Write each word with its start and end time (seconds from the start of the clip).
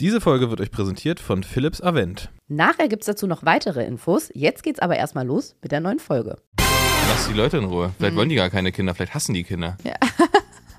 Diese 0.00 0.22
Folge 0.22 0.48
wird 0.48 0.62
euch 0.62 0.70
präsentiert 0.70 1.20
von 1.20 1.44
Philips 1.44 1.82
Avent. 1.82 2.30
Nachher 2.48 2.88
gibt 2.88 3.02
es 3.02 3.06
dazu 3.06 3.26
noch 3.26 3.44
weitere 3.44 3.84
Infos. 3.84 4.30
Jetzt 4.32 4.62
geht's 4.62 4.78
aber 4.78 4.96
erstmal 4.96 5.26
los 5.26 5.56
mit 5.60 5.72
der 5.72 5.80
neuen 5.80 5.98
Folge. 5.98 6.38
Lass 6.56 7.28
die 7.28 7.34
Leute 7.34 7.58
in 7.58 7.64
Ruhe. 7.64 7.92
Vielleicht 7.98 8.16
wollen 8.16 8.30
die 8.30 8.34
gar 8.36 8.48
keine 8.48 8.72
Kinder, 8.72 8.94
vielleicht 8.94 9.12
hassen 9.12 9.34
die 9.34 9.44
Kinder. 9.44 9.76
Ja. 9.84 9.96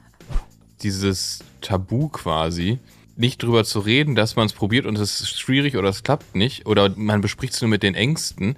Dieses 0.81 1.43
Tabu 1.61 2.09
quasi, 2.09 2.79
nicht 3.15 3.43
drüber 3.43 3.63
zu 3.63 3.81
reden, 3.81 4.15
dass 4.15 4.35
man 4.35 4.47
es 4.47 4.53
probiert 4.53 4.87
und 4.87 4.97
es 4.97 5.21
ist 5.21 5.39
schwierig 5.39 5.77
oder 5.77 5.89
es 5.89 6.01
klappt 6.01 6.33
nicht 6.33 6.65
oder 6.65 6.89
man 6.95 7.21
bespricht 7.21 7.53
es 7.53 7.61
nur 7.61 7.69
mit 7.69 7.83
den 7.83 7.93
Ängsten. 7.93 8.55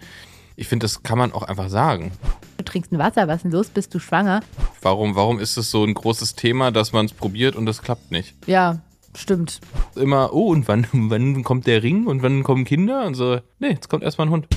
Ich 0.55 0.69
finde, 0.69 0.85
das 0.85 1.03
kann 1.03 1.17
man 1.17 1.33
auch 1.33 1.43
einfach 1.43 1.67
sagen. 1.67 2.13
Du 2.55 2.63
trinkst 2.63 2.93
ein 2.93 2.99
Wasser, 2.99 3.27
was 3.27 3.37
ist 3.37 3.43
denn 3.43 3.51
los? 3.51 3.67
Bist 3.67 3.93
du 3.93 3.99
schwanger? 3.99 4.39
Warum, 4.81 5.15
warum 5.15 5.39
ist 5.41 5.57
es 5.57 5.71
so 5.71 5.83
ein 5.83 5.93
großes 5.93 6.35
Thema, 6.35 6.71
dass 6.71 6.93
man 6.93 7.07
es 7.07 7.11
probiert 7.11 7.57
und 7.57 7.67
es 7.67 7.81
klappt 7.81 8.11
nicht? 8.11 8.33
Ja, 8.47 8.79
stimmt. 9.17 9.59
Immer, 9.95 10.33
oh, 10.33 10.51
und 10.51 10.67
wann, 10.67 10.87
wann 10.93 11.43
kommt 11.43 11.67
der 11.67 11.83
Ring 11.83 12.07
und 12.07 12.23
wann 12.23 12.43
kommen 12.43 12.65
Kinder? 12.65 13.05
Und 13.05 13.15
so, 13.15 13.39
nee, 13.59 13.69
jetzt 13.69 13.89
kommt 13.89 14.03
erstmal 14.03 14.27
ein 14.27 14.31
Hund. 14.31 14.47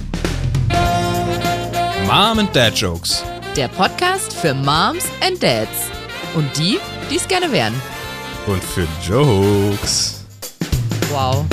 Mom 2.07 2.39
and 2.39 2.55
Dad 2.55 2.77
Jokes. 2.77 3.25
Der 3.57 3.69
Podcast 3.69 4.33
für 4.33 4.55
Moms 4.55 5.09
and 5.21 5.43
Dads. 5.43 5.91
Und 6.35 6.57
die, 6.57 6.79
die 7.11 7.17
es 7.17 7.27
gerne 7.27 7.51
wären. 7.51 7.75
Und 8.47 8.63
für 8.63 8.87
Jokes. 9.05 10.25
Wow. 11.11 11.47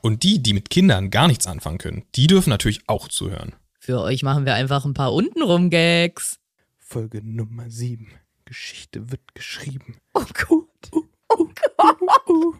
Und 0.00 0.22
die, 0.22 0.42
die 0.42 0.54
mit 0.54 0.70
Kindern 0.70 1.10
gar 1.10 1.28
nichts 1.28 1.46
anfangen 1.46 1.78
können, 1.78 2.04
die 2.14 2.26
dürfen 2.26 2.50
natürlich 2.50 2.80
auch 2.86 3.08
zuhören. 3.08 3.54
Für 3.78 4.00
euch 4.00 4.22
machen 4.22 4.46
wir 4.46 4.54
einfach 4.54 4.84
ein 4.84 4.94
paar 4.94 5.12
untenrum 5.12 5.70
Gags. 5.70 6.38
Folge 6.78 7.20
Nummer 7.22 7.70
7. 7.70 8.08
Geschichte 8.44 9.10
wird 9.10 9.34
geschrieben. 9.34 9.98
Oh 10.14 10.24
Gott. 10.48 10.68
Oh 10.92 11.02
Gott. 11.28 11.46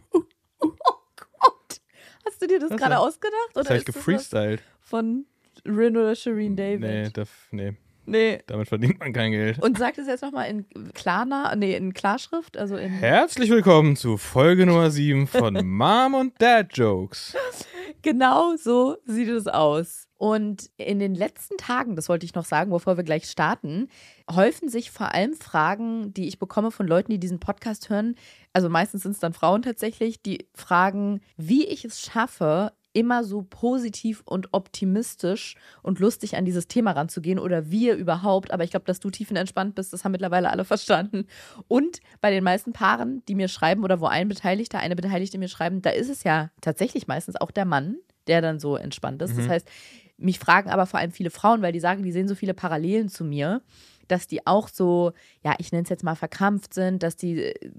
Oh 0.59 0.73
Gott. 1.17 1.81
Hast 2.25 2.41
du 2.43 2.47
dir 2.47 2.59
das 2.59 2.71
gerade 2.71 2.99
ausgedacht? 2.99 3.51
Das 3.55 3.67
Oder 3.67 3.77
was 3.77 3.85
gefreestylt. 3.85 4.63
von 4.81 5.27
Rin 5.67 5.97
oder 5.97 6.15
Shireen 6.15 6.55
Nee, 6.55 6.79
David? 6.79 7.17
das, 7.17 7.29
nee, 7.51 7.75
Nee. 8.07 8.39
damit 8.47 8.69
verdient 8.69 8.99
man 8.99 9.13
kein 9.13 9.33
Geld. 9.33 9.63
Und 9.63 9.79
sag 9.79 9.95
das 9.95 10.07
jetzt 10.07 10.23
nochmal 10.23 10.49
in 10.49 10.67
Klarna, 10.95 11.55
nee, 11.57 11.77
in 11.77 11.93
Klarschrift, 11.93 12.57
also 12.57 12.77
in. 12.77 12.89
Herzlich 12.91 13.51
willkommen 13.51 13.97
zu 13.97 14.17
Folge 14.17 14.65
Nummer 14.67 14.91
7 14.91 15.27
von 15.27 15.55
Mom 15.67 16.15
und 16.15 16.41
Dad 16.41 16.69
Jokes. 16.77 17.37
Genau 18.03 18.57
so 18.57 18.97
sieht 19.05 19.29
es 19.29 19.47
aus. 19.47 20.06
Und 20.19 20.71
in 20.79 20.99
den 20.99 21.15
letzten 21.15 21.59
Tagen, 21.59 21.95
das 21.95 22.09
wollte 22.09 22.25
ich 22.25 22.35
noch 22.35 22.47
sagen, 22.47 22.71
bevor 22.71 22.97
wir 22.97 23.05
gleich 23.05 23.29
starten, 23.29 23.89
häufen 24.31 24.69
sich 24.69 24.91
vor 24.91 25.13
allem 25.15 25.35
Fragen, 25.35 26.15
die 26.15 26.27
ich 26.27 26.39
bekomme 26.39 26.71
von 26.71 26.87
Leuten, 26.87 27.13
die 27.13 27.19
diesen 27.21 27.39
Podcast 27.41 27.91
hören. 27.91 28.15
Also 28.55 28.71
meistens 28.71 29.03
sind 29.03 29.13
es 29.13 29.19
dann 29.21 29.35
Frauen 29.35 29.61
tatsächlich, 29.63 30.23
die 30.23 30.49
fragen, 30.55 31.21
wie 31.37 31.67
ich 31.67 31.85
es 31.85 32.01
schaffe, 32.01 32.73
immer 32.95 33.25
so 33.25 33.43
positiv 33.43 34.23
und 34.25 34.55
optimistisch 34.55 35.57
und 35.83 35.99
lustig 35.99 36.35
an 36.39 36.47
dieses 36.47 36.67
Thema 36.67 36.93
ranzugehen 36.93 37.39
oder 37.39 37.71
wir 37.71 37.95
überhaupt. 37.95 38.53
Aber 38.53 38.65
ich 38.65 38.71
glaube, 38.71 38.87
dass 38.87 39.01
du 39.01 39.11
tiefenentspannt 39.11 39.75
bist, 39.75 39.93
das 39.93 40.03
haben 40.03 40.13
mittlerweile 40.13 40.49
alle 40.49 40.65
verstanden. 40.65 41.27
Und 41.69 42.01
bei 42.23 42.31
den 42.31 42.43
meisten 42.43 42.73
Paaren, 42.73 43.23
die 43.29 43.35
mir 43.35 43.49
schreiben 43.49 43.85
oder 43.85 44.01
wo 44.01 44.07
ein 44.07 44.29
Beteiligter, 44.29 44.79
eine 44.79 44.97
Beteiligte 44.97 45.37
mir 45.37 45.49
schreiben, 45.49 45.83
da 45.83 45.91
ist 45.91 46.09
es 46.09 46.25
ja 46.25 46.51
tatsächlich 46.63 47.07
meistens 47.07 47.37
auch 47.37 47.51
der 47.51 47.67
Mann, 47.67 47.97
der 48.29 48.41
dann 48.41 48.59
so 48.59 48.77
entspannt 48.77 49.21
ist. 49.21 49.37
Das 49.37 49.45
Mhm. 49.45 49.51
heißt, 49.51 49.69
mich 50.19 50.39
fragen 50.39 50.71
aber 50.71 50.87
vor 50.87 51.01
allem 51.01 51.13
viele 51.13 51.31
Frauen, 51.31 51.63
weil 51.63 51.73
die 51.73 51.81
sagen, 51.81 52.03
die 52.03 52.13
sehen 52.13 52.29
so 52.29 52.35
viele 52.35 52.55
Parallelen 52.55 53.09
zu 53.09 53.25
mir, 53.25 53.63
dass 54.09 54.27
die 54.27 54.47
auch 54.47 54.69
so, 54.69 55.13
ja, 55.45 55.55
ich 55.59 55.73
nenne 55.73 55.83
es 55.83 55.89
jetzt 55.89 56.05
mal 56.05 56.15
verkrampft 56.15 56.75
sind, 56.75 57.03
dass 57.03 57.17
die 57.17 57.43
äh, 57.43 57.71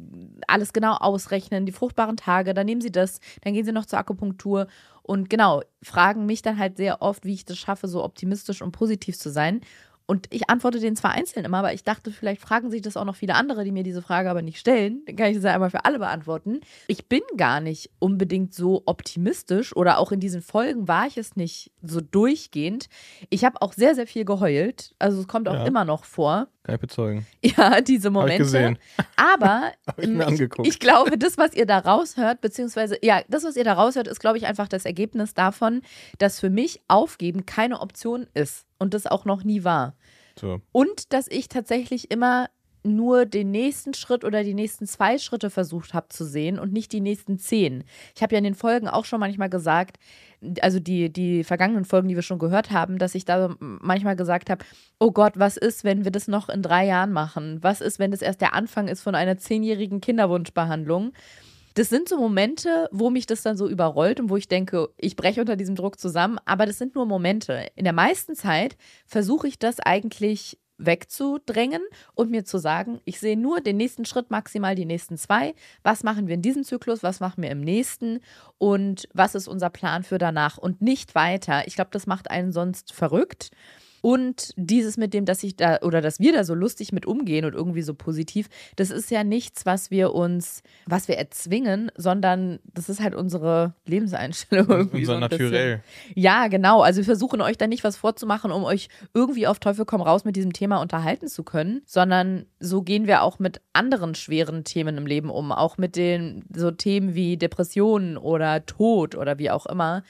alles 0.48 0.74
genau 0.74 0.94
ausrechnen, 0.94 1.66
die 1.66 1.72
fruchtbaren 1.72 2.18
Tage, 2.18 2.54
dann 2.54 2.66
nehmen 2.66 2.82
sie 2.82 2.92
das, 2.92 3.20
dann 3.42 3.54
gehen 3.54 3.66
sie 3.66 3.72
noch 3.72 3.86
zur 3.86 4.00
Akupunktur 4.00 4.68
und 5.04 5.30
genau, 5.30 5.62
fragen 5.82 6.26
mich 6.26 6.42
dann 6.42 6.58
halt 6.58 6.78
sehr 6.78 7.02
oft, 7.02 7.26
wie 7.26 7.34
ich 7.34 7.46
das 7.46 7.58
schaffe, 7.58 7.88
so 7.88 8.04
optimistisch 8.04 8.62
und 8.62 8.74
positiv 8.74 9.18
zu 9.18 9.30
sein. 9.30 9.62
Und 10.10 10.28
ich 10.34 10.50
antworte 10.50 10.80
denen 10.80 10.96
zwar 10.96 11.12
einzeln 11.12 11.44
immer, 11.46 11.58
aber 11.58 11.74
ich 11.74 11.84
dachte, 11.84 12.12
vielleicht 12.12 12.42
fragen 12.42 12.72
sich 12.72 12.82
das 12.82 12.96
auch 12.96 13.04
noch 13.04 13.18
viele 13.18 13.36
andere, 13.36 13.66
die 13.66 13.72
mir 13.74 13.84
diese 13.84 14.02
Frage 14.02 14.30
aber 14.30 14.42
nicht 14.42 14.58
stellen. 14.58 15.04
Dann 15.06 15.18
kann 15.18 15.28
ich 15.28 15.36
das 15.36 15.44
ja 15.44 15.54
einmal 15.54 15.70
für 15.70 15.84
alle 15.84 16.00
beantworten. 16.00 16.62
Ich 16.88 17.08
bin 17.10 17.22
gar 17.36 17.60
nicht 17.60 17.90
unbedingt 18.00 18.54
so 18.54 18.84
optimistisch 18.86 19.76
oder 19.76 19.98
auch 20.00 20.14
in 20.14 20.20
diesen 20.22 20.42
Folgen 20.42 20.88
war 20.88 21.08
ich 21.08 21.18
es 21.18 21.36
nicht 21.36 21.72
so 21.82 22.00
durchgehend. 22.00 22.88
Ich 23.30 23.44
habe 23.44 23.62
auch 23.62 23.74
sehr, 23.74 23.96
sehr 23.96 24.08
viel 24.08 24.24
geheult. 24.24 24.96
Also 24.98 25.20
es 25.20 25.28
kommt 25.28 25.50
auch 25.50 25.54
Ja. 25.56 25.66
immer 25.66 25.84
noch 25.84 26.06
vor. 26.06 26.48
Kann 26.64 26.76
ich 26.76 26.82
bezeugen. 26.82 27.26
Ja, 27.42 27.82
diese 27.82 28.08
Hab 28.08 28.14
Momente. 28.14 28.34
ich 28.36 28.40
gesehen. 28.40 28.78
Aber 29.18 29.72
Hab 29.88 30.00
ich 30.00 30.08
mir 30.08 30.24
ähm, 30.24 30.30
angeguckt. 30.30 30.68
ich 30.68 30.80
glaube, 30.80 31.18
das, 31.18 31.38
was 31.38 31.54
ihr 31.54 31.66
da 31.66 31.80
raushört, 31.80 32.40
beziehungsweise, 32.42 32.98
ja, 33.02 33.22
das, 33.28 33.44
was 33.44 33.56
ihr 33.58 33.64
da 33.64 33.74
raushört, 33.74 34.08
ist, 34.08 34.20
glaube 34.20 34.38
ich, 34.38 34.46
einfach 34.48 34.68
das 34.68 34.86
Ergebnis 34.86 35.34
davon, 35.34 35.82
dass 36.18 36.40
für 36.40 36.50
mich 36.50 36.82
Aufgeben 36.88 37.46
keine 37.46 37.80
Option 37.82 38.28
ist 38.34 38.67
und 38.80 38.94
das 38.94 39.08
auch 39.08 39.26
noch 39.26 39.44
nie 39.44 39.64
war. 39.64 39.96
So. 40.40 40.62
Und 40.72 41.14
dass 41.14 41.28
ich 41.28 41.48
tatsächlich 41.48 42.12
immer 42.12 42.50
nur 42.84 43.26
den 43.26 43.52
nächsten 43.52 43.94
Schritt 43.94 44.24
oder 44.24 44.44
die 44.44 44.54
nächsten 44.54 44.88
zwei 44.88 45.18
Schritte 45.18 45.50
versucht 45.50 45.94
habe 45.94 46.08
zu 46.10 46.26
sehen 46.26 46.58
und 46.58 46.74
nicht 46.74 46.92
die 46.94 47.02
nächsten 47.02 47.38
zehn. 47.38 47.84
Ich 48.16 48.24
habe 48.24 48.34
ja 48.34 48.38
in 48.38 48.44
den 48.44 48.56
Folgen 48.56 48.88
auch 48.88 49.06
schon 49.06 49.20
manchmal 49.20 49.50
gesagt, 49.50 49.98
also 50.62 50.80
die, 50.80 51.12
die 51.12 51.44
vergangenen 51.44 51.86
Folgen, 51.86 52.08
die 52.08 52.16
wir 52.16 52.22
schon 52.22 52.40
gehört 52.40 52.72
haben, 52.72 52.98
dass 52.98 53.16
ich 53.16 53.26
da 53.26 53.56
manchmal 53.60 54.16
gesagt 54.16 54.50
habe, 54.50 54.64
oh 55.00 55.12
Gott, 55.12 55.34
was 55.36 55.58
ist, 55.58 55.84
wenn 55.84 56.04
wir 56.04 56.12
das 56.12 56.28
noch 56.28 56.50
in 56.50 56.62
drei 56.62 56.86
Jahren 56.86 57.12
machen? 57.12 57.60
Was 57.62 57.82
ist, 57.82 58.00
wenn 58.00 58.12
das 58.12 58.22
erst 58.22 58.42
der 58.42 58.54
Anfang 58.54 58.88
ist 58.88 59.02
von 59.02 59.16
einer 59.16 59.38
zehnjährigen 59.38 60.00
Kinderwunschbehandlung? 60.00 61.14
Das 61.78 61.90
sind 61.90 62.10
so 62.10 62.18
Momente, 62.18 62.90
wo 62.92 63.12
mich 63.12 63.28
das 63.28 63.44
dann 63.44 63.56
so 63.56 63.70
überrollt 63.70 64.20
und 64.20 64.32
wo 64.32 64.36
ich 64.36 64.48
denke, 64.48 64.90
ich 64.98 65.16
breche 65.16 65.42
unter 65.42 65.56
diesem 65.56 65.76
Druck 65.76 66.00
zusammen, 66.00 66.40
aber 66.44 66.66
das 66.66 66.80
sind 66.80 66.96
nur 66.96 67.06
Momente. 67.06 67.68
In 67.76 67.84
der 67.84 67.94
meisten 67.94 68.34
Zeit 68.34 68.76
versuche 69.06 69.48
ich 69.48 69.60
das 69.60 69.80
eigentlich 69.80 70.58
wegzudrängen 70.80 71.84
und 72.16 72.32
mir 72.32 72.46
zu 72.46 72.58
sagen, 72.58 73.00
ich 73.06 73.20
sehe 73.20 73.38
nur 73.38 73.62
den 73.62 73.78
nächsten 73.78 74.06
Schritt, 74.06 74.32
maximal 74.32 74.74
die 74.74 74.86
nächsten 74.86 75.18
zwei. 75.18 75.54
Was 75.84 76.02
machen 76.02 76.26
wir 76.26 76.34
in 76.34 76.42
diesem 76.42 76.64
Zyklus? 76.64 77.04
Was 77.04 77.20
machen 77.20 77.44
wir 77.44 77.52
im 77.52 77.62
nächsten? 77.62 78.22
Und 78.58 79.08
was 79.14 79.36
ist 79.36 79.48
unser 79.48 79.70
Plan 79.70 80.02
für 80.02 80.18
danach? 80.18 80.58
Und 80.58 80.82
nicht 80.82 81.14
weiter. 81.14 81.68
Ich 81.68 81.76
glaube, 81.76 81.92
das 81.92 82.08
macht 82.08 82.32
einen 82.32 82.54
sonst 82.54 82.92
verrückt. 82.92 83.52
Und 84.02 84.54
dieses 84.56 84.98
mit 84.98 85.14
dem, 85.14 85.26
dass 85.26 85.44
ich 85.44 85.56
da 85.56 85.80
oder 85.82 86.02
dass 86.02 86.20
wir 86.20 86.34
da 86.34 86.44
so 86.44 86.54
lustig 86.54 86.92
mit 86.92 87.06
umgehen 87.06 87.46
und 87.46 87.54
irgendwie 87.54 87.82
so 87.82 87.94
positiv, 87.94 88.50
das 88.76 88.92
ist 88.92 89.12
ja 89.12 89.24
nichts, 89.24 89.66
was 89.66 89.92
wir 89.92 90.14
uns, 90.14 90.62
was 90.86 91.08
wir 91.08 91.18
erzwingen, 91.18 91.92
sondern 91.96 92.60
das 92.74 92.90
ist 92.90 93.02
halt 93.02 93.16
unsere 93.16 93.74
Lebenseinstellung. 93.86 94.70
Irgendwie 94.70 95.06
so 95.06 95.14
Unser 95.14 95.30
bisschen. 95.30 95.46
Naturell. 95.46 95.84
Ja, 96.16 96.48
genau. 96.48 96.82
Also 96.82 96.98
wir 96.98 97.06
versuchen 97.06 97.42
euch 97.42 97.58
da 97.58 97.68
nicht 97.68 97.84
was 97.84 97.98
vorzumachen, 97.98 98.52
um 98.52 98.64
euch 98.64 98.90
irgendwie 99.14 99.48
auf 99.48 99.60
Teufel 99.60 99.86
komm 99.86 100.02
raus 100.02 100.26
mit 100.26 100.36
diesem 100.36 100.54
Thema 100.54 100.78
unterhalten 100.78 101.28
zu 101.28 101.44
können, 101.44 101.82
sondern 101.86 102.46
so 102.60 102.82
gehen 102.82 103.08
wir 103.08 103.24
auch 103.24 103.40
mit 103.40 103.62
anderen 103.74 104.16
schweren 104.16 104.64
Themen 104.64 104.98
im 104.98 105.06
Leben 105.06 105.30
um, 105.30 105.52
auch 105.52 105.78
mit 105.78 105.96
den 105.96 106.46
so 106.56 106.72
Themen 106.72 107.16
wie 107.16 107.38
Depressionen 107.38 108.18
oder 108.18 108.66
Tod 108.66 109.16
oder 109.16 109.40
wie 109.40 109.50
auch 109.50 109.66
immer. 109.66 110.04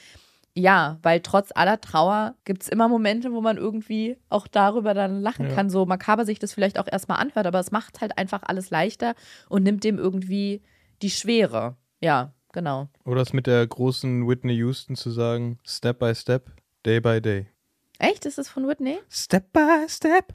Ja, 0.58 0.98
weil 1.04 1.20
trotz 1.20 1.52
aller 1.54 1.80
Trauer 1.80 2.34
gibt 2.44 2.64
es 2.64 2.70
immer 2.70 2.88
Momente, 2.88 3.32
wo 3.32 3.42
man 3.42 3.58
irgendwie 3.58 4.18
auch 4.30 4.48
darüber 4.48 4.96
dann 4.96 5.22
lachen 5.22 5.50
Ja. 5.50 5.54
kann, 5.54 5.70
so 5.70 5.86
makaber 5.86 6.26
sich 6.26 6.40
das 6.40 6.52
vielleicht 6.52 6.80
auch 6.80 6.88
erstmal 6.92 7.20
anhört, 7.20 7.46
aber 7.46 7.60
es 7.60 7.70
macht 7.70 8.02
halt 8.02 8.18
einfach 8.18 8.42
alles 8.42 8.72
leichter 8.72 9.14
und 9.50 9.62
nimmt 9.62 9.84
dem 9.84 10.00
irgendwie 10.00 10.64
die 11.04 11.12
Schwere. 11.12 11.76
Ja, 12.02 12.34
genau. 12.54 12.88
Oder 13.06 13.22
es 13.22 13.34
mit 13.34 13.46
der 13.46 13.68
großen 13.68 14.28
Whitney 14.28 14.56
Houston 14.56 14.96
zu 14.96 15.12
sagen, 15.12 15.60
Step 15.64 16.00
by 16.00 16.16
Step, 16.16 16.50
Day 16.84 17.00
by 17.00 17.22
Day. 17.22 17.46
Echt? 18.00 18.26
Ist 18.26 18.40
das 18.40 18.50
von 18.50 18.68
Whitney? 18.68 18.98
Step 19.12 19.54
by 19.54 19.86
Step, 19.88 20.34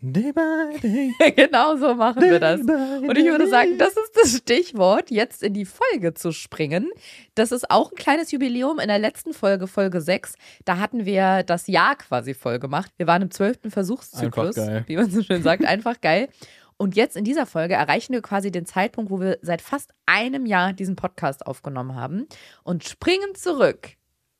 Day 0.00 0.32
by 0.32 0.78
Day. 0.80 1.12
genau 1.36 1.76
so 1.76 1.94
machen 1.94 2.22
wir 2.22 2.38
das. 2.40 2.60
Day 2.64 3.08
Und 3.08 3.16
ich 3.16 3.26
würde 3.26 3.44
day. 3.44 3.50
sagen, 3.50 3.78
das 3.78 3.96
ist 3.96 4.12
das 4.14 4.36
Stichwort, 4.36 5.10
jetzt 5.10 5.42
in 5.42 5.54
die 5.54 5.64
Folge 5.64 6.14
zu 6.14 6.32
springen. 6.32 6.90
Das 7.34 7.52
ist 7.52 7.70
auch 7.70 7.90
ein 7.92 7.96
kleines 7.96 8.30
Jubiläum. 8.32 8.78
In 8.78 8.88
der 8.88 8.98
letzten 8.98 9.32
Folge, 9.32 9.66
Folge 9.66 10.00
6, 10.00 10.34
da 10.64 10.78
hatten 10.78 11.04
wir 11.04 11.42
das 11.42 11.66
Jahr 11.66 11.96
quasi 11.96 12.34
voll 12.34 12.58
gemacht. 12.58 12.92
Wir 12.96 13.06
waren 13.06 13.22
im 13.22 13.30
zwölften 13.30 13.70
Versuchszyklus, 13.70 14.56
wie 14.56 14.96
man 14.96 15.10
so 15.10 15.22
schön 15.22 15.42
sagt. 15.42 15.64
Einfach 15.64 16.00
geil. 16.00 16.28
Und 16.76 16.96
jetzt 16.96 17.16
in 17.16 17.24
dieser 17.24 17.46
Folge 17.46 17.74
erreichen 17.74 18.12
wir 18.12 18.20
quasi 18.22 18.50
den 18.50 18.66
Zeitpunkt, 18.66 19.10
wo 19.10 19.20
wir 19.20 19.38
seit 19.42 19.62
fast 19.62 19.92
einem 20.06 20.44
Jahr 20.44 20.72
diesen 20.72 20.96
Podcast 20.96 21.46
aufgenommen 21.46 21.94
haben 21.94 22.26
und 22.64 22.84
springen 22.84 23.34
zurück, 23.34 23.90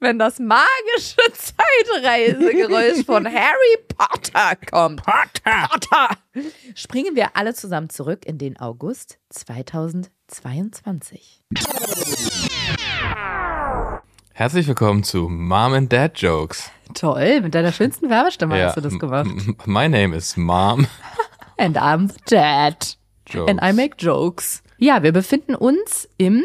wenn 0.05 0.19
das 0.19 0.39
magische 0.39 1.17
Zeitreisegeräusch 1.33 3.07
von 3.07 3.27
Harry 3.27 3.79
Potter 3.89 4.55
kommt. 4.71 5.03
Potter. 5.03 5.67
Potter. 5.71 6.11
Springen 6.75 7.17
wir 7.17 7.35
alle 7.37 7.55
zusammen 7.55 7.89
zurück 7.89 8.27
in 8.27 8.37
den 8.37 8.61
August 8.61 9.19
2022. 9.31 11.41
Herzlich 14.35 14.69
willkommen 14.69 15.05
zu 15.05 15.31
Mom 15.31 15.73
and 15.73 15.91
Dad 15.91 16.19
Jokes. 16.19 16.71
Toll, 16.93 17.41
mit 17.41 17.55
deiner 17.55 17.73
schönsten 17.73 18.11
Werbestimme 18.11 18.63
hast 18.63 18.77
du 18.77 18.83
das 18.83 18.99
gemacht. 18.99 19.31
My 19.65 19.89
name 19.89 20.15
is 20.15 20.37
Mom. 20.37 20.87
And 21.57 21.79
I'm 21.79 22.13
the 22.13 22.21
dad. 22.27 22.99
Jokes. 23.27 23.51
And 23.51 23.63
I 23.63 23.73
make 23.73 23.97
jokes. 23.99 24.63
Ja, 24.77 25.03
wir 25.03 25.13
befinden 25.13 25.55
uns 25.55 26.07
im 26.19 26.45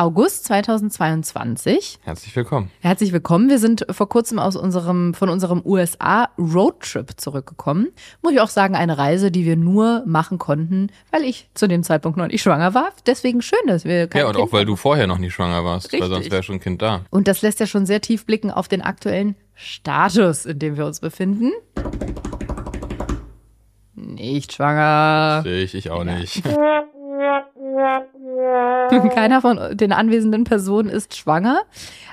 August 0.00 0.44
2022. 0.44 1.98
Herzlich 2.04 2.36
willkommen. 2.36 2.70
Herzlich 2.78 3.12
willkommen. 3.12 3.50
Wir 3.50 3.58
sind 3.58 3.84
vor 3.90 4.08
kurzem 4.08 4.38
aus 4.38 4.54
unserem, 4.54 5.12
von 5.12 5.28
unserem 5.28 5.60
USA-Roadtrip 5.64 7.20
zurückgekommen. 7.20 7.88
Muss 8.22 8.32
ich 8.32 8.40
auch 8.40 8.48
sagen, 8.48 8.76
eine 8.76 8.96
Reise, 8.96 9.32
die 9.32 9.44
wir 9.44 9.56
nur 9.56 10.04
machen 10.06 10.38
konnten, 10.38 10.90
weil 11.10 11.24
ich 11.24 11.50
zu 11.54 11.66
dem 11.66 11.82
Zeitpunkt 11.82 12.16
noch 12.16 12.28
nicht 12.28 12.42
schwanger 12.42 12.74
war. 12.74 12.92
Deswegen 13.08 13.42
schön, 13.42 13.58
dass 13.66 13.84
wir 13.84 14.06
kein 14.06 14.20
Ja, 14.20 14.28
und 14.28 14.36
kind 14.36 14.46
auch 14.46 14.52
weil 14.52 14.64
du 14.64 14.76
vorher 14.76 15.08
noch 15.08 15.18
nie 15.18 15.32
schwanger 15.32 15.64
warst, 15.64 15.92
weil 15.92 16.00
Richtig. 16.00 16.14
sonst 16.14 16.30
wäre 16.30 16.42
schon 16.44 16.56
ein 16.56 16.60
Kind 16.60 16.80
da. 16.80 17.00
Und 17.10 17.26
das 17.26 17.42
lässt 17.42 17.58
ja 17.58 17.66
schon 17.66 17.84
sehr 17.84 18.00
tief 18.00 18.24
blicken 18.24 18.52
auf 18.52 18.68
den 18.68 18.82
aktuellen 18.82 19.34
Status, 19.56 20.46
in 20.46 20.60
dem 20.60 20.76
wir 20.76 20.86
uns 20.86 21.00
befinden. 21.00 21.50
Nicht 23.96 24.52
schwanger. 24.52 25.42
Sehe 25.42 25.64
ich, 25.64 25.74
ich 25.74 25.90
auch 25.90 26.04
nicht. 26.04 26.44
Keiner 29.14 29.40
von 29.40 29.76
den 29.76 29.92
anwesenden 29.92 30.44
Personen 30.44 30.88
ist 30.88 31.16
schwanger. 31.16 31.62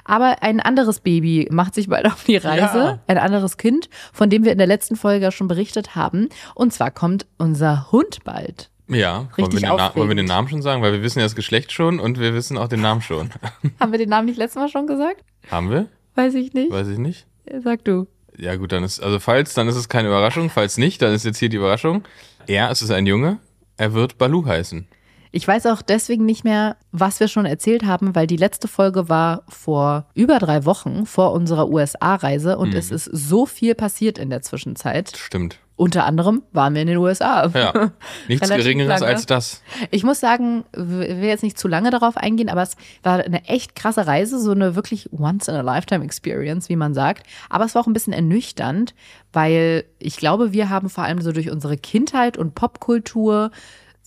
Aber 0.04 0.44
ein 0.44 0.60
anderes 0.60 1.00
Baby 1.00 1.48
macht 1.52 1.76
sich 1.76 1.90
bald 1.90 2.06
auf 2.06 2.24
die 2.24 2.38
Reise. 2.38 2.78
Ja. 2.78 3.00
Ein 3.08 3.18
anderes 3.18 3.58
Kind, 3.58 3.90
von 4.14 4.30
dem 4.30 4.44
wir 4.44 4.52
in 4.52 4.58
der 4.58 4.68
letzten 4.68 4.96
Folge 4.96 5.32
schon 5.32 5.48
berichtet 5.48 5.96
haben. 5.96 6.30
Und 6.54 6.74
zwar 6.74 6.92
kommt 6.92 7.26
unser 7.38 7.92
Hund 7.92 8.24
bald. 8.24 8.70
Ja, 8.88 9.18
wollen 9.18 9.30
wir, 9.30 9.38
Richtig 9.38 9.62
den 9.62 9.70
wollen 9.70 10.10
wir 10.10 10.16
den 10.16 10.26
Namen 10.26 10.48
schon 10.48 10.62
sagen? 10.62 10.82
Weil 10.84 10.94
wir 10.94 11.02
wissen 11.02 11.20
ja 11.20 11.26
das 11.26 11.36
Geschlecht 11.36 11.72
schon 11.72 12.00
und 12.00 12.20
wir 12.20 12.34
wissen 12.36 12.58
auch 12.58 12.68
den 12.68 12.82
Namen 12.82 13.02
schon. 13.02 13.32
Haben 13.80 13.92
wir 13.92 13.98
den 13.98 14.10
Namen 14.10 14.28
nicht 14.28 14.38
letztes 14.38 14.62
Mal 14.62 14.70
schon 14.70 14.86
gesagt? 14.86 15.24
Haben 15.50 15.72
wir? 15.72 15.88
Weiß 16.14 16.36
ich 16.36 16.54
nicht. 16.54 16.72
Weiß 16.72 16.88
ich 16.88 17.00
nicht. 17.00 17.26
Sag 17.64 17.84
du. 17.84 18.08
Ja 18.38 18.56
gut, 18.58 18.72
dann 18.72 18.84
ist, 18.84 19.02
also 19.02 19.20
falls, 19.20 19.54
dann 19.54 19.68
ist 19.68 19.76
es 19.76 19.90
keine 19.90 20.10
Überraschung. 20.10 20.50
Falls 20.50 20.78
nicht, 20.78 21.02
dann 21.02 21.14
ist 21.14 21.26
jetzt 21.26 21.40
hier 21.40 21.50
die 21.50 21.58
Überraschung. 21.58 22.04
Ja, 22.48 22.70
es 22.70 22.82
ist 22.82 22.92
ein 22.92 23.08
Junge. 23.08 23.40
Er 23.78 23.94
wird 23.94 24.18
Balu 24.18 24.46
heißen. 24.46 24.88
Ich 25.36 25.46
weiß 25.46 25.66
auch 25.66 25.82
deswegen 25.82 26.24
nicht 26.24 26.46
mehr, 26.46 26.78
was 26.94 27.20
wir 27.20 27.28
schon 27.28 27.46
erzählt 27.46 27.84
haben, 27.86 28.16
weil 28.16 28.26
die 28.26 28.38
letzte 28.38 28.70
Folge 28.70 29.10
war 29.10 29.44
vor 29.50 30.06
über 30.14 30.40
drei 30.40 30.64
Wochen 30.64 31.06
vor 31.06 31.34
unserer 31.34 31.68
USA-Reise 31.68 32.58
und 32.58 32.74
es 32.74 32.90
ist 32.90 33.04
so 33.12 33.46
viel 33.46 33.76
passiert 33.76 34.18
in 34.18 34.30
der 34.30 34.44
Zwischenzeit. 34.44 35.12
Stimmt. 35.18 35.60
Unter 35.76 36.06
anderem 36.06 36.44
waren 36.54 36.74
wir 36.74 36.82
in 36.82 36.88
den 36.88 36.96
USA. 36.96 37.48
Ja, 37.48 37.92
nichts 38.30 38.48
Geringeres 38.48 39.02
lange. 39.02 39.12
als 39.12 39.26
das. 39.26 39.62
Ich 39.92 40.06
muss 40.06 40.22
sagen, 40.22 40.64
ich 40.72 40.88
will 40.88 41.26
jetzt 41.26 41.44
nicht 41.44 41.60
zu 41.60 41.68
lange 41.68 41.90
darauf 41.90 42.16
eingehen, 42.16 42.48
aber 42.48 42.62
es 42.62 42.78
war 43.04 43.20
eine 43.20 43.44
echt 43.44 43.76
krasse 43.76 44.08
Reise, 44.08 44.40
so 44.40 44.52
eine 44.52 44.78
wirklich 44.78 45.10
Once-in-a-Lifetime-Experience, 45.12 46.70
wie 46.70 46.78
man 46.78 46.94
sagt. 46.94 47.28
Aber 47.50 47.66
es 47.66 47.76
war 47.76 47.82
auch 47.82 47.88
ein 47.88 47.94
bisschen 47.94 48.14
ernüchternd, 48.14 48.96
weil 49.34 49.84
ich 50.00 50.16
glaube, 50.16 50.54
wir 50.54 50.70
haben 50.70 50.90
vor 50.90 51.04
allem 51.04 51.20
so 51.20 51.34
durch 51.34 51.52
unsere 51.52 51.76
Kindheit 51.76 52.38
und 52.38 52.56
Popkultur 52.56 53.52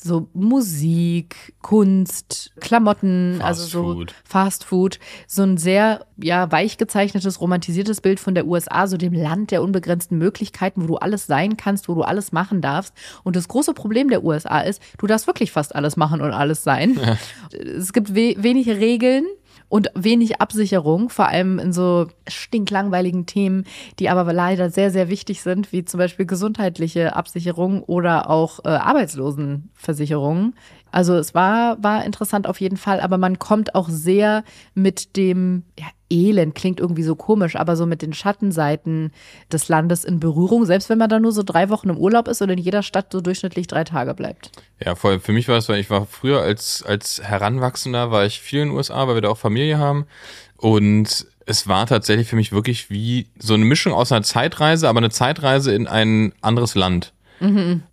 so 0.01 0.29
Musik, 0.33 1.55
Kunst, 1.61 2.53
Klamotten, 2.61 3.39
Fast 3.39 3.47
also 3.47 3.67
so 3.67 3.95
Food. 3.95 4.15
Fast 4.25 4.65
Food, 4.65 5.01
so 5.27 5.43
ein 5.43 5.57
sehr 5.57 6.07
ja 6.17 6.51
weich 6.53 6.79
gezeichnetes, 6.79 7.41
romantisiertes 7.41 8.01
Bild 8.01 8.21
von 8.21 8.35
der 8.35 8.47
USA, 8.47 8.87
so 8.87 8.97
dem 8.97 9.13
Land 9.13 9.51
der 9.51 9.63
unbegrenzten 9.63 10.17
Möglichkeiten, 10.17 10.83
wo 10.83 10.87
du 10.87 10.97
alles 10.97 11.27
sein 11.27 11.57
kannst, 11.57 11.89
wo 11.89 11.95
du 11.95 12.03
alles 12.03 12.31
machen 12.31 12.61
darfst. 12.61 12.95
Und 13.25 13.35
das 13.35 13.49
große 13.49 13.75
Problem 13.75 14.09
der 14.09 14.23
USA 14.23 14.61
ist, 14.61 14.81
du 14.99 15.09
darfst 15.09 15.27
wirklich 15.27 15.51
fast 15.51 15.75
alles 15.75 15.97
machen 15.97 16.21
und 16.21 16.33
alles 16.33 16.63
sein. 16.63 16.99
Es 17.51 17.93
gibt 17.93 18.15
we 18.15 18.35
wenig 18.39 18.69
Regeln. 18.69 19.25
Und 19.69 19.91
wenig 19.95 20.41
Absicherung, 20.41 21.11
vor 21.11 21.29
allem 21.29 21.59
in 21.59 21.73
so 21.73 22.07
stinklangweiligen 22.27 23.27
Themen, 23.27 23.65
die 23.99 24.09
aber 24.09 24.33
leider 24.33 24.71
sehr, 24.71 24.91
sehr 24.91 25.11
wichtig 25.11 25.43
sind, 25.43 25.73
wie 25.73 25.85
zum 25.85 25.99
Beispiel 25.99 26.25
gesundheitliche 26.25 27.15
Absicherung 27.15 27.83
oder 27.83 28.31
auch 28.31 28.65
äh, 28.65 28.69
Arbeitslosenversicherung. 28.69 30.55
Also 30.91 31.15
es 31.15 31.35
war, 31.35 31.83
war 31.83 32.05
interessant 32.05 32.47
auf 32.47 32.61
jeden 32.61 32.77
Fall, 32.77 33.01
aber 33.01 33.19
man 33.19 33.39
kommt 33.39 33.75
auch 33.75 33.89
sehr 33.89 34.45
mit 34.75 35.17
dem, 35.17 35.65
ja, 35.79 35.87
Elend 36.11 36.55
klingt 36.55 36.81
irgendwie 36.81 37.03
so 37.03 37.15
komisch, 37.15 37.57
aber 37.57 37.77
so 37.77 37.87
mit 37.87 38.03
den 38.03 38.13
Schattenseiten 38.13 39.13
des 39.53 39.69
Landes 39.69 40.05
in 40.05 40.21
Berührung, 40.21 40.65
selbst 40.65 40.89
wenn 40.89 40.99
man 40.99 41.11
da 41.11 41.19
nur 41.19 41.33
so 41.33 41.43
drei 41.43 41.69
Wochen 41.69 41.91
im 41.91 41.99
Urlaub 41.99 42.29
ist 42.29 42.41
und 42.41 42.49
in 42.49 42.59
jeder 42.59 42.83
Stadt 42.83 43.13
so 43.13 43.21
durchschnittlich 43.21 43.67
drei 43.67 43.85
Tage 43.85 44.15
bleibt. 44.15 44.51
Ja, 44.85 44.95
voll. 44.95 45.21
Für 45.21 45.33
mich 45.33 45.49
war 45.49 45.59
es, 45.59 45.69
weil 45.69 45.81
ich 45.81 45.91
war 45.91 46.07
früher 46.07 46.41
als, 46.41 46.83
als 46.83 47.21
Heranwachsender, 47.23 48.11
war 48.11 48.25
ich 48.25 48.41
viel 48.41 48.63
in 48.63 48.69
den 48.69 48.77
USA, 48.77 49.07
weil 49.07 49.17
wir 49.17 49.23
da 49.23 49.29
auch 49.29 49.39
Familie 49.39 49.79
haben. 49.79 50.07
Und 50.57 51.27
es 51.47 51.69
war 51.69 51.87
tatsächlich 51.87 52.29
für 52.29 52.37
mich 52.37 52.53
wirklich 52.53 52.91
wie 52.91 53.29
so 53.39 53.55
eine 53.55 53.65
Mischung 53.65 53.93
aus 53.93 54.13
einer 54.13 54.23
Zeitreise, 54.23 54.89
aber 54.89 54.99
eine 54.99 55.11
Zeitreise 55.11 55.75
in 55.75 55.87
ein 55.87 56.33
anderes 56.41 56.75
Land. 56.75 57.13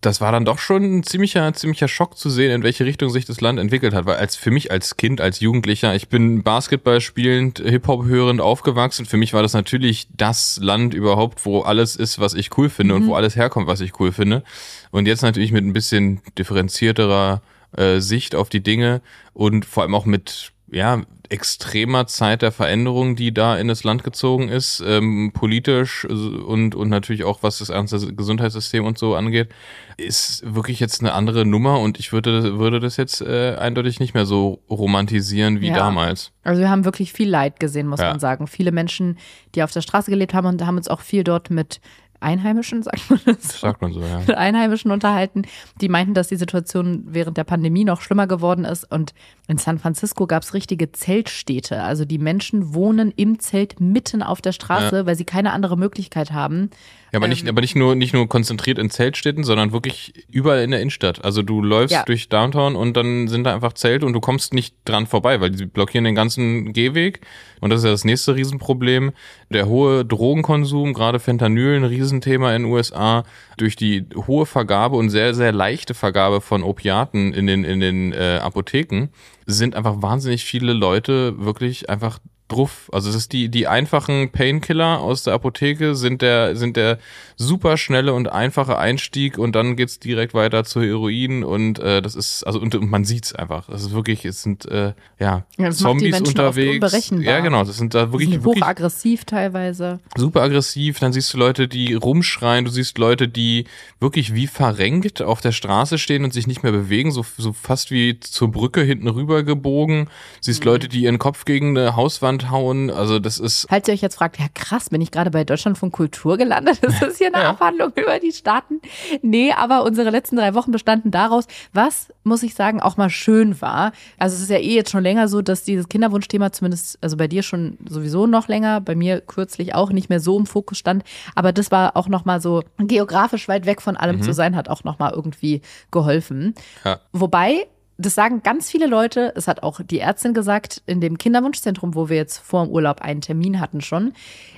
Das 0.02 0.22
war 0.22 0.32
dann 0.32 0.46
doch 0.46 0.60
schon 0.60 0.84
ein 0.84 1.04
ziemlicher, 1.04 1.54
ziemlicher 1.54 1.88
Schock 1.88 2.18
zu 2.18 2.30
sehen, 2.30 2.52
in 2.52 2.64
welche 2.64 2.86
Richtung 2.86 3.10
sich 3.10 3.26
das 3.26 3.42
Land 3.42 3.60
entwickelt 3.60 3.94
hat. 3.94 4.06
Weil 4.06 4.18
als 4.18 4.36
für 4.36 4.52
mich 4.52 4.72
als 4.72 4.98
Kind, 4.98 5.22
als 5.22 5.40
Jugendlicher, 5.40 5.96
ich 5.96 6.10
bin 6.10 6.44
Basketball 6.44 7.02
spielend, 7.02 7.60
Hip-Hop 7.60 8.06
hörend 8.06 8.42
aufgewachsen. 8.42 9.06
Für 9.06 9.18
mich 9.18 9.34
war 9.34 9.42
das 9.42 9.54
natürlich 9.54 10.08
das 10.16 10.60
Land 10.62 10.94
überhaupt, 10.94 11.46
wo 11.46 11.62
alles 11.62 11.96
ist, 11.96 12.20
was 12.20 12.34
ich 12.34 12.58
cool 12.58 12.70
finde 12.70 12.96
und 12.96 13.08
wo 13.08 13.16
alles 13.16 13.36
herkommt, 13.36 13.68
was 13.68 13.82
ich 13.82 14.00
cool 14.00 14.12
finde. 14.12 14.44
Und 14.92 15.08
jetzt 15.08 15.22
natürlich 15.22 15.52
mit 15.52 15.64
ein 15.64 15.74
bisschen 15.74 16.22
differenzierterer 16.38 17.42
äh, 17.78 18.00
Sicht 18.00 18.36
auf 18.36 18.50
die 18.50 18.62
Dinge 18.62 19.02
und 19.34 19.66
vor 19.66 19.84
allem 19.84 19.96
auch 19.96 20.06
mit 20.06 20.52
ja, 20.72 21.04
extremer 21.30 22.08
Zeit 22.08 22.42
der 22.42 22.52
Veränderung, 22.52 23.16
die 23.16 23.34
da 23.34 23.58
in 23.58 23.68
das 23.68 23.84
Land 23.84 24.04
gezogen 24.04 24.50
ist, 24.50 24.84
ähm, 24.86 25.32
politisch 25.34 26.06
äh, 26.06 26.14
und, 26.14 26.76
und 26.76 26.90
natürlich 26.90 27.24
auch 27.24 27.44
was 27.44 27.60
das 27.60 27.70
ganze 27.70 28.14
Gesundheitssystem 28.14 28.86
und 28.86 28.98
so 28.98 29.16
angeht, 29.16 29.50
ist 29.98 30.44
wirklich 30.46 30.80
jetzt 30.80 31.02
eine 31.02 31.14
andere 31.14 31.46
Nummer 31.46 31.80
und 31.80 32.00
ich 32.00 32.12
würde, 32.14 32.58
würde 32.60 32.80
das 32.80 32.98
jetzt 32.98 33.22
äh, 33.22 33.56
eindeutig 33.56 34.00
nicht 34.00 34.14
mehr 34.14 34.26
so 34.26 34.60
romantisieren 34.70 35.62
wie 35.62 35.68
Ja. 35.70 35.76
damals. 35.76 36.32
Also 36.44 36.62
wir 36.62 36.70
haben 36.70 36.86
wirklich 36.86 37.12
viel 37.14 37.30
Leid 37.30 37.60
gesehen, 37.60 37.88
muss 37.88 38.00
Ja. 38.02 38.10
man 38.10 38.20
sagen. 38.20 38.48
Viele 38.48 38.72
Menschen, 38.72 39.18
die 39.56 39.64
auf 39.64 39.72
der 39.72 39.82
Straße 39.82 40.12
gelebt 40.12 40.34
haben 40.34 40.48
und 40.48 40.66
haben 40.66 40.78
uns 40.78 40.88
auch 40.88 41.02
viel 41.02 41.24
dort 41.24 41.50
mit 41.50 41.80
Einheimischen, 42.26 42.84
sagt 42.84 43.10
man 43.10 43.20
das? 43.26 43.44
so? 43.44 43.58
Sagt 43.60 43.82
man 43.82 43.94
so, 43.94 44.02
ja. 44.02 44.20
mit 44.20 44.36
Einheimischen 44.36 44.92
unterhalten, 44.92 45.44
die 45.80 45.88
meinten, 45.90 46.14
dass 46.14 46.28
die 46.28 46.36
Situation 46.36 47.04
während 47.08 47.38
der 47.38 47.44
Pandemie 47.44 47.86
noch 47.86 48.02
schlimmer 48.02 48.28
geworden 48.28 48.66
ist. 48.66 48.92
Und 48.92 49.14
in 49.48 49.58
San 49.58 49.78
Francisco 49.80 50.26
gab 50.28 50.44
es 50.44 50.54
richtige 50.54 50.92
Zeltstädte. 50.92 51.84
Also 51.84 52.04
die 52.04 52.18
Menschen 52.18 52.74
wohnen 52.74 53.14
im 53.16 53.40
Zelt 53.40 53.80
mitten 53.80 54.24
auf 54.24 54.42
der 54.42 54.52
Straße, 54.52 55.06
weil 55.06 55.16
sie 55.16 55.26
keine 55.26 55.54
andere 55.54 55.78
Möglichkeit 55.78 56.32
haben. 56.32 56.72
Ja, 57.12 57.20
aber 57.20 57.28
nicht, 57.30 57.48
aber 57.48 57.62
nicht 57.62 57.76
nur, 57.78 57.96
nicht 57.96 58.14
nur 58.14 58.28
konzentriert 58.28 58.78
in 58.78 58.90
Zeltstädten, 58.90 59.44
sondern 59.46 59.72
wirklich 59.72 60.26
überall 60.30 60.64
in 60.64 60.72
der 60.72 60.82
Innenstadt. 60.82 61.24
Also 61.24 61.44
du 61.44 61.62
läufst 61.62 61.94
Ja. 61.94 62.04
durch 62.04 62.28
Downtown 62.28 62.76
und 62.76 62.98
dann 62.98 63.28
sind 63.30 63.46
da 63.46 63.54
einfach 63.54 63.72
Zelte 63.74 64.06
und 64.06 64.12
du 64.14 64.20
kommst 64.20 64.54
nicht 64.54 64.76
dran 64.84 65.06
vorbei, 65.08 65.40
weil 65.40 65.52
die 65.52 65.66
blockieren 65.66 66.04
den 66.04 66.16
ganzen 66.16 66.74
Gehweg. 66.74 67.22
Und 67.62 67.70
das 67.70 67.80
ist 67.82 67.86
ja 67.86 67.92
das 67.92 68.04
nächste 68.04 68.36
Riesenproblem. 68.36 69.12
Der 69.50 69.68
hohe 69.68 70.04
Drogenkonsum, 70.04 70.94
gerade 70.94 71.20
Fentanyl, 71.20 71.76
ein 71.76 71.86
Riesenthema 72.16 72.56
in 72.56 72.64
den 72.64 72.72
USA, 72.72 73.24
durch 73.58 73.76
die 73.76 74.06
hohe 74.28 74.46
Vergabe 74.46 74.96
und 74.96 75.10
sehr, 75.10 75.34
sehr 75.34 75.52
leichte 75.52 75.94
Vergabe 75.94 76.42
von 76.42 76.64
Opiaten 76.64 77.34
in 77.34 77.48
den, 77.48 77.64
in 77.64 77.80
den 77.80 78.14
äh, 78.14 78.40
Apotheken, 78.42 79.10
sind 79.46 79.76
einfach 79.76 80.02
wahnsinnig 80.02 80.46
viele 80.46 80.74
Leute 80.74 81.38
wirklich 81.38 81.90
einfach 81.90 82.20
druff. 82.48 82.90
Also 82.94 83.10
es 83.10 83.16
ist 83.16 83.34
die, 83.34 83.50
die 83.50 83.68
einfachen 83.68 84.30
Painkiller 84.32 85.00
aus 85.00 85.24
der 85.24 85.34
Apotheke 85.34 85.96
sind 85.96 86.22
der, 86.22 86.56
sind 86.56 86.78
der 86.78 87.00
super 87.38 87.78
schnelle 87.78 88.14
und 88.14 88.32
einfache 88.32 88.78
Einstieg 88.78 89.38
und 89.38 89.56
dann 89.56 89.76
geht's 89.76 90.00
direkt 90.00 90.34
weiter 90.34 90.64
zu 90.64 90.82
Heroin 90.82 91.44
und 91.44 91.80
äh, 91.80 92.02
das 92.02 92.16
ist, 92.16 92.44
also 92.44 92.60
und, 92.60 92.76
und 92.76 92.90
man 92.90 93.04
sieht's 93.04 93.34
einfach. 93.34 93.68
Das 93.68 93.82
ist 93.82 93.94
wirklich, 93.94 94.26
es 94.26 94.44
sind 94.44 94.66
äh, 94.66 94.94
ja, 95.20 95.46
Ja, 95.58 95.70
die 95.70 95.76
Zombies 95.76 96.22
unterwegs. 96.22 97.10
Ja, 97.12 97.40
genau. 97.40 97.64
Das 97.64 97.78
sind 97.78 97.94
da 97.96 98.06
Die 98.06 98.12
wirklich, 98.12 98.30
sind 98.30 98.44
wirklich 98.46 98.64
hochaggressiv 98.64 99.26
teilweise. 99.26 100.00
super 100.16 100.42
aggressiv. 100.44 101.00
Dann 101.00 101.14
siehst 101.14 101.34
du 101.34 101.38
Leute, 101.38 101.68
die 101.68 101.94
rumschreien. 101.94 102.66
Du 102.66 102.72
siehst 102.72 102.98
Leute, 102.98 103.28
die 103.28 103.66
wirklich 104.00 104.36
wie 104.36 104.48
verrenkt 104.48 105.22
auf 105.22 105.42
der 105.42 105.52
Straße 105.52 105.98
stehen 105.98 106.24
und 106.24 106.34
sich 106.34 106.46
nicht 106.48 106.62
mehr 106.64 106.72
bewegen, 106.72 107.12
so, 107.12 107.26
so 107.38 107.54
fast 107.54 107.90
wie 107.92 108.20
zur 108.20 108.52
Brücke 108.52 108.82
hinten 108.82 109.08
rüber 109.08 109.44
gebogen. 109.44 110.10
Siehst 110.42 110.64
Mhm. 110.64 110.70
Leute, 110.72 110.88
die 110.90 111.02
ihren 111.04 111.18
Kopf 111.20 111.46
gegen 111.46 111.78
eine 111.78 111.96
Hauswand 111.96 112.35
hauen. 112.52 112.90
Also 112.92 113.20
das 113.20 113.40
ist 113.40 113.66
Falls 113.70 113.88
ihr 113.88 113.94
euch 113.94 114.02
jetzt 114.02 114.16
fragt, 114.16 114.40
ja 114.40 114.46
krass, 114.54 114.90
bin 114.90 115.02
ich 115.02 115.12
gerade 115.12 115.32
bei 115.32 115.44
Deutschland 115.44 115.78
von 115.78 115.92
Kultur 115.92 116.38
gelandet? 116.38 116.80
Ist 116.84 117.02
das 117.02 117.18
hier 117.18 117.28
eine 117.34 117.44
Ja. 117.44 117.50
Abhandlung 117.52 117.92
über 117.96 118.20
die 118.20 118.32
Staaten? 118.32 118.82
Nee, 119.22 119.52
aber 119.54 119.84
unsere 119.84 120.10
letzten 120.10 120.36
drei 120.36 120.54
Wochen 120.54 120.72
bestanden 120.72 121.12
daraus, 121.12 121.46
was, 121.74 122.08
muss 122.24 122.44
ich 122.44 122.54
sagen, 122.56 122.82
auch 122.82 122.98
mal 122.98 123.10
schön 123.10 123.60
war. 123.62 123.92
Also 124.18 124.36
es 124.36 124.42
ist 124.44 124.50
ja 124.50 124.58
eh 124.58 124.76
jetzt 124.76 124.92
schon 124.92 125.04
länger 125.04 125.28
so, 125.28 125.42
dass 125.42 125.64
dieses 125.64 125.90
Kinderwunschthema 125.90 126.52
zumindest, 126.52 126.98
also 127.02 127.18
bei 127.18 127.28
dir 127.28 127.44
schon 127.44 127.78
sowieso 127.88 128.28
noch 128.28 128.48
länger, 128.48 128.82
bei 128.82 128.96
mir 128.96 129.22
kürzlich 129.22 129.74
auch 129.76 129.92
nicht 129.92 130.10
mehr 130.10 130.20
so 130.20 130.38
im 130.38 130.46
Fokus 130.46 130.78
stand. 130.78 131.04
Aber 131.36 131.52
das 131.54 131.72
war 131.72 131.96
auch 131.98 132.08
nochmal 132.08 132.42
so 132.42 132.64
geografisch 132.78 133.48
weit 133.48 133.66
weg 133.66 133.82
von 133.82 133.98
allem 133.98 134.22
zu 134.22 134.34
sein, 134.34 134.56
hat 134.56 134.70
auch 134.70 134.84
nochmal 134.84 135.12
irgendwie 135.14 135.62
geholfen. 135.92 136.54
Ja. 136.84 137.00
Wobei 137.14 137.68
das 137.98 138.16
sagen 138.16 138.44
ganz 138.44 138.70
viele 138.70 138.88
Leute, 138.88 139.32
es 139.36 139.48
hat 139.48 139.64
auch 139.64 139.80
die 139.82 140.00
Ärztin 140.00 140.34
gesagt, 140.34 140.82
in 140.86 141.00
dem 141.00 141.18
Kinderwunschzentrum, 141.18 141.96
wo 141.96 142.10
wir 142.10 142.18
jetzt 142.18 142.40
vor 142.40 142.66
dem 142.66 142.72
Urlaub 142.74 143.02
einen 143.02 143.22
Termin 143.22 143.62
hatten 143.62 143.82
schon. 143.82 144.14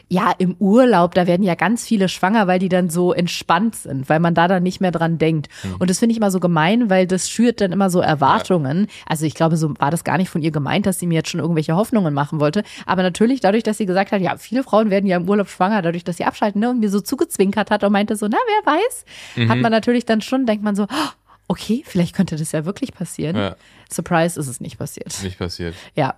Ja, 0.10 0.34
im 0.38 0.56
Urlaub, 0.60 1.13
da 1.15 1.27
werden 1.27 1.44
ja 1.44 1.56
ganz 1.56 1.86
viele 1.86 2.08
schwanger, 2.08 2.48
weil 2.48 2.60
die 2.60 2.70
dann 2.70 2.89
so 2.89 3.12
entspannt 3.12 3.75
sind, 3.75 4.08
weil 4.08 4.22
man 4.22 4.34
da 4.34 4.48
dann 4.48 4.63
nicht 4.63 4.79
mehr 4.79 4.91
dran 4.91 5.17
denkt. 5.17 5.50
Und 5.79 5.89
das 5.89 6.00
finde 6.00 6.13
ich 6.13 6.17
immer 6.17 6.32
so 6.32 6.39
gemein, 6.39 6.89
weil 6.89 7.06
das 7.06 7.29
schürt 7.29 7.60
dann 7.60 7.74
immer 7.74 7.89
so 7.89 8.00
Erwartungen. 8.00 8.88
Also 9.06 9.25
ich 9.25 9.34
glaube, 9.34 9.58
so 9.58 9.74
war 9.79 9.91
das 9.91 10.06
gar 10.06 10.17
nicht 10.17 10.29
von 10.29 10.41
ihr 10.41 10.51
gemeint, 10.51 10.86
dass 10.86 10.98
sie 10.98 11.08
mir 11.08 11.15
jetzt 11.15 11.29
schon 11.29 11.41
irgendwelche 11.41 11.75
Hoffnungen 11.75 12.13
machen 12.13 12.39
wollte. 12.39 12.63
Aber 12.86 13.03
natürlich 13.03 13.41
dadurch, 13.41 13.63
dass 13.63 13.77
sie 13.77 13.86
gesagt 13.86 14.13
hat, 14.13 14.22
ja, 14.22 14.38
viele 14.38 14.63
Frauen 14.63 14.89
werden 14.89 15.08
ja 15.08 15.17
im 15.17 15.27
Urlaub 15.27 15.50
schwanger, 15.50 15.82
dadurch, 15.82 16.06
dass 16.06 16.17
sie 16.17 16.25
abschalten, 16.25 16.62
ne, 16.62 16.70
und 16.70 16.79
mir 16.79 16.89
so 16.89 17.01
zugezwinkert 17.01 17.70
hat 17.70 17.84
und 17.84 17.91
meinte 17.91 18.15
so, 18.15 18.27
na, 18.29 18.38
wer 18.48 18.74
weiß, 18.74 19.50
hat 19.50 19.58
man 19.58 19.72
natürlich 19.74 20.06
dann 20.06 20.22
schon, 20.22 20.46
denkt 20.46 20.63
man 20.63 20.75
so, 20.75 20.84
oh, 20.84 21.26
okay, 21.48 21.84
vielleicht 21.86 22.16
könnte 22.16 22.36
das 22.36 22.51
ja 22.51 22.66
wirklich 22.66 22.94
passieren. 22.94 23.36
Ja. 23.36 23.56
Surprise 23.92 24.39
ist 24.39 24.48
es 24.48 24.60
nicht 24.60 24.77
passiert. 24.77 25.22
Nicht 25.24 25.39
passiert. 25.39 25.75
Ja. 25.96 26.16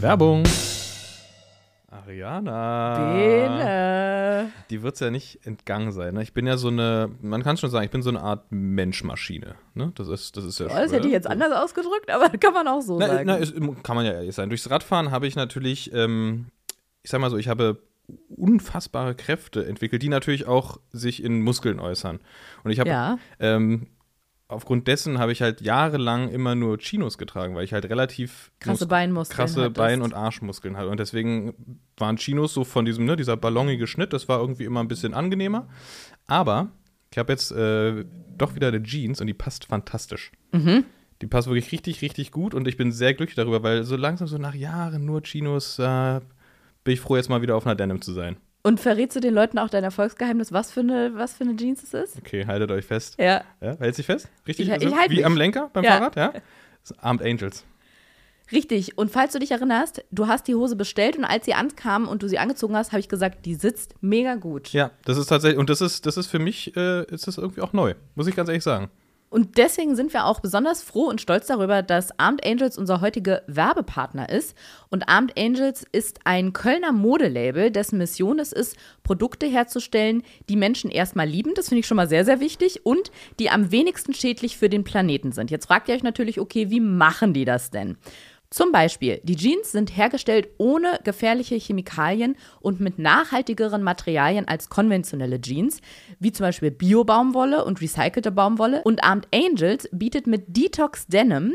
Werbung. 0.00 0.44
Ariana. 1.90 3.12
Bene. 3.14 4.52
Die 4.68 4.82
wird 4.82 4.94
es 4.94 5.00
ja 5.00 5.10
nicht 5.10 5.46
entgangen 5.46 5.92
sein. 5.92 6.14
Ne? 6.14 6.22
Ich 6.22 6.34
bin 6.34 6.46
ja 6.46 6.56
so 6.56 6.68
eine, 6.68 7.10
man 7.22 7.42
kann 7.42 7.56
schon 7.56 7.70
sagen, 7.70 7.84
ich 7.84 7.90
bin 7.90 8.02
so 8.02 8.10
eine 8.10 8.20
Art 8.20 8.46
Menschmaschine. 8.50 9.54
Ne? 9.74 9.92
Das, 9.94 10.08
ist, 10.08 10.36
das 10.36 10.44
ist 10.44 10.58
ja 10.58 10.66
Oh, 10.66 10.74
das 10.74 10.92
hätte 10.92 11.06
ich 11.06 11.12
jetzt 11.12 11.28
anders 11.28 11.52
ausgedrückt, 11.52 12.10
aber 12.10 12.28
kann 12.38 12.52
man 12.52 12.66
auch 12.68 12.82
so 12.82 12.98
Na, 12.98 13.06
sagen. 13.06 13.26
na, 13.26 13.36
ist, 13.36 13.54
kann 13.82 13.96
man 13.96 14.04
ja 14.04 14.12
ehrlich 14.12 14.34
sein. 14.34 14.48
Durchs 14.48 14.68
Radfahren 14.68 15.10
habe 15.12 15.26
ich 15.26 15.36
natürlich, 15.36 15.92
ähm, 15.94 16.46
ich 17.02 17.10
sag 17.10 17.20
mal 17.20 17.30
so, 17.30 17.36
ich 17.36 17.48
habe 17.48 17.80
unfassbare 18.28 19.14
Kräfte 19.14 19.64
entwickelt, 19.64 20.02
die 20.02 20.08
natürlich 20.08 20.46
auch 20.46 20.78
sich 20.92 21.22
in 21.22 21.40
Muskeln 21.40 21.80
äußern. 21.80 22.20
Und 22.62 22.70
ich 22.70 22.80
habe 22.80 22.90
ja. 22.90 23.18
ähm, 23.38 23.86
aufgrund 24.48 24.86
dessen 24.88 25.18
habe 25.18 25.32
ich 25.32 25.42
halt 25.42 25.60
jahrelang 25.60 26.28
immer 26.28 26.54
nur 26.54 26.78
Chinos 26.78 27.18
getragen, 27.18 27.54
weil 27.54 27.64
ich 27.64 27.72
halt 27.72 27.86
relativ 27.86 28.50
Krasse 28.60 28.84
Mus- 28.84 28.88
Beinmuskeln 28.88 29.36
krasse 29.36 29.60
hattest. 29.62 29.76
Bein- 29.76 30.02
und 30.02 30.14
Arschmuskeln 30.14 30.76
hatte. 30.76 30.88
Und 30.90 31.00
deswegen 31.00 31.78
waren 31.96 32.16
Chinos 32.16 32.52
so 32.54 32.64
von 32.64 32.84
diesem, 32.84 33.04
ne, 33.04 33.16
dieser 33.16 33.36
ballongige 33.36 33.86
Schnitt, 33.86 34.12
das 34.12 34.28
war 34.28 34.40
irgendwie 34.40 34.64
immer 34.64 34.80
ein 34.80 34.88
bisschen 34.88 35.14
angenehmer. 35.14 35.68
Aber 36.26 36.68
ich 37.10 37.18
habe 37.18 37.32
jetzt 37.32 37.52
äh, 37.52 38.04
doch 38.36 38.54
wieder 38.54 38.68
eine 38.68 38.82
Jeans 38.82 39.20
und 39.20 39.26
die 39.28 39.34
passt 39.34 39.64
fantastisch. 39.66 40.32
Mhm. 40.52 40.84
Die 41.22 41.26
passt 41.26 41.48
wirklich 41.48 41.70
richtig, 41.72 42.02
richtig 42.02 42.30
gut 42.32 42.54
und 42.54 42.66
ich 42.68 42.76
bin 42.76 42.92
sehr 42.92 43.14
glücklich 43.14 43.36
darüber, 43.36 43.62
weil 43.62 43.84
so 43.84 43.96
langsam, 43.96 44.26
so 44.28 44.36
nach 44.36 44.54
Jahren 44.54 45.04
nur 45.04 45.22
Chinos, 45.22 45.78
äh, 45.78 46.20
bin 46.82 46.92
ich 46.94 47.00
froh, 47.00 47.16
jetzt 47.16 47.30
mal 47.30 47.40
wieder 47.40 47.56
auf 47.56 47.64
einer 47.66 47.76
Denim 47.76 48.02
zu 48.02 48.12
sein. 48.12 48.36
Und 48.66 48.80
verrätst 48.80 49.14
du 49.14 49.20
den 49.20 49.34
Leuten 49.34 49.58
auch 49.58 49.68
dein 49.68 49.84
Erfolgsgeheimnis, 49.84 50.50
was 50.50 50.72
für 50.72 50.80
eine, 50.80 51.14
was 51.14 51.34
für 51.34 51.44
eine 51.44 51.54
Jeans 51.54 51.82
es 51.82 51.92
ist? 51.92 52.16
Okay, 52.16 52.46
haltet 52.46 52.70
euch 52.70 52.86
fest. 52.86 53.14
Ja. 53.18 53.44
Ja, 53.60 53.76
hält 53.78 53.94
sich 53.94 54.06
fest? 54.06 54.28
Richtig? 54.48 54.68
Ich- 54.68 54.74
ich 54.74 54.82
Also 54.86 54.96
halt 54.96 55.10
wie 55.10 55.16
mich. 55.16 55.26
am 55.26 55.36
Lenker 55.36 55.68
beim 55.74 55.84
Ja. 55.84 55.98
Fahrrad, 55.98 56.16
ja? 56.16 56.32
Armed 56.98 57.22
Angels. 57.22 57.64
Richtig. 58.52 58.96
Und 58.96 59.10
falls 59.10 59.32
du 59.34 59.38
dich 59.38 59.50
erinnerst, 59.50 60.02
du 60.10 60.28
hast 60.28 60.48
die 60.48 60.54
Hose 60.54 60.76
bestellt 60.76 61.16
und 61.18 61.24
als 61.26 61.44
sie 61.44 61.52
ankam 61.54 62.08
und 62.08 62.22
du 62.22 62.28
sie 62.28 62.38
angezogen 62.38 62.74
hast, 62.74 62.92
habe 62.92 63.00
ich 63.00 63.08
gesagt, 63.10 63.44
die 63.44 63.54
sitzt 63.54 63.94
mega 64.02 64.34
gut. 64.36 64.70
Ja, 64.72 64.90
das 65.04 65.18
ist 65.18 65.26
tatsächlich, 65.26 65.58
und 65.58 65.68
das 65.68 65.82
ist, 65.82 66.06
das 66.06 66.16
ist 66.16 66.26
für 66.28 66.38
mich, 66.38 66.74
äh, 66.76 67.04
ist 67.12 67.26
das 67.26 67.36
irgendwie 67.36 67.60
auch 67.60 67.72
neu, 67.74 67.94
muss 68.14 68.26
ich 68.28 68.34
ganz 68.36 68.48
ehrlich 68.48 68.64
sagen. 68.64 68.90
Und 69.34 69.58
deswegen 69.58 69.96
sind 69.96 70.12
wir 70.12 70.26
auch 70.26 70.38
besonders 70.38 70.84
froh 70.84 71.08
und 71.08 71.20
stolz 71.20 71.48
darüber, 71.48 71.82
dass 71.82 72.16
Armed 72.20 72.46
Angels 72.46 72.78
unser 72.78 73.00
heutiger 73.00 73.42
Werbepartner 73.48 74.28
ist. 74.28 74.56
Und 74.90 75.08
Armed 75.08 75.36
Angels 75.36 75.84
ist 75.90 76.20
ein 76.22 76.52
Kölner 76.52 76.92
Modelabel, 76.92 77.72
dessen 77.72 77.98
Mission 77.98 78.38
es 78.38 78.52
ist, 78.52 78.76
Produkte 79.02 79.46
herzustellen, 79.46 80.22
die 80.48 80.54
Menschen 80.54 80.88
erstmal 80.88 81.26
lieben. 81.26 81.50
Das 81.56 81.68
finde 81.68 81.80
ich 81.80 81.88
schon 81.88 81.96
mal 81.96 82.08
sehr, 82.08 82.24
sehr 82.24 82.38
wichtig. 82.38 82.86
Und 82.86 83.10
die 83.40 83.50
am 83.50 83.72
wenigsten 83.72 84.14
schädlich 84.14 84.56
für 84.56 84.68
den 84.68 84.84
Planeten 84.84 85.32
sind. 85.32 85.50
Jetzt 85.50 85.66
fragt 85.66 85.88
ihr 85.88 85.96
euch 85.96 86.04
natürlich, 86.04 86.38
okay, 86.38 86.70
wie 86.70 86.78
machen 86.78 87.34
die 87.34 87.44
das 87.44 87.72
denn? 87.72 87.96
Zum 88.54 88.70
Beispiel, 88.70 89.20
die 89.24 89.34
Jeans 89.34 89.72
sind 89.72 89.96
hergestellt 89.96 90.48
ohne 90.58 91.00
gefährliche 91.02 91.56
Chemikalien 91.56 92.36
und 92.60 92.78
mit 92.78 93.00
nachhaltigeren 93.00 93.82
Materialien 93.82 94.46
als 94.46 94.68
konventionelle 94.68 95.40
Jeans, 95.40 95.80
wie 96.20 96.30
zum 96.30 96.46
Beispiel 96.46 96.70
Bio-Baumwolle 96.70 97.64
und 97.64 97.80
recycelte 97.80 98.30
Baumwolle. 98.30 98.82
Und 98.84 99.02
Armed 99.02 99.26
Angels 99.34 99.88
bietet 99.90 100.28
mit 100.28 100.56
Detox 100.56 101.08
Denim 101.08 101.54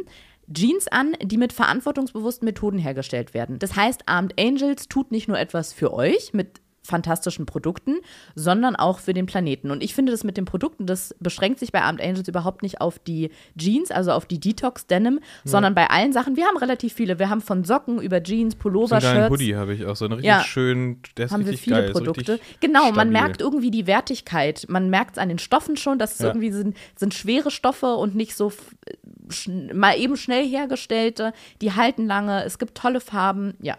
Jeans 0.54 0.90
an, 0.90 1.14
die 1.24 1.38
mit 1.38 1.54
verantwortungsbewussten 1.54 2.46
Methoden 2.46 2.80
hergestellt 2.80 3.34
werden. 3.34 3.60
Das 3.60 3.78
heißt, 3.78 4.10
Armed 4.10 4.38
Angels 4.38 4.90
tut 4.90 5.10
nicht 5.10 5.30
nur 5.30 5.40
etwas 5.40 5.72
für 5.72 5.94
euch 5.94 6.34
mit 6.34 6.60
fantastischen 6.90 7.46
Produkten, 7.46 7.96
sondern 8.36 8.76
auch 8.76 9.00
für 9.00 9.14
den 9.14 9.26
Planeten. 9.26 9.72
Und 9.72 9.82
ich 9.84 9.94
finde 9.96 10.12
das 10.12 10.24
mit 10.24 10.36
den 10.36 10.46
Produkten, 10.46 10.86
das 10.86 11.16
beschränkt 11.20 11.60
sich 11.60 11.72
bei 11.72 11.82
Armed 11.82 12.02
Angels 12.02 12.28
überhaupt 12.28 12.64
nicht 12.64 12.82
auf 12.82 13.00
die 13.00 13.30
Jeans, 13.58 13.92
also 13.92 14.12
auf 14.12 14.26
die 14.26 14.40
Detox 14.40 14.88
Denim, 14.88 15.20
sondern 15.46 15.76
bei 15.76 15.90
allen 15.90 16.12
Sachen. 16.12 16.36
Wir 16.36 16.46
haben 16.46 16.58
relativ 16.58 16.94
viele. 16.94 17.20
Wir 17.20 17.30
haben 17.30 17.42
von 17.42 17.64
Socken 17.64 18.02
über 18.02 18.22
Jeans, 18.22 18.56
Pullover, 18.56 19.00
Shirts. 19.00 19.30
Hoodie 19.30 19.56
habe 19.56 19.74
ich 19.74 19.86
auch, 19.86 19.96
so 19.96 20.06
einen 20.06 20.16
richtig 20.16 20.28
Ja. 20.28 20.44
schönen, 20.44 21.02
der 21.18 21.28
ist 21.28 21.32
haben 21.32 21.46
wir 21.46 21.58
viele 21.58 21.76
geil. 21.84 21.92
Produkte. 21.92 22.40
genau, 22.60 22.86
man 22.86 22.94
stabil. 22.94 23.12
merkt 23.12 23.42
irgendwie 23.42 23.72
die 23.72 23.88
Wertigkeit. 23.88 24.66
Man 24.68 24.90
merkt 24.90 25.18
es 25.18 25.18
an 25.22 25.30
den 25.30 25.40
Stoffen 25.40 25.78
schon, 25.78 26.00
dass 26.00 26.14
es 26.14 26.20
Ja. 26.20 26.28
irgendwie 26.28 26.52
sind, 26.52 26.76
sind 26.96 27.14
schwere 27.14 27.52
Stoffe 27.52 27.96
und 27.96 28.16
nicht 28.16 28.36
so 28.36 28.52
schn 29.30 29.78
mal 29.78 29.98
eben 29.98 30.18
schnell 30.18 30.46
hergestellte. 30.48 31.34
Die 31.62 31.74
halten 31.74 32.08
lange. 32.08 32.44
Es 32.44 32.58
gibt 32.60 32.76
tolle 32.76 33.00
Farben. 33.00 33.54
Ja. 33.62 33.78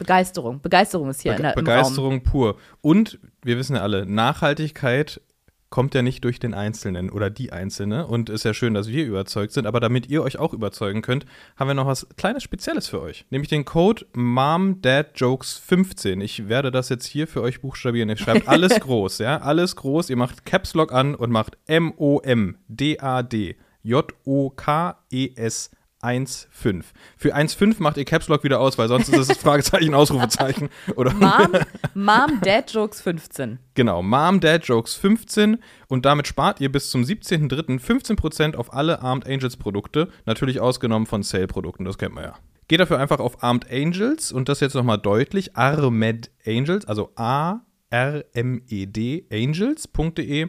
Begeisterung. 0.00 0.60
Begeisterung 0.62 1.10
ist 1.10 1.20
hier 1.20 1.32
in 1.32 1.36
Bege 1.36 1.48
der, 1.48 1.52
im 1.52 1.58
Raum. 1.58 1.64
Begeisterung 1.76 2.22
pur. 2.22 2.56
Und 2.80 3.18
wir 3.42 3.58
wissen 3.58 3.76
ja 3.76 3.82
alle, 3.82 4.06
Nachhaltigkeit 4.06 5.20
kommt 5.68 5.94
ja 5.94 6.00
nicht 6.02 6.24
durch 6.24 6.40
den 6.40 6.54
Einzelnen 6.54 7.10
oder 7.10 7.28
die 7.28 7.52
Einzelne. 7.52 8.06
Und 8.06 8.30
ist 8.30 8.44
ja 8.44 8.54
schön, 8.54 8.72
dass 8.72 8.88
wir 8.88 9.04
überzeugt 9.04 9.52
sind. 9.52 9.66
Aber 9.66 9.78
damit 9.78 10.08
ihr 10.08 10.22
euch 10.22 10.38
auch 10.38 10.54
überzeugen 10.54 11.02
könnt, 11.02 11.26
haben 11.56 11.68
wir 11.68 11.74
noch 11.74 11.86
was 11.86 12.06
kleines 12.16 12.42
Spezielles 12.42 12.88
für 12.88 13.02
euch. 13.02 13.26
Nämlich 13.28 13.50
den 13.50 13.66
Code 13.66 14.06
MOMDADJOKES15. 14.14 16.22
Ich 16.22 16.48
werde 16.48 16.70
das 16.70 16.88
jetzt 16.88 17.04
hier 17.04 17.28
für 17.28 17.42
euch 17.42 17.60
buchstabieren. 17.60 18.08
Ihr 18.08 18.16
schreibt 18.16 18.48
alles 18.48 18.80
groß, 18.80 19.18
ja? 19.18 19.36
Alles 19.36 19.76
groß. 19.76 20.08
Ihr 20.08 20.16
macht 20.16 20.46
Caps 20.46 20.72
Lock 20.72 20.94
an 20.94 21.14
und 21.14 21.30
macht 21.30 21.58
M-O-M-D-A-D 21.66 23.56
J-O-K-E-S 23.82 25.70
1,5. 26.02 26.84
Für 27.16 27.36
1,5 27.36 27.76
macht 27.78 27.96
ihr 27.96 28.04
Caps 28.04 28.28
Lock 28.28 28.44
wieder 28.44 28.60
aus, 28.60 28.78
weil 28.78 28.88
sonst 28.88 29.08
ist 29.08 29.18
es 29.18 29.28
das 29.28 29.38
Fragezeichen, 29.42 29.94
Ausrufezeichen. 29.94 30.68
Oder 30.96 31.12
Mom, 31.14 31.52
Mom, 31.94 32.40
Dad 32.42 32.70
Jokes 32.72 33.00
15. 33.00 33.58
Genau, 33.74 34.02
Mom 34.02 34.40
Dad 34.40 34.64
Jokes 34.64 34.94
15 34.94 35.58
und 35.88 36.06
damit 36.06 36.26
spart 36.26 36.60
ihr 36.60 36.70
bis 36.70 36.90
zum 36.90 37.02
17.03. 37.02 37.80
15% 37.80 38.56
auf 38.56 38.72
alle 38.72 39.02
Armed 39.02 39.26
Angels 39.26 39.56
Produkte, 39.56 40.08
natürlich 40.26 40.60
ausgenommen 40.60 41.06
von 41.06 41.22
Sale 41.22 41.46
Produkten, 41.46 41.84
das 41.84 41.98
kennt 41.98 42.14
man 42.14 42.24
ja. 42.24 42.34
Geht 42.68 42.80
dafür 42.80 42.98
einfach 42.98 43.18
auf 43.18 43.42
Armed 43.42 43.70
Angels 43.70 44.30
und 44.32 44.48
das 44.48 44.60
jetzt 44.60 44.74
nochmal 44.74 44.98
deutlich, 44.98 45.56
Armed 45.56 46.30
Angels, 46.46 46.86
also 46.86 47.10
A 47.16 47.60
R 47.90 48.24
M 48.32 48.62
E 48.68 48.86
D 48.86 49.26
Angels.de 49.30 50.48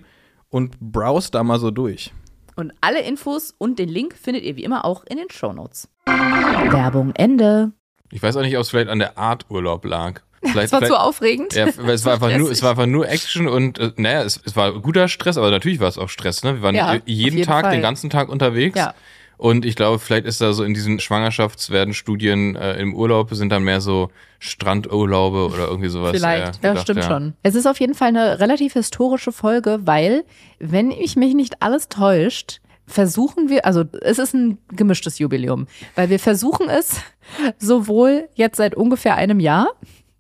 und 0.49 0.79
browse 0.79 1.31
da 1.31 1.43
mal 1.43 1.59
so 1.59 1.71
durch. 1.71 2.13
Und 2.55 2.73
alle 2.81 3.01
Infos 3.01 3.53
und 3.57 3.79
den 3.79 3.89
Link 3.89 4.15
findet 4.15 4.43
ihr 4.43 4.55
wie 4.55 4.63
immer 4.63 4.85
auch 4.85 5.03
in 5.05 5.17
den 5.17 5.29
Shownotes. 5.29 5.87
Werbung 6.05 7.13
Ende. 7.15 7.71
Ich 8.11 8.21
weiß 8.21 8.35
auch 8.37 8.41
nicht, 8.41 8.55
ob 8.57 8.61
es 8.61 8.69
vielleicht 8.69 8.89
an 8.89 8.99
der 8.99 9.17
Art 9.17 9.45
Urlaub 9.49 9.85
lag. 9.85 10.21
Vielleicht, 10.43 10.73
Das 10.73 10.81
war 10.81 10.87
zu 10.87 10.99
aufregend. 10.99 11.53
ja, 11.53 11.67
es 11.67 12.03
war 12.03 12.13
einfach 12.13 12.35
nur, 12.35 12.49
es 12.51 12.63
war 12.63 12.71
einfach 12.71 12.87
nur 12.87 13.07
Action 13.07 13.47
und 13.47 13.77
äh, 13.77 13.91
naja, 13.97 14.23
es, 14.23 14.41
es 14.43 14.55
war 14.55 14.73
guter 14.81 15.07
Stress, 15.07 15.37
aber 15.37 15.51
natürlich 15.51 15.79
war 15.79 15.87
es 15.87 15.99
auch 15.99 16.09
Stress, 16.09 16.43
ne? 16.43 16.55
Wir 16.55 16.61
waren 16.63 16.73
Ja, 16.73 16.93
auf 16.93 17.01
jeden 17.05 17.43
Tag, 17.43 17.65
Fall. 17.65 17.73
den 17.73 17.83
ganzen 17.83 18.09
Tag 18.09 18.27
unterwegs. 18.27 18.75
Ja. 18.75 18.95
Und 19.41 19.65
ich 19.65 19.75
glaube, 19.75 19.97
vielleicht 19.97 20.27
ist 20.27 20.39
da 20.39 20.53
so 20.53 20.63
in 20.63 20.75
diesen 20.75 20.99
Schwangerschaftswerden-Studien 20.99 22.55
äh, 22.55 22.79
im 22.79 22.93
Urlaub 22.93 23.33
sind 23.33 23.49
dann 23.49 23.63
mehr 23.63 23.81
so 23.81 24.11
Strandurlaube 24.37 25.47
oder 25.47 25.67
irgendwie 25.67 25.89
sowas. 25.89 26.11
Vielleicht, 26.11 26.63
äh, 26.63 26.67
ja, 26.67 26.69
gedacht, 26.73 26.83
stimmt 26.83 27.03
schon. 27.05 27.33
Es 27.41 27.55
ist 27.55 27.65
auf 27.65 27.79
jeden 27.79 27.95
Fall 27.95 28.09
eine 28.09 28.39
relativ 28.39 28.73
historische 28.73 29.31
Folge, 29.31 29.79
weil, 29.81 30.25
wenn 30.59 30.91
ich 30.91 31.15
mich 31.15 31.33
nicht 31.33 31.63
alles 31.63 31.89
täuscht, 31.89 32.61
versuchen 32.85 33.49
wir, 33.49 33.65
also 33.65 33.83
es 34.01 34.19
ist 34.19 34.35
ein 34.35 34.59
gemischtes 34.67 35.17
Jubiläum, 35.17 35.65
weil 35.95 36.11
wir 36.11 36.19
versuchen 36.19 36.69
es 36.69 37.01
sowohl 37.57 38.29
jetzt 38.35 38.57
seit 38.57 38.75
ungefähr 38.75 39.15
einem 39.15 39.39
Jahr 39.39 39.69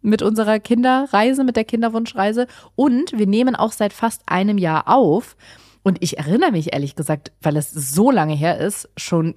mit 0.01 0.23
unserer 0.23 0.57
Kinderreise, 0.57 1.43
mit 1.43 1.57
der 1.57 1.65
Kinderwunschreise 1.65 2.47
und 2.75 3.15
wir 3.15 3.27
nehmen 3.27 3.55
auch 3.55 3.71
seit 3.71 3.93
fast 3.93 4.23
einem 4.25 4.57
Jahr 4.57 4.87
auf. 4.87 5.35
Und 5.83 6.01
ich 6.01 6.17
erinnere 6.17 6.51
mich 6.51 6.73
ehrlich 6.73 6.95
gesagt, 6.95 7.31
weil 7.41 7.57
es 7.57 7.71
so 7.71 8.11
lange 8.11 8.35
her 8.35 8.59
ist, 8.59 8.89
schon 8.97 9.35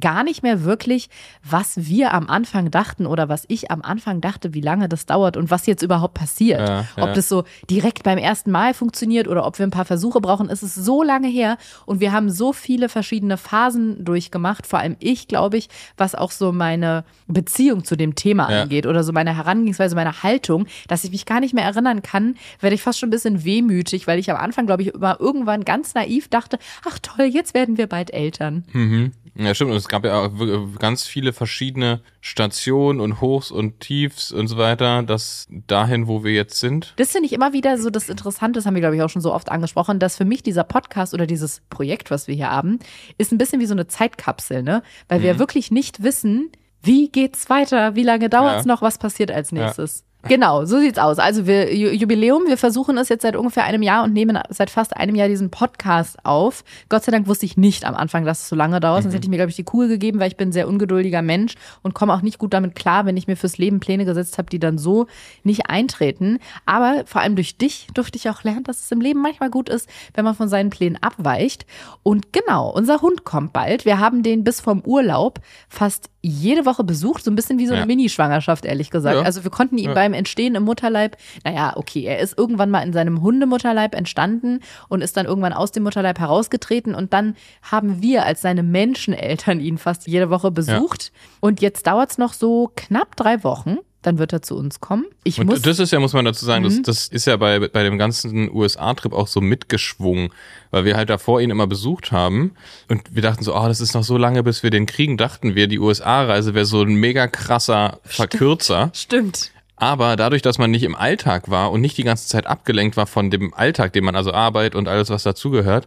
gar 0.00 0.24
nicht 0.24 0.42
mehr 0.42 0.64
wirklich, 0.64 1.08
was 1.48 1.86
wir 1.86 2.12
am 2.12 2.28
Anfang 2.28 2.70
dachten 2.70 3.06
oder 3.06 3.28
was 3.28 3.44
ich 3.48 3.70
am 3.70 3.82
Anfang 3.82 4.20
dachte, 4.20 4.52
wie 4.52 4.60
lange 4.60 4.88
das 4.88 5.06
dauert 5.06 5.36
und 5.36 5.50
was 5.50 5.66
jetzt 5.66 5.82
überhaupt 5.82 6.14
passiert. 6.14 6.68
Ja, 6.68 6.84
ob 6.96 7.08
ja. 7.08 7.14
das 7.14 7.28
so 7.28 7.44
direkt 7.70 8.02
beim 8.02 8.18
ersten 8.18 8.50
Mal 8.50 8.74
funktioniert 8.74 9.28
oder 9.28 9.46
ob 9.46 9.58
wir 9.58 9.66
ein 9.66 9.70
paar 9.70 9.84
Versuche 9.84 10.20
brauchen. 10.20 10.50
Es 10.50 10.62
ist 10.62 10.74
so 10.74 11.02
lange 11.02 11.28
her 11.28 11.56
und 11.84 12.00
wir 12.00 12.12
haben 12.12 12.30
so 12.30 12.52
viele 12.52 12.88
verschiedene 12.88 13.36
Phasen 13.36 14.04
durchgemacht. 14.04 14.66
Vor 14.66 14.80
allem 14.80 14.96
ich, 14.98 15.28
glaube 15.28 15.56
ich, 15.56 15.68
was 15.96 16.14
auch 16.14 16.32
so 16.32 16.52
meine 16.52 17.04
Beziehung 17.28 17.84
zu 17.84 17.96
dem 17.96 18.14
Thema 18.14 18.50
Ja. 18.50 18.62
angeht 18.62 18.86
oder 18.86 19.04
so 19.04 19.12
meine 19.12 19.36
Herangehensweise, 19.36 19.94
meine 19.94 20.22
Haltung, 20.22 20.66
dass 20.88 21.04
ich 21.04 21.12
mich 21.12 21.26
gar 21.26 21.40
nicht 21.40 21.54
mehr 21.54 21.64
erinnern 21.64 22.02
kann, 22.02 22.36
werde 22.60 22.74
ich 22.74 22.82
fast 22.82 22.98
schon 22.98 23.08
ein 23.08 23.10
bisschen 23.10 23.44
wehmütig, 23.44 24.06
weil 24.06 24.18
ich 24.18 24.30
am 24.30 24.36
Anfang, 24.36 24.66
glaube 24.66 24.82
ich, 24.82 24.94
immer 24.94 25.20
irgendwann 25.20 25.64
ganz 25.64 25.94
naiv 25.94 26.28
dachte, 26.28 26.58
ach 26.88 26.98
toll, 27.00 27.26
jetzt 27.26 27.54
werden 27.54 27.78
wir 27.78 27.86
bald 27.86 28.12
Eltern. 28.12 28.64
Mhm. 28.72 29.12
Ja, 29.38 29.54
stimmt. 29.54 29.70
Und 29.72 29.76
es 29.76 29.88
gab 29.88 30.04
ja 30.04 30.30
ganz 30.78 31.04
viele 31.06 31.32
verschiedene 31.32 32.00
Stationen 32.20 33.00
und 33.00 33.20
Hochs 33.20 33.50
und 33.50 33.80
Tiefs 33.80 34.32
und 34.32 34.48
so 34.48 34.56
weiter, 34.56 35.02
das 35.02 35.46
dahin, 35.50 36.06
wo 36.06 36.24
wir 36.24 36.32
jetzt 36.32 36.58
sind. 36.58 36.94
Das 36.96 37.10
finde 37.12 37.26
ich 37.26 37.32
immer 37.32 37.52
wieder 37.52 37.78
so 37.78 37.90
das 37.90 38.08
Interessante, 38.08 38.58
das 38.58 38.66
haben 38.66 38.74
wir, 38.74 38.80
glaube 38.80 38.96
ich, 38.96 39.02
auch 39.02 39.10
schon 39.10 39.22
so 39.22 39.32
oft 39.34 39.50
angesprochen, 39.50 39.98
dass 39.98 40.16
für 40.16 40.24
mich 40.24 40.42
dieser 40.42 40.64
Podcast 40.64 41.12
oder 41.14 41.26
dieses 41.26 41.60
Projekt, 41.70 42.10
was 42.10 42.28
wir 42.28 42.34
hier 42.34 42.50
haben, 42.50 42.78
ist 43.18 43.32
ein 43.32 43.38
bisschen 43.38 43.60
wie 43.60 43.66
so 43.66 43.74
eine 43.74 43.86
Zeitkapsel, 43.86 44.62
ne? 44.62 44.82
Weil 45.08 45.18
Mhm. 45.18 45.24
wir 45.24 45.38
wirklich 45.38 45.70
nicht 45.70 46.02
wissen, 46.02 46.50
wie 46.82 47.08
geht's 47.08 47.50
weiter, 47.50 47.94
wie 47.94 48.02
lange 48.04 48.28
dauert's 48.30 48.64
Ja. 48.64 48.72
noch, 48.72 48.82
was 48.82 48.98
passiert 48.98 49.30
als 49.30 49.52
nächstes. 49.52 50.04
Genau, 50.28 50.64
so 50.64 50.78
sieht's 50.78 50.98
aus. 50.98 51.18
Also 51.18 51.46
wir 51.46 51.68
Ju- 51.72 51.90
Jubiläum, 51.92 52.44
wir 52.46 52.56
versuchen 52.56 52.98
es 52.98 53.08
jetzt 53.08 53.22
seit 53.22 53.36
ungefähr 53.36 53.64
einem 53.64 53.82
Jahr 53.82 54.04
und 54.04 54.12
nehmen 54.12 54.38
seit 54.50 54.70
fast 54.70 54.96
einem 54.96 55.14
Jahr 55.14 55.28
diesen 55.28 55.50
Podcast 55.50 56.16
auf. 56.24 56.64
Gott 56.88 57.04
sei 57.04 57.12
Dank 57.12 57.26
wusste 57.28 57.46
ich 57.46 57.56
nicht 57.56 57.84
am 57.84 57.94
Anfang, 57.94 58.24
dass 58.24 58.42
es 58.42 58.48
so 58.48 58.56
lange 58.56 58.80
dauert, 58.80 59.00
Mhm. 59.00 59.02
sonst 59.04 59.14
hätte 59.14 59.24
ich 59.26 59.30
mir, 59.30 59.36
glaube 59.36 59.50
ich, 59.50 59.56
die 59.56 59.64
Kugel 59.64 59.88
gegeben, 59.88 60.18
weil 60.20 60.28
ich 60.28 60.36
bin 60.36 60.48
ein 60.48 60.52
sehr 60.52 60.68
ungeduldiger 60.68 61.22
Mensch 61.22 61.54
und 61.82 61.94
komme 61.94 62.12
auch 62.14 62.22
nicht 62.22 62.38
gut 62.38 62.52
damit 62.54 62.74
klar, 62.74 63.06
wenn 63.06 63.16
ich 63.16 63.26
mir 63.26 63.36
fürs 63.36 63.58
Leben 63.58 63.80
Pläne 63.80 64.04
gesetzt 64.04 64.38
habe, 64.38 64.48
die 64.50 64.58
dann 64.58 64.78
so 64.78 65.06
nicht 65.44 65.68
eintreten. 65.70 66.38
Aber 66.66 67.02
vor 67.06 67.20
allem 67.20 67.36
durch 67.36 67.56
dich 67.58 67.86
durfte 67.94 68.16
ich 68.18 68.28
auch 68.30 68.42
lernen, 68.42 68.64
dass 68.64 68.80
es 68.80 68.90
im 68.92 69.00
Leben 69.00 69.20
manchmal 69.20 69.50
gut 69.50 69.68
ist, 69.68 69.88
wenn 70.14 70.24
man 70.24 70.34
von 70.34 70.48
seinen 70.48 70.70
Plänen 70.70 70.98
abweicht. 71.02 71.66
Und 72.02 72.32
genau, 72.32 72.70
unser 72.70 73.00
Hund 73.02 73.24
kommt 73.24 73.52
bald. 73.52 73.84
Wir 73.84 73.98
haben 74.00 74.22
den 74.22 74.44
bis 74.44 74.60
vom 74.60 74.80
Urlaub 74.84 75.40
fast 75.68 76.10
jede 76.22 76.66
Woche 76.66 76.82
besucht, 76.82 77.22
so 77.22 77.30
ein 77.30 77.36
bisschen 77.36 77.58
wie 77.58 77.66
so 77.66 77.72
eine 77.72 77.82
Ja. 77.82 77.86
Mini-Schwangerschaft, 77.86 78.64
ehrlich 78.64 78.90
gesagt. 78.90 79.14
Ja. 79.16 79.22
Also 79.22 79.44
wir 79.44 79.50
konnten 79.52 79.78
ihn 79.78 79.90
Ja. 79.90 79.94
beim 79.94 80.12
Entstehen 80.16 80.54
im 80.56 80.64
Mutterleib, 80.64 81.16
naja, 81.44 81.74
okay, 81.76 82.02
er 82.04 82.18
ist 82.18 82.36
irgendwann 82.36 82.70
mal 82.70 82.80
in 82.82 82.92
seinem 82.92 83.22
Hundemutterleib 83.22 83.94
entstanden 83.94 84.60
und 84.88 85.02
ist 85.02 85.16
dann 85.16 85.26
irgendwann 85.26 85.52
aus 85.52 85.70
dem 85.72 85.84
Mutterleib 85.84 86.18
herausgetreten 86.18 86.94
und 86.94 87.12
dann 87.12 87.36
haben 87.62 88.02
wir 88.02 88.24
als 88.26 88.40
seine 88.42 88.62
Menscheneltern 88.62 89.60
ihn 89.60 89.78
fast 89.78 90.06
jede 90.06 90.30
Woche 90.30 90.50
besucht. 90.50 91.12
Und 91.40 91.60
jetzt 91.60 91.86
dauert 91.86 92.10
es 92.10 92.18
noch 92.18 92.32
so 92.32 92.70
knapp 92.74 93.14
drei 93.16 93.44
Wochen, 93.44 93.76
dann 94.02 94.18
wird 94.18 94.32
er 94.32 94.40
zu 94.40 94.56
uns 94.56 94.78
kommen. 94.80 95.04
Ich 95.24 95.42
muss, 95.42 95.56
Und 95.56 95.66
das 95.66 95.80
ist 95.80 95.90
ja, 95.90 95.98
muss 95.98 96.12
man 96.12 96.24
dazu 96.24 96.44
sagen, 96.44 96.62
Mhm. 96.64 96.68
das, 96.68 96.82
das 96.82 97.08
ist 97.08 97.26
ja 97.26 97.36
bei, 97.36 97.58
bei 97.68 97.82
dem 97.82 97.98
ganzen 97.98 98.48
USA-Trip 98.54 99.12
auch 99.12 99.26
so 99.26 99.40
mitgeschwungen, 99.40 100.30
weil 100.70 100.84
wir 100.84 100.96
halt 100.96 101.10
davor 101.10 101.40
ihn 101.40 101.50
immer 101.50 101.66
besucht 101.66 102.12
haben 102.12 102.52
und 102.88 103.02
wir 103.14 103.22
dachten 103.22 103.42
so, 103.42 103.56
oh, 103.56 103.66
das 103.66 103.80
ist 103.80 103.94
noch 103.94 104.04
so 104.04 104.16
lange, 104.16 104.44
bis 104.44 104.62
wir 104.62 104.70
den 104.70 104.86
kriegen, 104.86 105.16
dachten 105.16 105.56
wir, 105.56 105.66
die 105.66 105.80
USA-Reise 105.80 106.54
wäre 106.54 106.66
so 106.66 106.82
ein 106.82 106.94
mega 106.94 107.26
krasser 107.26 107.98
Verkürzer. 108.04 108.90
stimmt. 108.94 109.50
Aber 109.76 110.16
dadurch, 110.16 110.42
dass 110.42 110.58
man 110.58 110.70
nicht 110.70 110.82
im 110.82 110.94
Alltag 110.94 111.50
war 111.50 111.70
und 111.70 111.80
nicht 111.80 111.98
die 111.98 112.04
ganze 112.04 112.28
Zeit 112.28 112.46
abgelenkt 112.46 112.96
war 112.96 113.06
von 113.06 113.30
dem 113.30 113.52
Alltag, 113.54 113.92
den 113.92 114.04
man 114.04 114.16
also 114.16 114.32
Arbeit 114.32 114.74
und 114.74 114.88
alles, 114.88 115.10
was 115.10 115.22
dazugehört, 115.22 115.86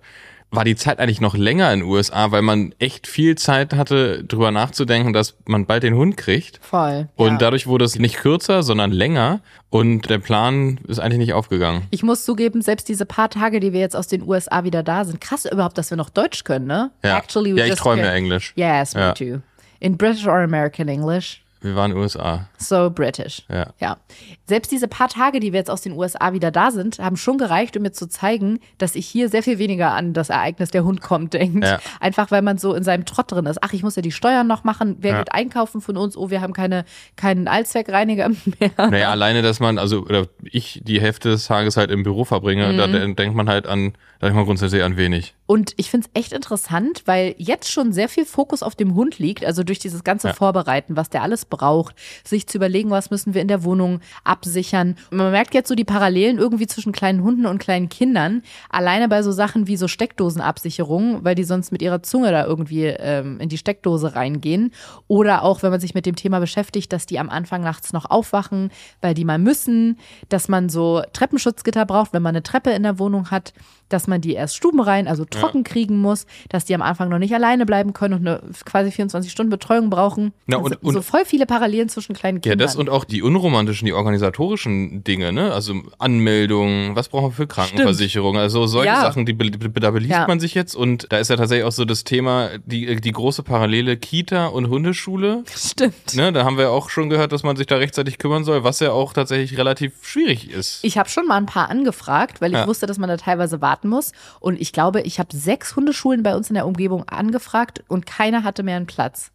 war 0.51 0.63
die 0.63 0.75
Zeit 0.75 0.99
eigentlich 0.99 1.21
noch 1.21 1.35
länger 1.35 1.71
in 1.73 1.81
den 1.81 1.89
USA, 1.89 2.31
weil 2.31 2.41
man 2.41 2.73
echt 2.79 3.07
viel 3.07 3.35
Zeit 3.35 3.73
hatte, 3.73 4.23
drüber 4.23 4.51
nachzudenken, 4.51 5.13
dass 5.13 5.35
man 5.45 5.65
bald 5.65 5.83
den 5.83 5.93
Hund 5.93 6.17
kriegt. 6.17 6.59
Voll. 6.63 7.07
Und 7.15 7.33
ja. 7.33 7.37
dadurch 7.37 7.67
wurde 7.67 7.85
es 7.85 7.99
nicht 7.99 8.17
kürzer, 8.17 8.63
sondern 8.63 8.91
länger. 8.91 9.41
Und 9.69 10.09
der 10.09 10.17
Plan 10.17 10.79
ist 10.87 10.99
eigentlich 10.99 11.19
nicht 11.19 11.33
aufgegangen. 11.33 11.83
Ich 11.91 12.01
muss 12.01 12.25
zugeben, 12.25 12.63
selbst 12.63 12.89
diese 12.89 13.05
paar 13.05 13.29
Tage, 13.29 13.59
die 13.59 13.73
wir 13.73 13.79
jetzt 13.79 13.95
aus 13.95 14.07
den 14.07 14.27
USA 14.27 14.63
wieder 14.63 14.81
da 14.81 15.05
sind, 15.05 15.21
krass 15.21 15.45
überhaupt, 15.45 15.77
dass 15.77 15.91
wir 15.91 15.97
noch 15.97 16.09
Deutsch 16.09 16.43
können, 16.43 16.65
ne? 16.65 16.89
Ja, 17.03 17.19
Actually, 17.19 17.55
we 17.55 17.59
ja 17.59 17.65
ich 17.65 17.75
träume 17.75 18.01
ja 18.01 18.11
Englisch. 18.11 18.53
Yes, 18.55 18.95
me 18.95 19.01
Ja. 19.01 19.13
too. 19.13 19.41
In 19.79 19.97
British 19.97 20.25
or 20.25 20.39
American 20.39 20.87
English. 20.87 21.43
Wir 21.61 21.75
waren 21.75 21.91
in 21.91 21.97
den 21.97 22.03
USA. 22.03 22.47
So 22.57 22.89
British. 22.89 23.43
Ja. 23.49 23.67
Ja. 23.79 23.97
Selbst 24.45 24.71
diese 24.71 24.87
paar 24.87 25.09
Tage, 25.09 25.39
die 25.41 25.51
wir 25.51 25.59
jetzt 25.59 25.69
aus 25.69 25.81
den 25.81 25.91
USA 25.91 26.31
wieder 26.31 26.51
da 26.51 26.71
sind, 26.71 26.99
haben 26.99 27.17
schon 27.17 27.37
gereicht, 27.37 27.75
um 27.75 27.83
mir 27.83 27.91
zu 27.91 28.07
zeigen, 28.07 28.59
dass 28.77 28.95
ich 28.95 29.05
hier 29.05 29.27
sehr 29.27 29.43
viel 29.43 29.59
weniger 29.59 29.91
an 29.91 30.13
das 30.13 30.29
Ereignis, 30.29 30.71
der 30.71 30.85
Hund 30.85 31.01
kommt, 31.01 31.33
denkt. 31.33 31.65
Ja. 31.65 31.79
Einfach 31.99 32.31
weil 32.31 32.41
man 32.41 32.57
so 32.57 32.73
in 32.73 32.83
seinem 32.83 33.03
Trott 33.05 33.31
drin 33.31 33.45
ist. 33.45 33.61
Ach, 33.61 33.73
ich 33.73 33.83
muss 33.83 33.97
ja 33.97 34.01
die 34.01 34.11
Steuern 34.13 34.47
noch 34.47 34.63
machen. 34.63 34.95
Wer 35.01 35.11
Ja. 35.11 35.17
geht 35.19 35.33
einkaufen 35.33 35.81
von 35.81 35.97
uns? 35.97 36.15
Oh, 36.15 36.29
wir 36.29 36.39
haben 36.41 36.53
keine, 36.53 36.85
keinen 37.17 37.47
Allzweckreiniger 37.49 38.29
mehr. 38.59 38.71
Naja, 38.77 39.11
alleine, 39.11 39.41
dass 39.41 39.59
man, 39.59 39.77
also, 39.77 40.01
oder 40.03 40.27
ich 40.43 40.81
die 40.85 41.01
Hälfte 41.01 41.29
des 41.29 41.45
Tages 41.47 41.75
halt 41.75 41.91
im 41.91 42.03
Büro 42.03 42.23
verbringe, 42.23 42.75
da 42.77 42.87
Mhm. 42.87 42.91
de- 42.93 43.13
denkt 43.15 43.35
man 43.35 43.49
halt 43.49 43.67
an, 43.67 43.93
da 44.19 44.27
denkt 44.27 44.37
man 44.37 44.45
grundsätzlich 44.45 44.81
an 44.83 44.95
wenig. 44.95 45.35
Und 45.49 45.73
ich 45.77 45.89
finde 45.89 46.05
es 46.13 46.21
echt 46.21 46.31
interessant, 46.31 47.01
weil 47.05 47.33
jetzt 47.39 47.71
schon 47.71 47.91
sehr 47.91 48.07
viel 48.07 48.25
Fokus 48.25 48.61
auf 48.61 48.75
dem 48.75 48.93
Hund 48.93 49.17
liegt, 49.17 49.43
also 49.43 49.63
durch 49.63 49.79
dieses 49.79 50.03
ganze 50.03 50.27
Ja. 50.27 50.33
Vorbereiten, 50.35 50.95
was 50.95 51.09
der 51.09 51.23
alles 51.23 51.45
braucht, 51.45 51.95
sich 52.23 52.45
zu 52.45 52.59
überlegen, 52.59 52.91
was 52.91 53.09
müssen 53.09 53.33
wir 53.33 53.41
in 53.41 53.47
der 53.47 53.63
Wohnung 53.63 53.99
absichern. 54.23 54.95
Und 55.09 55.17
man 55.17 55.31
merkt 55.31 55.55
jetzt 55.55 55.67
so 55.67 55.73
die 55.73 55.85
Parallelen 55.85 56.37
irgendwie 56.37 56.67
zwischen 56.67 56.91
kleinen 56.91 57.23
Hunden 57.23 57.47
und 57.47 57.57
kleinen 57.57 57.89
Kindern, 57.89 58.43
alleine 58.69 59.09
bei 59.09 59.23
so 59.23 59.31
Sachen 59.31 59.65
wie 59.65 59.75
so 59.75 59.87
Steckdosenabsicherung, 59.87 61.23
weil 61.23 61.33
die 61.33 61.43
sonst 61.43 61.71
mit 61.71 61.81
ihrer 61.81 62.03
Zunge 62.03 62.29
da 62.29 62.45
irgendwie 62.45 62.85
ähm, 62.85 63.39
in 63.39 63.49
die 63.49 63.57
Steckdose 63.57 64.13
reingehen. 64.13 64.71
Oder 65.07 65.41
auch, 65.41 65.63
wenn 65.63 65.71
man 65.71 65.79
sich 65.79 65.95
mit 65.95 66.05
dem 66.05 66.15
Thema 66.15 66.39
beschäftigt, 66.39 66.93
dass 66.93 67.07
die 67.07 67.17
am 67.17 67.31
Anfang 67.31 67.61
nachts 67.61 67.91
noch 67.91 68.05
aufwachen, 68.05 68.69
weil 69.01 69.15
die 69.15 69.25
mal 69.25 69.39
müssen, 69.39 69.97
dass 70.29 70.47
man 70.47 70.69
so 70.69 71.01
Treppenschutzgitter 71.13 71.87
braucht, 71.87 72.13
wenn 72.13 72.21
man 72.21 72.35
eine 72.35 72.43
Treppe 72.43 72.69
in 72.69 72.83
der 72.83 72.99
Wohnung 72.99 73.31
hat, 73.31 73.53
dass 73.89 74.05
man 74.05 74.21
die 74.21 74.33
erst 74.33 74.55
stubenrein, 74.55 75.07
also 75.07 75.25
trocken 75.39 75.63
kriegen 75.63 75.97
muss, 75.97 76.25
dass 76.49 76.65
die 76.65 76.75
am 76.75 76.81
Anfang 76.81 77.09
noch 77.09 77.19
nicht 77.19 77.33
alleine 77.33 77.65
bleiben 77.65 77.93
können 77.93 78.13
und 78.15 78.27
eine 78.27 78.41
quasi 78.65 78.91
24 78.91 79.31
Stunden 79.31 79.49
Betreuung 79.49 79.89
brauchen. 79.89 80.33
Na, 80.47 80.57
Also 80.57 80.67
und- 80.71 80.83
und- 80.83 80.93
so 80.93 81.01
voll 81.01 81.25
viele 81.25 81.45
Parallelen 81.45 81.89
zwischen 81.89 82.13
kleinen 82.15 82.37
Ja, 82.37 82.41
Kindern. 82.51 82.59
das 82.59 82.75
und 82.75 82.89
auch 82.89 83.03
die 83.05 83.21
unromantischen, 83.21 83.85
die 83.85 83.93
organisatorischen 83.93 85.03
Dinge, 85.03 85.31
ne? 85.31 85.51
Also 85.53 85.73
Anmeldungen, 85.97 86.95
was 86.95 87.09
brauchen 87.09 87.27
wir 87.27 87.31
für 87.31 87.47
Krankenversicherung? 87.47 88.37
Also 88.37 88.65
solche 88.67 88.87
Ja. 88.91 89.01
Sachen, 89.01 89.25
die, 89.25 89.37
da 89.37 89.91
beliest 89.91 90.11
Ja. 90.11 90.27
man 90.27 90.39
sich 90.39 90.53
jetzt 90.53 90.75
und 90.75 91.07
da 91.11 91.17
ist 91.17 91.29
ja 91.29 91.37
tatsächlich 91.37 91.65
auch 91.65 91.71
so 91.71 91.85
das 91.85 92.03
Thema, 92.03 92.49
die, 92.65 92.99
die 92.99 93.11
große 93.11 93.43
Parallele 93.43 93.97
Kita 93.97 94.47
und 94.47 94.69
Hundeschule. 94.69 95.43
Stimmt. 95.55 96.15
Ne, 96.15 96.31
da 96.33 96.43
haben 96.43 96.57
wir 96.57 96.71
auch 96.71 96.89
schon 96.89 97.09
gehört, 97.09 97.31
dass 97.31 97.43
man 97.43 97.55
sich 97.55 97.67
da 97.67 97.77
rechtzeitig 97.77 98.17
kümmern 98.17 98.43
soll, 98.43 98.63
was 98.63 98.79
ja 98.79 98.91
auch 98.91 99.13
tatsächlich 99.13 99.57
relativ 99.57 99.93
schwierig 100.01 100.49
ist. 100.51 100.83
Ich 100.83 100.97
habe 100.97 101.09
schon 101.09 101.25
mal 101.27 101.37
ein 101.37 101.45
paar 101.45 101.69
angefragt, 101.69 102.41
weil 102.41 102.51
ich 102.51 102.57
Ja. 102.57 102.67
wusste, 102.67 102.85
dass 102.85 102.97
man 102.97 103.09
da 103.09 103.17
teilweise 103.17 103.61
warten 103.61 103.87
muss. 103.89 104.11
Und 104.39 104.59
ich 104.59 104.73
glaube, 104.73 105.01
ich 105.01 105.19
habe 105.19 105.28
sechs 105.31 105.75
Hundeschulen 105.75 106.23
bei 106.23 106.35
uns 106.35 106.49
in 106.49 106.53
der 106.55 106.65
Umgebung 106.67 107.07
angefragt 107.07 107.83
und 107.87 108.05
keiner 108.05 108.43
hatte 108.43 108.63
mehr 108.63 108.77
einen 108.77 108.85
Platz. 108.87 109.31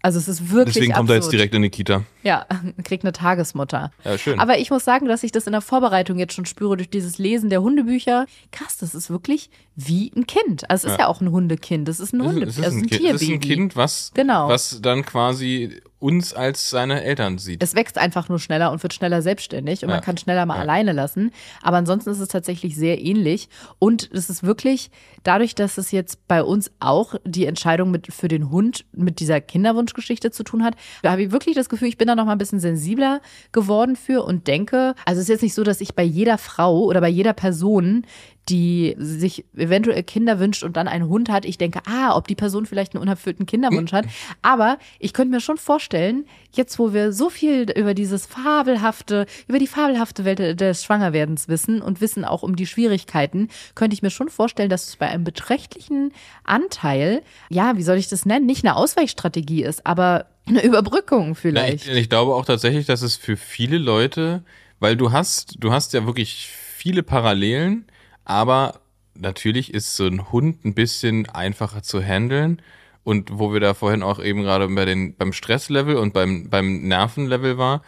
Also 0.00 0.18
es 0.20 0.28
ist 0.28 0.52
wirklich 0.52 0.74
Deswegen 0.76 0.92
kommt 0.92 1.10
er 1.10 1.16
jetzt 1.16 1.24
absurd. 1.24 1.32
direkt 1.34 1.54
in 1.56 1.62
die 1.62 1.70
Kita. 1.70 2.04
Ja, 2.22 2.46
kriegt 2.84 3.02
eine 3.02 3.12
Tagesmutter. 3.12 3.90
Ja, 4.04 4.16
schön. 4.16 4.38
Aber 4.38 4.56
ich 4.58 4.70
muss 4.70 4.84
sagen, 4.84 5.06
dass 5.08 5.24
ich 5.24 5.32
das 5.32 5.46
in 5.48 5.52
der 5.52 5.60
Vorbereitung 5.60 6.20
jetzt 6.20 6.34
schon 6.34 6.46
spüre 6.46 6.76
durch 6.76 6.88
dieses 6.88 7.18
Lesen 7.18 7.50
der 7.50 7.62
Hundebücher. 7.62 8.26
Krass, 8.52 8.76
das 8.78 8.94
ist 8.94 9.10
wirklich 9.10 9.50
wie 9.74 10.12
ein 10.14 10.26
Kind. 10.28 10.70
Also 10.70 10.86
es 10.86 10.92
ist 10.92 11.00
ja, 11.00 11.08
auch 11.08 11.20
ein 11.20 11.32
Hundekind. 11.32 11.88
Das 11.88 11.98
ist 11.98 12.12
ein 12.12 12.20
Es 12.20 12.26
ist- 12.26 12.32
Hunde, 12.32 12.46
es 12.46 12.58
ist 12.58 12.64
also 12.64 12.76
ein, 12.78 12.82
ein 12.84 12.88
Kind, 12.88 13.00
es 13.00 13.22
ist 13.22 13.22
ein 13.22 13.40
Tierbaby. 13.40 13.48
Kind, 13.54 13.76
was, 13.76 14.12
Genau. 14.14 14.48
was 14.48 14.80
dann 14.80 15.04
quasi 15.04 15.80
uns 16.00 16.32
als 16.32 16.70
seine 16.70 17.02
Eltern 17.02 17.38
sieht. 17.38 17.62
Es 17.62 17.74
wächst 17.74 17.98
einfach 17.98 18.28
nur 18.28 18.38
schneller 18.38 18.70
und 18.70 18.82
wird 18.82 18.94
schneller 18.94 19.20
selbstständig 19.22 19.82
und 19.82 19.88
Ja. 19.88 19.96
man 19.96 20.04
kann 20.04 20.16
schneller 20.16 20.46
mal 20.46 20.54
Ja. 20.56 20.60
alleine 20.60 20.92
lassen. 20.92 21.32
Aber 21.62 21.76
ansonsten 21.76 22.10
ist 22.10 22.20
es 22.20 22.28
tatsächlich 22.28 22.76
sehr 22.76 23.00
ähnlich. 23.00 23.48
Und 23.80 24.08
es 24.12 24.30
ist 24.30 24.42
wirklich 24.44 24.90
dadurch, 25.24 25.54
dass 25.56 25.76
es 25.76 25.90
jetzt 25.90 26.28
bei 26.28 26.42
uns 26.42 26.70
auch 26.78 27.16
die 27.24 27.46
Entscheidung 27.46 27.90
mit, 27.90 28.12
für 28.12 28.28
den 28.28 28.50
Hund 28.50 28.84
mit 28.92 29.18
dieser 29.20 29.40
Kinderwunschgeschichte 29.40 30.30
zu 30.30 30.44
tun 30.44 30.62
hat, 30.62 30.74
da 31.02 31.10
habe 31.10 31.22
ich 31.24 31.32
wirklich 31.32 31.54
das 31.56 31.68
Gefühl, 31.68 31.88
ich 31.88 31.98
bin 31.98 32.06
da 32.08 32.14
noch 32.14 32.24
mal 32.26 32.32
ein 32.32 32.38
bisschen 32.38 32.60
sensibler 32.60 33.20
geworden 33.52 33.96
für 33.96 34.22
und 34.24 34.46
denke, 34.46 34.94
also 35.04 35.18
es 35.18 35.24
ist 35.24 35.28
jetzt 35.28 35.42
nicht 35.42 35.54
so, 35.54 35.64
dass 35.64 35.80
ich 35.80 35.94
bei 35.94 36.04
jeder 36.04 36.38
Frau 36.38 36.84
oder 36.84 37.00
bei 37.00 37.08
jeder 37.08 37.32
Person 37.32 38.06
die 38.48 38.94
sich 38.98 39.44
eventuell 39.54 40.02
Kinder 40.02 40.38
wünscht 40.38 40.62
und 40.62 40.76
dann 40.76 40.88
einen 40.88 41.08
Hund 41.08 41.28
hat, 41.28 41.44
ich 41.44 41.58
denke, 41.58 41.80
ah, 41.86 42.16
ob 42.16 42.28
die 42.28 42.34
Person 42.34 42.66
vielleicht 42.66 42.94
einen 42.94 43.02
unerfüllten 43.02 43.46
Kinderwunsch 43.46 43.92
hat. 43.92 44.06
Aber 44.42 44.78
ich 44.98 45.12
könnte 45.12 45.34
mir 45.34 45.40
schon 45.40 45.58
vorstellen, 45.58 46.24
jetzt 46.52 46.78
wo 46.78 46.94
wir 46.94 47.12
so 47.12 47.28
viel 47.28 47.70
über 47.70 47.94
dieses 47.94 48.26
fabelhafte, 48.26 49.26
über 49.48 49.58
die 49.58 49.66
fabelhafte 49.66 50.24
Welt 50.24 50.60
des 50.60 50.84
Schwangerwerdens 50.84 51.48
wissen 51.48 51.82
und 51.82 52.00
wissen 52.00 52.24
auch 52.24 52.42
um 52.42 52.56
die 52.56 52.66
Schwierigkeiten, 52.66 53.48
könnte 53.74 53.94
ich 53.94 54.02
mir 54.02 54.10
schon 54.10 54.30
vorstellen, 54.30 54.70
dass 54.70 54.88
es 54.88 54.96
bei 54.96 55.08
einem 55.08 55.24
beträchtlichen 55.24 56.12
Anteil, 56.44 57.22
ja, 57.50 57.76
wie 57.76 57.82
soll 57.82 57.98
ich 57.98 58.08
das 58.08 58.24
nennen, 58.24 58.46
nicht 58.46 58.64
eine 58.64 58.76
Ausweichstrategie 58.76 59.62
ist, 59.62 59.86
aber 59.86 60.26
eine 60.46 60.64
Überbrückung 60.64 61.34
vielleicht. 61.34 61.86
ich, 61.86 61.92
ich 61.92 62.08
glaube 62.08 62.34
auch 62.34 62.46
tatsächlich, 62.46 62.86
dass 62.86 63.02
es 63.02 63.16
für 63.16 63.36
viele 63.36 63.76
Leute, 63.76 64.42
weil 64.80 64.96
du 64.96 65.12
hast, 65.12 65.56
du 65.58 65.72
hast 65.72 65.92
ja 65.92 66.06
wirklich 66.06 66.48
viele 66.48 67.02
Parallelen, 67.02 67.84
aber 68.28 68.80
natürlich 69.14 69.74
ist 69.74 69.96
so 69.96 70.06
ein 70.06 70.30
Hund 70.30 70.64
ein 70.64 70.74
bisschen 70.74 71.28
einfacher 71.28 71.82
zu 71.82 72.00
handeln 72.00 72.62
und 73.02 73.38
wo 73.38 73.52
wir 73.52 73.58
da 73.58 73.74
vorhin 73.74 74.02
auch 74.04 74.22
eben 74.22 74.42
gerade 74.42 74.68
bei 74.68 74.84
den, 74.84 75.16
beim 75.16 75.32
Stresslevel 75.32 75.96
und 75.96 76.12
beim, 76.12 76.48
beim 76.50 76.82
Nervenlevel 76.86 77.58
war, 77.58 77.82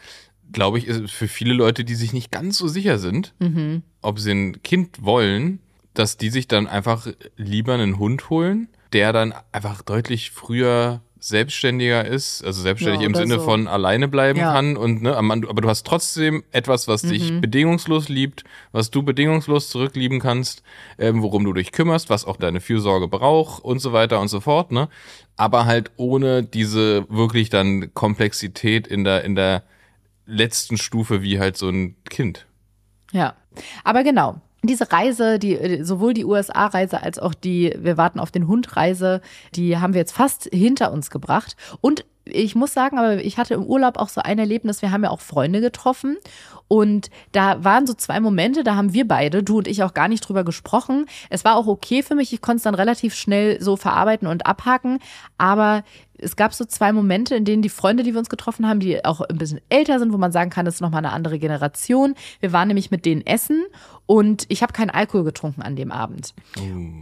glaube 0.50 0.78
ich, 0.78 0.86
ist 0.88 1.10
für 1.12 1.28
viele 1.28 1.52
Leute, 1.54 1.84
die 1.84 1.94
sich 1.94 2.12
nicht 2.12 2.32
ganz 2.32 2.58
so 2.58 2.66
sicher 2.66 2.98
sind, 2.98 3.34
Mhm. 3.38 3.82
ob 4.02 4.18
sie 4.18 4.32
ein 4.32 4.62
Kind 4.62 5.04
wollen, 5.04 5.60
dass 5.94 6.16
die 6.16 6.30
sich 6.30 6.48
dann 6.48 6.66
einfach 6.66 7.06
lieber 7.36 7.74
einen 7.74 7.98
Hund 7.98 8.30
holen, 8.30 8.68
der 8.92 9.12
dann 9.12 9.32
einfach 9.52 9.82
deutlich 9.82 10.30
früher 10.32 11.02
selbstständiger 11.20 12.04
ist, 12.04 12.42
also 12.44 12.62
selbstständig 12.62 13.02
Ja, 13.02 13.06
im 13.06 13.14
Sinne 13.14 13.34
so. 13.34 13.40
von 13.44 13.68
alleine 13.68 14.08
bleiben 14.08 14.38
Ja. 14.40 14.52
kann 14.52 14.76
und 14.76 15.02
ne, 15.02 15.16
aber 15.16 15.60
du 15.62 15.68
hast 15.68 15.86
trotzdem 15.86 16.42
etwas, 16.50 16.88
was 16.88 17.02
dich 17.02 17.30
Mhm. 17.32 17.40
bedingungslos 17.40 18.08
liebt, 18.08 18.44
was 18.72 18.90
du 18.90 19.02
bedingungslos 19.02 19.68
zurücklieben 19.68 20.18
kannst, 20.20 20.62
ähm, 20.98 21.22
worum 21.22 21.44
du 21.44 21.52
dich 21.52 21.72
kümmerst, 21.72 22.10
was 22.10 22.24
auch 22.24 22.36
deine 22.36 22.60
Fürsorge 22.60 23.06
braucht 23.08 23.62
und 23.64 23.78
so 23.80 23.92
weiter 23.92 24.20
und 24.20 24.28
so 24.28 24.40
fort, 24.40 24.72
ne? 24.72 24.88
Aber 25.36 25.66
halt 25.66 25.90
ohne 25.96 26.42
diese 26.42 27.06
wirklich 27.10 27.50
dann 27.50 27.92
Komplexität 27.94 28.86
in 28.86 29.04
der 29.04 29.24
in 29.24 29.34
der 29.34 29.62
letzten 30.26 30.76
Stufe 30.78 31.22
wie 31.22 31.38
halt 31.40 31.56
so 31.56 31.68
ein 31.68 31.96
Kind. 32.08 32.46
Ja, 33.12 33.34
aber 33.84 34.04
genau. 34.04 34.40
Diese 34.62 34.92
Reise, 34.92 35.38
die 35.38 35.54
äh, 35.54 35.82
sowohl 35.82 36.14
die 36.14 36.24
USA-Reise 36.24 37.02
als 37.02 37.18
auch 37.18 37.34
die 37.34 37.74
Wir 37.78 37.96
warten 37.96 38.20
auf 38.20 38.30
den 38.30 38.46
Hund-Reise, 38.46 39.20
die 39.54 39.78
haben 39.78 39.94
wir 39.94 40.00
jetzt 40.00 40.12
fast 40.12 40.48
hinter 40.52 40.92
uns 40.92 41.10
gebracht. 41.10 41.56
Und 41.80 42.04
ich 42.24 42.54
muss 42.54 42.72
sagen, 42.72 42.98
aber 42.98 43.16
ich 43.24 43.38
hatte 43.38 43.54
im 43.54 43.64
Urlaub 43.64 43.98
auch 43.98 44.08
so 44.08 44.20
ein 44.20 44.38
Erlebnis. 44.38 44.82
Wir 44.82 44.92
haben 44.92 45.02
ja 45.02 45.10
auch 45.10 45.20
Freunde 45.20 45.60
getroffen 45.60 46.16
und 46.68 47.10
da 47.32 47.64
waren 47.64 47.86
so 47.86 47.94
zwei 47.94 48.20
Momente, 48.20 48.62
da 48.62 48.76
haben 48.76 48.92
wir 48.92 49.08
beide, 49.08 49.42
du 49.42 49.58
und 49.58 49.66
ich, 49.66 49.82
auch 49.82 49.92
gar 49.92 50.06
nicht 50.06 50.20
drüber 50.20 50.44
gesprochen. 50.44 51.06
Es 51.28 51.44
war 51.44 51.56
auch 51.56 51.66
okay 51.66 52.04
für 52.04 52.14
mich. 52.14 52.32
Ich 52.32 52.42
konnte 52.42 52.58
es 52.58 52.62
dann 52.62 52.76
relativ 52.76 53.14
schnell 53.14 53.60
so 53.60 53.76
verarbeiten 53.76 54.28
und 54.28 54.46
abhaken. 54.46 55.00
Aber 55.36 55.82
es 56.22 56.36
gab 56.36 56.54
so 56.54 56.64
zwei 56.64 56.92
Momente, 56.92 57.34
in 57.34 57.44
denen 57.44 57.62
die 57.62 57.68
Freunde, 57.68 58.02
die 58.02 58.12
wir 58.12 58.18
uns 58.18 58.28
getroffen 58.28 58.68
haben, 58.68 58.80
die 58.80 59.04
auch 59.04 59.20
ein 59.20 59.38
bisschen 59.38 59.60
älter 59.68 59.98
sind, 59.98 60.12
wo 60.12 60.18
man 60.18 60.32
sagen 60.32 60.50
kann, 60.50 60.64
das 60.64 60.74
ist 60.74 60.80
nochmal 60.80 61.04
eine 61.04 61.12
andere 61.12 61.38
Generation. 61.38 62.14
Wir 62.40 62.52
waren 62.52 62.68
nämlich 62.68 62.90
mit 62.90 63.04
denen 63.04 63.26
essen 63.26 63.64
und 64.06 64.46
ich 64.48 64.62
habe 64.62 64.72
keinen 64.72 64.90
Alkohol 64.90 65.24
getrunken 65.24 65.62
an 65.62 65.76
dem 65.76 65.90
Abend. 65.90 66.34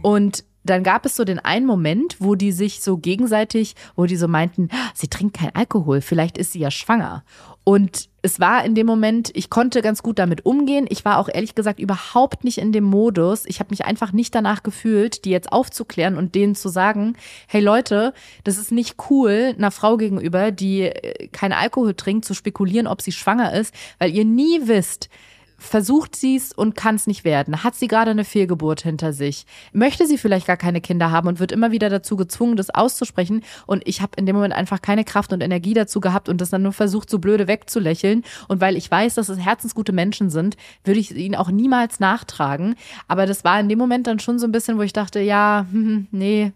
Und 0.01 0.43
dann 0.69 0.83
gab 0.83 1.05
es 1.05 1.15
so 1.15 1.23
den 1.23 1.39
einen 1.39 1.65
Moment, 1.65 2.17
wo 2.19 2.35
die 2.35 2.51
sich 2.51 2.81
so 2.81 2.97
gegenseitig, 2.97 3.75
wo 3.95 4.05
die 4.05 4.15
so 4.15 4.27
meinten, 4.27 4.69
"Ah, 4.71 4.91
sie 4.93 5.07
trinkt 5.07 5.37
keinen 5.37 5.55
Alkohol, 5.55 6.01
vielleicht 6.01 6.37
ist 6.37 6.53
sie 6.53 6.59
ja 6.59 6.71
schwanger. 6.71 7.23
Und 7.63 8.09
es 8.23 8.39
war 8.39 8.65
in 8.65 8.73
dem 8.73 8.87
Moment, 8.87 9.29
ich 9.35 9.49
konnte 9.49 9.81
ganz 9.81 10.01
gut 10.01 10.17
damit 10.17 10.45
umgehen. 10.45 10.87
Ich 10.89 11.05
war 11.05 11.19
auch 11.19 11.29
ehrlich 11.31 11.53
gesagt 11.53 11.79
überhaupt 11.79 12.43
nicht 12.43 12.57
in 12.57 12.71
dem 12.71 12.83
Modus. 12.83 13.45
Ich 13.45 13.59
habe 13.59 13.69
mich 13.69 13.85
einfach 13.85 14.11
nicht 14.11 14.33
danach 14.33 14.63
gefühlt, 14.63 15.23
die 15.23 15.29
jetzt 15.29 15.51
aufzuklären 15.51 16.17
und 16.17 16.33
denen 16.35 16.55
zu 16.55 16.69
sagen, 16.69 17.15
hey 17.47 17.61
Leute, 17.61 18.13
das 18.43 18.57
ist 18.57 18.71
nicht 18.71 18.95
cool, 19.09 19.53
einer 19.55 19.71
Frau 19.71 19.97
gegenüber, 19.97 20.51
die 20.51 20.81
äh, 20.81 21.27
keinen 21.27 21.53
Alkohol 21.53 21.93
trinkt, 21.93 22.25
zu 22.25 22.33
spekulieren, 22.33 22.87
ob 22.87 23.01
sie 23.01 23.11
schwanger 23.11 23.53
ist, 23.53 23.73
weil 23.99 24.15
ihr 24.15 24.25
nie 24.25 24.61
wisst, 24.63 25.09
versucht 25.59 26.15
sie 26.15 26.35
es 26.35 26.51
und 26.51 26.75
kann 26.75 26.95
es 26.95 27.07
nicht 27.07 27.23
werden? 27.23 27.63
Hat 27.63 27.75
sie 27.75 27.87
gerade 27.87 28.11
eine 28.11 28.25
Fehlgeburt 28.25 28.81
hinter 28.81 29.13
sich? 29.13 29.45
Möchte 29.73 30.07
sie 30.07 30.17
vielleicht 30.17 30.47
gar 30.47 30.57
keine 30.57 30.81
Kinder 30.81 31.11
haben 31.11 31.27
und 31.27 31.39
wird 31.39 31.51
immer 31.51 31.71
wieder 31.71 31.89
dazu 31.89 32.15
gezwungen, 32.15 32.55
das 32.55 32.69
auszusprechen? 32.69 33.43
Und 33.67 33.87
ich 33.87 34.01
habe 34.01 34.13
in 34.17 34.25
dem 34.25 34.35
Moment 34.35 34.53
einfach 34.53 34.81
keine 34.81 35.03
Kraft 35.03 35.33
und 35.33 35.41
Energie 35.41 35.73
dazu 35.73 35.99
gehabt 35.99 36.29
und 36.29 36.41
das 36.41 36.49
dann 36.49 36.63
nur 36.63 36.73
versucht, 36.73 37.09
so 37.09 37.19
blöde 37.19 37.47
wegzulächeln. 37.47 38.23
Und 38.47 38.61
weil 38.61 38.75
ich 38.75 38.89
weiß, 38.89 39.15
dass 39.15 39.29
es 39.29 39.39
herzensgute 39.39 39.91
Menschen 39.91 40.29
sind, 40.29 40.57
würde 40.83 40.99
ich 40.99 41.15
ihnen 41.15 41.35
auch 41.35 41.51
niemals 41.51 41.99
nachtragen. 41.99 42.75
Aber 43.07 43.25
das 43.25 43.43
war 43.43 43.59
in 43.59 43.69
dem 43.69 43.77
Moment 43.77 44.07
dann 44.07 44.19
schon 44.19 44.39
so 44.39 44.47
ein 44.47 44.51
bisschen, 44.51 44.77
wo 44.77 44.81
ich 44.81 44.93
dachte, 44.93 45.19
ja, 45.19 45.65
hm, 45.71 46.07
nee, 46.11 46.53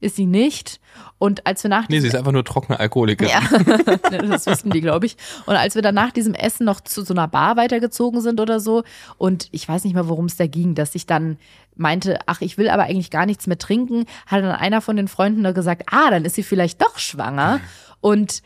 ist 0.00 0.16
sie 0.16 0.26
nicht. 0.26 0.80
Und 1.18 1.46
als 1.46 1.62
wir 1.62 1.68
nach 1.68 1.88
Nee, 1.88 2.00
sie 2.00 2.08
ist 2.08 2.16
einfach 2.16 2.32
nur 2.32 2.44
trockene 2.44 2.80
Alkoholikerin. 2.80 3.32
ja, 3.32 3.96
das 4.28 4.46
wussten 4.46 4.70
die, 4.70 4.80
glaube 4.80 5.06
ich. 5.06 5.16
Und 5.46 5.54
als 5.54 5.74
wir 5.74 5.82
dann 5.82 5.94
nach 5.94 6.10
diesem 6.10 6.34
Essen 6.34 6.64
noch 6.64 6.80
zu 6.80 7.02
so 7.02 7.14
einer 7.14 7.28
Bar 7.28 7.56
weitergezogen 7.56 8.20
sind 8.20 8.40
oder 8.40 8.60
so, 8.60 8.82
und 9.18 9.48
ich 9.52 9.68
weiß 9.68 9.84
nicht 9.84 9.94
mehr, 9.94 10.08
worum 10.08 10.26
es 10.26 10.36
da 10.36 10.46
ging, 10.46 10.74
dass 10.74 10.94
ich 10.94 11.06
dann 11.06 11.38
meinte, 11.76 12.18
ach, 12.26 12.40
ich 12.40 12.58
will 12.58 12.68
aber 12.68 12.84
eigentlich 12.84 13.10
gar 13.10 13.26
nichts 13.26 13.46
mehr 13.46 13.58
trinken, 13.58 14.06
hat 14.26 14.42
dann 14.42 14.52
einer 14.52 14.80
von 14.80 14.96
den 14.96 15.08
Freunden 15.08 15.42
da 15.42 15.52
gesagt, 15.52 15.84
ah, 15.90 16.10
dann 16.10 16.24
ist 16.24 16.34
sie 16.34 16.42
vielleicht 16.42 16.82
doch 16.82 16.98
schwanger. 16.98 17.60
Und 18.00 18.42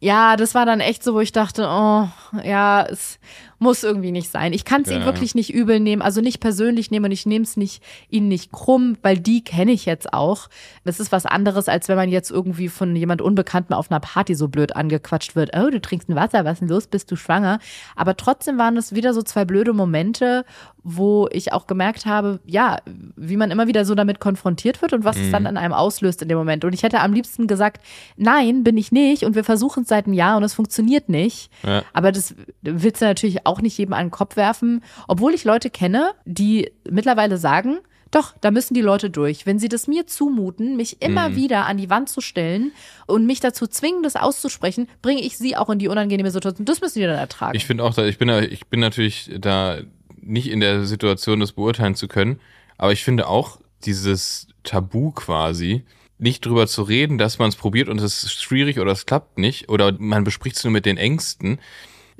ja, 0.00 0.36
das 0.36 0.54
war 0.54 0.64
dann 0.64 0.80
echt 0.80 1.02
so, 1.02 1.14
wo 1.14 1.20
ich 1.20 1.32
dachte, 1.32 1.66
oh, 1.68 2.08
ja, 2.44 2.86
es 2.88 3.18
muss 3.58 3.82
irgendwie 3.82 4.12
nicht 4.12 4.30
sein. 4.30 4.52
Ich 4.52 4.64
kann 4.64 4.82
es 4.82 4.88
ihnen 4.90 5.00
Ja. 5.00 5.06
wirklich 5.06 5.34
nicht 5.34 5.52
übel 5.52 5.80
nehmen, 5.80 6.02
also 6.02 6.20
nicht 6.20 6.40
persönlich 6.40 6.90
nehmen 6.90 7.06
und 7.06 7.12
ich 7.12 7.26
nehme 7.26 7.42
es 7.44 7.56
nicht 7.56 7.82
ihnen 8.08 8.28
nicht 8.28 8.52
krumm, 8.52 8.96
weil 9.02 9.18
die 9.18 9.42
kenne 9.42 9.72
ich 9.72 9.84
jetzt 9.86 10.12
auch. 10.12 10.48
Das 10.84 11.00
ist 11.00 11.10
was 11.12 11.26
anderes, 11.26 11.68
als 11.68 11.88
wenn 11.88 11.96
man 11.96 12.08
jetzt 12.08 12.30
irgendwie 12.30 12.68
von 12.68 12.94
jemand 12.94 13.20
Unbekanntem 13.22 13.74
auf 13.76 13.90
einer 13.90 14.00
Party 14.00 14.34
so 14.34 14.48
blöd 14.48 14.76
angequatscht 14.76 15.34
wird. 15.36 15.50
Oh, 15.56 15.70
du 15.70 15.80
trinkst 15.80 16.08
ein 16.08 16.16
Wasser, 16.16 16.44
was 16.44 16.54
ist 16.54 16.60
denn 16.60 16.68
los, 16.68 16.86
bist 16.86 17.10
du 17.10 17.16
schwanger? 17.16 17.58
Aber 17.96 18.16
trotzdem 18.16 18.58
waren 18.58 18.76
es 18.76 18.94
wieder 18.94 19.12
so 19.14 19.22
zwei 19.22 19.44
blöde 19.44 19.72
Momente, 19.72 20.44
wo 20.84 21.28
ich 21.32 21.52
auch 21.52 21.66
gemerkt 21.66 22.06
habe, 22.06 22.40
ja, 22.46 22.78
wie 23.16 23.36
man 23.36 23.50
immer 23.50 23.66
wieder 23.66 23.84
so 23.84 23.94
damit 23.94 24.20
konfrontiert 24.20 24.80
wird 24.80 24.92
und 24.92 25.04
was 25.04 25.16
es 25.18 25.30
dann 25.30 25.44
in 25.44 25.56
einem 25.56 25.74
auslöst 25.74 26.22
in 26.22 26.28
dem 26.28 26.38
Moment. 26.38 26.64
Und 26.64 26.72
ich 26.72 26.82
hätte 26.82 27.00
am 27.00 27.12
liebsten 27.12 27.46
gesagt, 27.46 27.84
nein, 28.16 28.62
bin 28.64 28.76
ich 28.78 28.92
nicht 28.92 29.24
und 29.24 29.34
wir 29.34 29.44
versuchen 29.44 29.82
es 29.82 29.88
seit 29.88 30.06
einem 30.06 30.14
Jahr 30.14 30.36
und 30.36 30.44
es 30.44 30.54
funktioniert 30.54 31.08
nicht. 31.08 31.50
Ja. 31.66 31.82
Aber 31.92 32.12
das 32.12 32.34
willst 32.62 33.02
du 33.02 33.06
natürlich 33.06 33.46
auch 33.48 33.60
nicht 33.60 33.76
jedem 33.76 33.94
an 33.94 34.06
den 34.06 34.10
Kopf 34.10 34.36
werfen, 34.36 34.84
obwohl 35.08 35.34
ich 35.34 35.44
Leute 35.44 35.70
kenne, 35.70 36.12
die 36.24 36.70
mittlerweile 36.88 37.38
sagen, 37.38 37.78
doch, 38.10 38.34
da 38.40 38.50
müssen 38.50 38.74
die 38.74 38.80
Leute 38.80 39.10
durch. 39.10 39.44
Wenn 39.44 39.58
sie 39.58 39.68
das 39.68 39.86
mir 39.86 40.06
zumuten, 40.06 40.76
mich 40.76 41.02
immer 41.02 41.36
wieder 41.36 41.66
an 41.66 41.76
die 41.76 41.90
Wand 41.90 42.08
zu 42.08 42.20
stellen 42.20 42.72
und 43.06 43.26
mich 43.26 43.40
dazu 43.40 43.66
zwingen, 43.66 44.02
das 44.02 44.16
auszusprechen, 44.16 44.88
bringe 45.02 45.20
ich 45.20 45.36
sie 45.36 45.56
auch 45.56 45.68
in 45.68 45.78
die 45.78 45.88
unangenehme 45.88 46.30
Situation. 46.30 46.64
Das 46.64 46.80
müssen 46.80 47.00
die 47.00 47.04
dann 47.04 47.18
ertragen. 47.18 47.56
Ich 47.56 47.66
finde 47.66 47.84
auch, 47.84 47.96
ich 47.98 48.18
bin, 48.18 48.28
ich 48.28 48.66
bin 48.68 48.80
natürlich 48.80 49.30
da 49.38 49.78
nicht 50.20 50.50
in 50.50 50.60
der 50.60 50.84
Situation, 50.84 51.40
das 51.40 51.52
beurteilen 51.52 51.94
zu 51.94 52.08
können, 52.08 52.40
aber 52.78 52.92
ich 52.92 53.04
finde 53.04 53.28
auch 53.28 53.60
dieses 53.84 54.48
Tabu 54.62 55.12
quasi, 55.12 55.84
nicht 56.18 56.44
drüber 56.44 56.66
zu 56.66 56.82
reden, 56.82 57.16
dass 57.16 57.38
man 57.38 57.48
es 57.48 57.56
probiert 57.56 57.88
und 57.88 58.00
es 58.00 58.24
ist 58.24 58.42
schwierig 58.42 58.80
oder 58.80 58.92
es 58.92 59.06
klappt 59.06 59.38
nicht 59.38 59.68
oder 59.68 59.92
man 59.98 60.24
bespricht 60.24 60.56
es 60.56 60.64
nur 60.64 60.72
mit 60.72 60.84
den 60.84 60.96
Ängsten. 60.96 61.60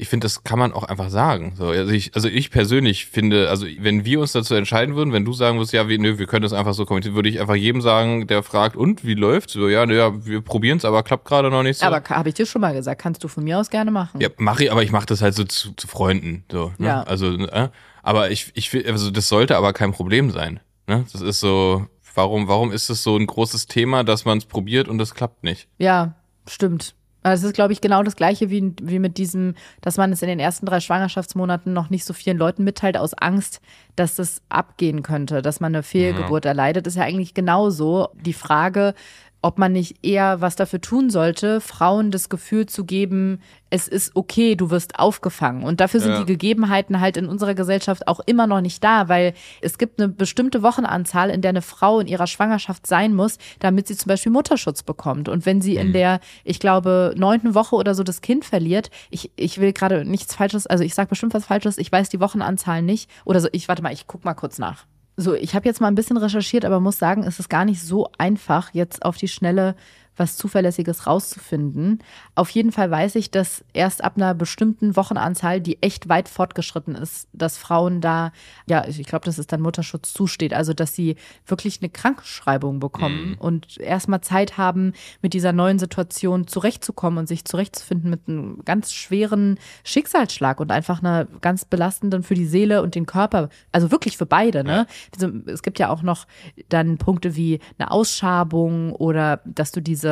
Ich 0.00 0.08
finde, 0.08 0.26
das 0.26 0.44
kann 0.44 0.60
man 0.60 0.72
auch 0.72 0.84
einfach 0.84 1.10
sagen. 1.10 1.54
So, 1.56 1.66
also, 1.66 1.92
ich, 1.92 2.14
also 2.14 2.28
ich 2.28 2.52
persönlich 2.52 3.06
finde, 3.06 3.50
also 3.50 3.66
wenn 3.80 4.04
wir 4.04 4.20
uns 4.20 4.30
dazu 4.30 4.54
entscheiden 4.54 4.94
würden, 4.94 5.12
wenn 5.12 5.24
du 5.24 5.32
sagen 5.32 5.58
würdest, 5.58 5.72
ja, 5.72 5.88
wir, 5.88 5.98
nö, 5.98 6.18
wir 6.18 6.26
können 6.26 6.44
das 6.44 6.52
einfach 6.52 6.72
so 6.72 6.86
kommentieren, 6.86 7.16
würde 7.16 7.28
ich 7.28 7.40
einfach 7.40 7.56
jedem 7.56 7.80
sagen, 7.80 8.28
der 8.28 8.44
fragt, 8.44 8.76
und 8.76 9.04
wie 9.04 9.14
läuft's? 9.14 9.54
So, 9.54 9.68
ja, 9.68 9.84
nö, 9.86 9.98
ja, 9.98 10.24
wir 10.24 10.40
probieren 10.40 10.78
es, 10.78 10.84
aber 10.84 11.02
klappt 11.02 11.24
gerade 11.24 11.50
noch 11.50 11.64
nicht 11.64 11.80
so. 11.80 11.86
Aber 11.86 12.00
habe 12.10 12.28
ich 12.28 12.36
dir 12.36 12.46
schon 12.46 12.60
mal 12.60 12.72
gesagt, 12.74 13.02
kannst 13.02 13.24
du 13.24 13.28
von 13.28 13.42
mir 13.42 13.58
aus 13.58 13.70
gerne 13.70 13.90
machen. 13.90 14.20
Ja, 14.20 14.28
mache 14.36 14.64
ich, 14.64 14.70
aber 14.70 14.84
ich 14.84 14.92
mache 14.92 15.06
das 15.06 15.20
halt 15.20 15.34
so 15.34 15.42
zu, 15.42 15.72
zu 15.72 15.88
Freunden. 15.88 16.44
So, 16.48 16.72
ne? 16.78 16.86
Ja. 16.86 17.02
Also, 17.02 17.32
äh, 17.34 17.68
aber 18.04 18.30
ich, 18.30 18.52
ich 18.54 18.72
also 18.86 19.10
das 19.10 19.28
sollte 19.28 19.56
aber 19.56 19.72
kein 19.72 19.90
Problem 19.90 20.30
sein. 20.30 20.60
Ne? 20.86 21.06
Das 21.12 21.20
ist 21.20 21.40
so, 21.40 21.88
warum, 22.14 22.46
warum 22.46 22.70
ist 22.70 22.88
es 22.88 23.02
so 23.02 23.16
ein 23.16 23.26
großes 23.26 23.66
Thema, 23.66 24.04
dass 24.04 24.24
man 24.24 24.38
es 24.38 24.44
probiert 24.44 24.86
und 24.86 25.00
es 25.00 25.14
klappt 25.14 25.42
nicht? 25.42 25.66
Ja, 25.78 26.14
stimmt. 26.46 26.94
Also 27.22 27.44
es 27.44 27.50
ist, 27.50 27.54
glaube 27.54 27.72
ich, 27.72 27.80
genau 27.80 28.02
das 28.02 28.16
Gleiche 28.16 28.48
wie, 28.48 28.72
wie 28.80 28.98
mit 28.98 29.18
diesem, 29.18 29.54
dass 29.80 29.96
man 29.96 30.12
es 30.12 30.22
in 30.22 30.28
den 30.28 30.38
ersten 30.38 30.66
drei 30.66 30.80
Schwangerschaftsmonaten 30.80 31.72
noch 31.72 31.90
nicht 31.90 32.04
so 32.04 32.12
vielen 32.14 32.38
Leuten 32.38 32.64
mitteilt, 32.64 32.96
aus 32.96 33.14
Angst, 33.14 33.60
dass 33.96 34.14
das 34.14 34.40
abgehen 34.48 35.02
könnte, 35.02 35.42
dass 35.42 35.60
man 35.60 35.74
eine 35.74 35.82
Fehlgeburt 35.82 36.44
erleidet. 36.44 36.86
Ist 36.86 36.96
ja 36.96 37.02
eigentlich 37.02 37.34
genauso 37.34 38.08
die 38.14 38.32
Frage, 38.32 38.94
ob 39.40 39.58
man 39.58 39.72
nicht 39.72 40.04
eher 40.04 40.40
was 40.40 40.56
dafür 40.56 40.80
tun 40.80 41.10
sollte, 41.10 41.60
Frauen 41.60 42.10
das 42.10 42.28
Gefühl 42.28 42.66
zu 42.66 42.84
geben, 42.84 43.40
es 43.70 43.86
ist 43.86 44.16
okay, 44.16 44.56
du 44.56 44.70
wirst 44.70 44.98
aufgefangen. 44.98 45.62
Und 45.62 45.80
dafür 45.80 46.00
sind 46.00 46.12
Ja. 46.12 46.18
die 46.20 46.26
Gegebenheiten 46.26 47.00
halt 47.00 47.16
in 47.16 47.26
unserer 47.26 47.54
Gesellschaft 47.54 48.08
auch 48.08 48.18
immer 48.26 48.46
noch 48.46 48.60
nicht 48.60 48.82
da, 48.82 49.08
weil 49.08 49.34
es 49.60 49.78
gibt 49.78 50.00
eine 50.00 50.08
bestimmte 50.08 50.62
Wochenanzahl, 50.62 51.30
in 51.30 51.40
der 51.40 51.50
eine 51.50 51.62
Frau 51.62 52.00
in 52.00 52.08
ihrer 52.08 52.26
Schwangerschaft 52.26 52.86
sein 52.86 53.14
muss, 53.14 53.38
damit 53.60 53.86
sie 53.86 53.96
zum 53.96 54.08
Beispiel 54.08 54.32
Mutterschutz 54.32 54.82
bekommt. 54.82 55.28
Und 55.28 55.46
wenn 55.46 55.60
sie 55.60 55.76
in 55.76 55.92
der, 55.92 56.20
ich 56.44 56.58
glaube, 56.58 57.14
neunten 57.16 57.54
Woche 57.54 57.76
oder 57.76 57.94
so 57.94 58.02
das 58.02 58.20
Kind 58.22 58.44
verliert, 58.44 58.90
ich, 59.10 59.30
ich 59.36 59.60
will 59.60 59.72
gerade 59.72 60.04
nichts 60.04 60.34
Falsches, 60.34 60.66
also 60.66 60.82
ich 60.82 60.94
sage 60.94 61.10
bestimmt 61.10 61.34
was 61.34 61.44
Falsches, 61.44 61.78
ich 61.78 61.92
weiß 61.92 62.08
die 62.08 62.20
Wochenanzahl 62.20 62.82
nicht. 62.82 63.08
Oder 63.24 63.40
so, 63.40 63.48
ich 63.52 63.68
warte 63.68 63.82
mal, 63.82 63.92
ich 63.92 64.06
guck 64.06 64.24
mal 64.24 64.34
kurz 64.34 64.58
nach. 64.58 64.86
So, 65.20 65.34
ich 65.34 65.56
habe 65.56 65.66
jetzt 65.66 65.80
mal 65.80 65.88
ein 65.88 65.96
bisschen 65.96 66.16
recherchiert, 66.16 66.64
aber 66.64 66.78
muss 66.78 67.00
sagen, 67.00 67.24
es 67.24 67.40
ist 67.40 67.48
gar 67.48 67.64
nicht 67.64 67.82
so 67.82 68.08
einfach, 68.18 68.72
jetzt 68.72 69.04
auf 69.04 69.16
die 69.16 69.26
Schnelle 69.26 69.74
was 70.18 70.36
Zuverlässiges 70.36 71.06
rauszufinden. 71.06 72.00
Auf 72.34 72.50
jeden 72.50 72.72
Fall 72.72 72.90
weiß 72.90 73.14
ich, 73.16 73.30
dass 73.30 73.64
erst 73.72 74.02
ab 74.02 74.14
einer 74.16 74.34
bestimmten 74.34 74.96
Wochenanzahl, 74.96 75.60
die 75.60 75.82
echt 75.82 76.08
weit 76.08 76.28
fortgeschritten 76.28 76.94
ist, 76.94 77.28
dass 77.32 77.56
Frauen 77.56 78.00
da, 78.00 78.32
ja, 78.66 78.86
ich 78.86 79.02
glaube, 79.06 79.24
dass 79.24 79.38
es 79.38 79.46
dann 79.46 79.60
Mutterschutz 79.60 80.12
zusteht, 80.12 80.52
also 80.54 80.72
dass 80.72 80.94
sie 80.94 81.16
wirklich 81.46 81.80
eine 81.80 81.90
Krankschreibung 81.90 82.80
bekommen 82.80 83.36
und 83.38 83.78
erstmal 83.78 84.20
Zeit 84.20 84.58
haben, 84.58 84.92
mit 85.22 85.34
dieser 85.34 85.52
neuen 85.52 85.78
Situation 85.78 86.46
zurechtzukommen 86.46 87.18
und 87.18 87.26
sich 87.26 87.44
zurechtzufinden 87.44 88.10
mit 88.10 88.28
einem 88.28 88.64
ganz 88.64 88.92
schweren 88.92 89.58
Schicksalsschlag 89.84 90.60
und 90.60 90.70
einfach 90.70 91.00
einer 91.00 91.26
ganz 91.40 91.64
belastenden 91.64 92.22
für 92.22 92.34
die 92.34 92.46
Seele 92.46 92.82
und 92.82 92.94
den 92.94 93.06
Körper, 93.06 93.48
also 93.72 93.90
wirklich 93.90 94.16
für 94.16 94.26
beide, 94.26 94.64
ne? 94.64 94.86
Also, 95.14 95.32
es 95.46 95.62
gibt 95.62 95.78
ja 95.78 95.88
auch 95.88 96.02
noch 96.02 96.26
dann 96.68 96.98
Punkte 96.98 97.36
wie 97.36 97.60
eine 97.78 97.90
Ausschabung 97.90 98.92
oder 98.92 99.40
dass 99.44 99.72
du 99.72 99.80
diese 99.80 100.07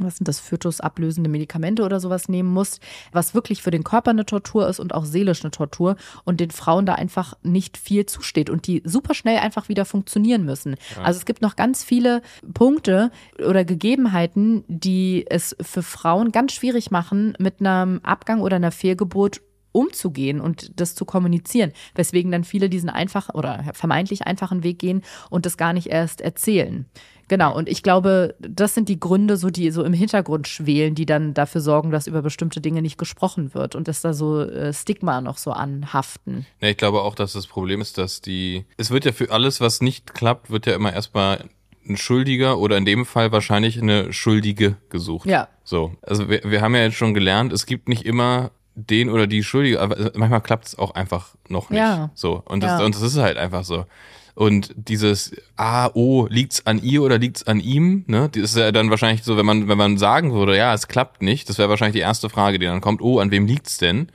was 0.00 0.16
sind 0.16 0.28
das, 0.28 0.40
fötusablösende 0.40 1.30
Medikamente 1.30 1.82
oder 1.82 2.00
sowas 2.00 2.28
nehmen 2.28 2.52
musst, 2.52 2.80
was 3.12 3.34
wirklich 3.34 3.62
für 3.62 3.70
den 3.70 3.84
Körper 3.84 4.10
eine 4.10 4.26
Tortur 4.26 4.68
ist 4.68 4.80
und 4.80 4.94
auch 4.94 5.04
seelisch 5.04 5.42
eine 5.42 5.50
Tortur 5.50 5.96
und 6.24 6.40
den 6.40 6.50
Frauen 6.50 6.86
da 6.86 6.94
einfach 6.94 7.34
nicht 7.42 7.76
viel 7.76 8.06
zusteht 8.06 8.50
und 8.50 8.66
die 8.66 8.82
super 8.84 9.14
schnell 9.14 9.38
einfach 9.38 9.68
wieder 9.68 9.84
funktionieren 9.84 10.44
müssen. 10.44 10.76
Also 11.02 11.18
es 11.18 11.24
gibt 11.24 11.42
noch 11.42 11.56
ganz 11.56 11.84
viele 11.84 12.22
Punkte 12.52 13.10
oder 13.38 13.64
Gegebenheiten, 13.64 14.64
die 14.68 15.24
es 15.28 15.56
für 15.60 15.82
Frauen 15.82 16.32
ganz 16.32 16.52
schwierig 16.52 16.90
machen, 16.90 17.34
mit 17.38 17.60
einem 17.60 18.00
Abgang 18.02 18.40
oder 18.40 18.56
einer 18.56 18.72
Fehlgeburt 18.72 19.40
umzugehen 19.76 20.40
und 20.40 20.80
das 20.80 20.94
zu 20.94 21.04
kommunizieren, 21.04 21.72
weswegen 21.94 22.32
dann 22.32 22.44
viele 22.44 22.68
diesen 22.68 22.88
einfachen 22.88 23.34
oder 23.34 23.64
vermeintlich 23.74 24.26
einfachen 24.26 24.62
Weg 24.62 24.78
gehen 24.78 25.02
und 25.30 25.46
das 25.46 25.56
gar 25.56 25.72
nicht 25.72 25.88
erst 25.88 26.20
erzählen. 26.20 26.86
Genau, 27.28 27.56
und 27.56 27.68
ich 27.68 27.82
glaube, 27.82 28.36
das 28.38 28.74
sind 28.74 28.88
die 28.88 29.00
Gründe, 29.00 29.36
so 29.36 29.50
die 29.50 29.70
so 29.72 29.82
im 29.82 29.92
Hintergrund 29.92 30.46
schwelen, 30.46 30.94
die 30.94 31.06
dann 31.06 31.34
dafür 31.34 31.60
sorgen, 31.60 31.90
dass 31.90 32.06
über 32.06 32.22
bestimmte 32.22 32.60
Dinge 32.60 32.82
nicht 32.82 32.98
gesprochen 32.98 33.52
wird 33.52 33.74
und 33.74 33.88
dass 33.88 34.00
da 34.00 34.14
so 34.14 34.42
äh, 34.42 34.72
Stigma 34.72 35.20
noch 35.20 35.36
so 35.36 35.50
anhaften. 35.50 36.46
Ja, 36.60 36.68
ich 36.68 36.76
glaube 36.76 37.02
auch, 37.02 37.16
dass 37.16 37.32
das 37.32 37.48
Problem 37.48 37.80
ist, 37.80 37.98
dass 37.98 38.20
die. 38.20 38.64
Es 38.76 38.92
wird 38.92 39.04
ja 39.04 39.12
für 39.12 39.32
alles, 39.32 39.60
was 39.60 39.80
nicht 39.80 40.14
klappt, 40.14 40.50
wird 40.50 40.66
ja 40.66 40.74
immer 40.74 40.92
erstmal 40.92 41.44
ein 41.88 41.96
Schuldiger 41.96 42.58
oder 42.58 42.76
in 42.76 42.84
dem 42.84 43.04
Fall 43.06 43.32
wahrscheinlich 43.32 43.80
eine 43.80 44.12
Schuldige 44.12 44.76
gesucht. 44.88 45.28
Ja. 45.28 45.48
So. 45.64 45.94
Also 46.02 46.28
wir, 46.28 46.42
wir 46.44 46.60
haben 46.60 46.74
ja 46.74 46.82
jetzt 46.82 46.96
schon 46.96 47.14
gelernt, 47.14 47.52
es 47.52 47.66
gibt 47.66 47.88
nicht 47.88 48.04
immer 48.04 48.50
den 48.76 49.08
oder 49.08 49.26
die 49.26 49.42
Schuldige, 49.42 49.80
aber 49.80 50.12
manchmal 50.14 50.42
klappt 50.42 50.66
es 50.66 50.78
auch 50.78 50.94
einfach 50.94 51.34
noch 51.48 51.70
nicht. 51.70 51.80
Ja. 51.80 52.10
So. 52.14 52.42
Und 52.44 52.62
das, 52.62 52.78
Ja. 52.78 52.84
und 52.84 52.94
das 52.94 53.02
ist 53.02 53.16
halt 53.16 53.38
einfach 53.38 53.64
so. 53.64 53.86
Und 54.34 54.74
dieses 54.76 55.34
ah, 55.56 55.90
oh, 55.94 56.26
liegt's 56.28 56.66
an 56.66 56.82
ihr 56.82 57.02
oder 57.02 57.16
liegt's 57.18 57.46
an 57.46 57.58
ihm, 57.58 58.04
ne? 58.06 58.28
Das 58.30 58.42
ist 58.42 58.56
ja 58.56 58.70
dann 58.70 58.90
wahrscheinlich 58.90 59.24
so, 59.24 59.38
wenn 59.38 59.46
man, 59.46 59.66
wenn 59.66 59.78
man 59.78 59.96
sagen 59.96 60.34
würde, 60.34 60.54
ja, 60.56 60.74
es 60.74 60.88
klappt 60.88 61.22
nicht, 61.22 61.48
das 61.48 61.56
wäre 61.56 61.70
wahrscheinlich 61.70 61.94
die 61.94 62.00
erste 62.00 62.28
Frage, 62.28 62.58
die 62.58 62.66
dann 62.66 62.82
kommt, 62.82 63.00
oh, 63.00 63.18
an 63.18 63.30
wem 63.30 63.46
liegt's 63.46 63.78
denn? 63.78 64.08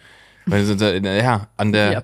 Weil 0.45 0.63
sie 0.63 0.77
sind 0.77 1.05
ja, 1.05 1.47
an 1.57 1.71
der, 1.71 2.03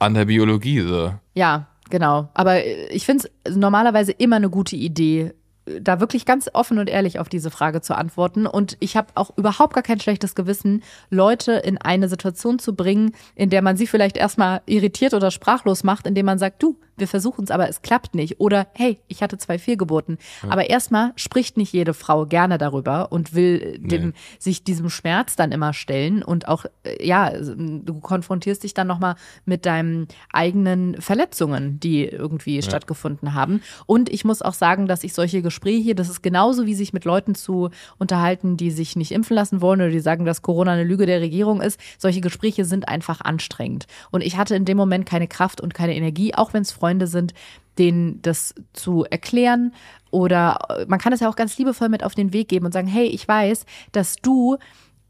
an 0.00 0.14
der 0.14 0.24
Biologie, 0.24 0.80
so. 0.80 1.14
Ja, 1.34 1.66
genau. 1.90 2.28
Aber 2.34 2.64
ich 2.66 3.06
finde 3.06 3.28
es 3.44 3.56
normalerweise 3.56 4.10
immer 4.12 4.36
eine 4.36 4.50
gute 4.50 4.74
Idee, 4.74 5.32
da 5.66 6.00
wirklich 6.00 6.26
ganz 6.26 6.50
offen 6.52 6.78
und 6.78 6.90
ehrlich 6.90 7.18
auf 7.18 7.28
diese 7.28 7.50
Frage 7.50 7.80
zu 7.80 7.96
antworten. 7.96 8.46
Und 8.46 8.76
ich 8.80 8.96
habe 8.96 9.08
auch 9.14 9.36
überhaupt 9.36 9.74
gar 9.74 9.82
kein 9.82 10.00
schlechtes 10.00 10.34
Gewissen, 10.34 10.82
Leute 11.10 11.52
in 11.52 11.78
eine 11.78 12.08
Situation 12.08 12.58
zu 12.58 12.74
bringen, 12.74 13.12
in 13.34 13.50
der 13.50 13.62
man 13.62 13.76
sie 13.76 13.86
vielleicht 13.86 14.16
erstmal 14.16 14.62
irritiert 14.66 15.14
oder 15.14 15.30
sprachlos 15.30 15.84
macht, 15.84 16.06
indem 16.06 16.26
man 16.26 16.38
sagt, 16.38 16.62
du, 16.62 16.78
wir 16.96 17.08
versuchen 17.08 17.44
es, 17.44 17.50
aber 17.50 17.68
es 17.68 17.82
klappt 17.82 18.14
nicht. 18.14 18.40
Oder 18.40 18.66
hey, 18.74 18.98
ich 19.08 19.22
hatte 19.22 19.38
zwei 19.38 19.58
Fehlgeburten. 19.58 20.18
Aber 20.48 20.68
erstmal 20.70 21.12
spricht 21.16 21.56
nicht 21.56 21.72
jede 21.72 21.94
Frau 21.94 22.26
gerne 22.26 22.58
darüber 22.58 23.10
und 23.12 23.34
will 23.34 23.78
dem, 23.78 24.08
Nee. 24.08 24.12
sich 24.38 24.64
diesem 24.64 24.90
Schmerz 24.90 25.36
dann 25.36 25.52
immer 25.52 25.72
stellen. 25.72 26.22
Und 26.22 26.48
auch, 26.48 26.64
äh, 26.84 27.04
ja, 27.06 27.32
du 27.38 28.00
konfrontierst 28.00 28.62
dich 28.62 28.74
dann 28.74 28.86
nochmal 28.86 29.16
mit 29.44 29.66
deinen 29.66 30.08
eigenen 30.32 31.00
Verletzungen, 31.00 31.80
die 31.80 32.04
irgendwie 32.04 32.62
stattgefunden 32.62 33.34
haben. 33.34 33.60
Und 33.86 34.08
ich 34.08 34.24
muss 34.24 34.42
auch 34.42 34.54
sagen, 34.54 34.86
dass 34.86 35.04
ich 35.04 35.14
solche 35.14 35.42
Gespräche, 35.42 35.94
das 35.94 36.08
ist 36.08 36.22
genauso 36.22 36.66
wie 36.66 36.74
sich 36.74 36.92
mit 36.92 37.04
Leuten 37.04 37.34
zu 37.34 37.70
unterhalten, 37.98 38.56
die 38.56 38.70
sich 38.70 38.96
nicht 38.96 39.12
impfen 39.12 39.34
lassen 39.34 39.60
wollen 39.60 39.80
oder 39.80 39.90
die 39.90 40.00
sagen, 40.00 40.24
dass 40.24 40.42
Corona 40.42 40.72
eine 40.72 40.84
Lüge 40.84 41.06
der 41.06 41.20
Regierung 41.20 41.60
ist. 41.60 41.80
Solche 41.98 42.20
Gespräche 42.20 42.64
sind 42.64 42.88
einfach 42.88 43.20
anstrengend. 43.20 43.86
Und 44.10 44.20
ich 44.22 44.36
hatte 44.36 44.54
in 44.54 44.64
dem 44.64 44.76
Moment 44.76 45.06
keine 45.06 45.26
Kraft 45.28 45.60
und 45.60 45.74
keine 45.74 45.94
Energie, 45.94 46.34
auch 46.34 46.52
wenn 46.52 46.62
es 46.62 46.72
Freunde 46.84 47.06
sind, 47.06 47.32
denen 47.78 48.20
das 48.20 48.54
zu 48.74 49.04
erklären. 49.04 49.72
Oder 50.10 50.58
äh, 50.68 50.84
man 50.86 50.98
kann 50.98 51.14
es 51.14 51.20
ja 51.20 51.30
auch 51.30 51.36
ganz 51.36 51.56
liebevoll 51.56 51.88
mit 51.88 52.04
auf 52.04 52.14
den 52.14 52.34
Weg 52.34 52.48
geben 52.48 52.66
und 52.66 52.72
sagen, 52.72 52.88
hey, 52.88 53.06
ich 53.06 53.26
weiß, 53.26 53.64
dass 53.92 54.16
du 54.16 54.58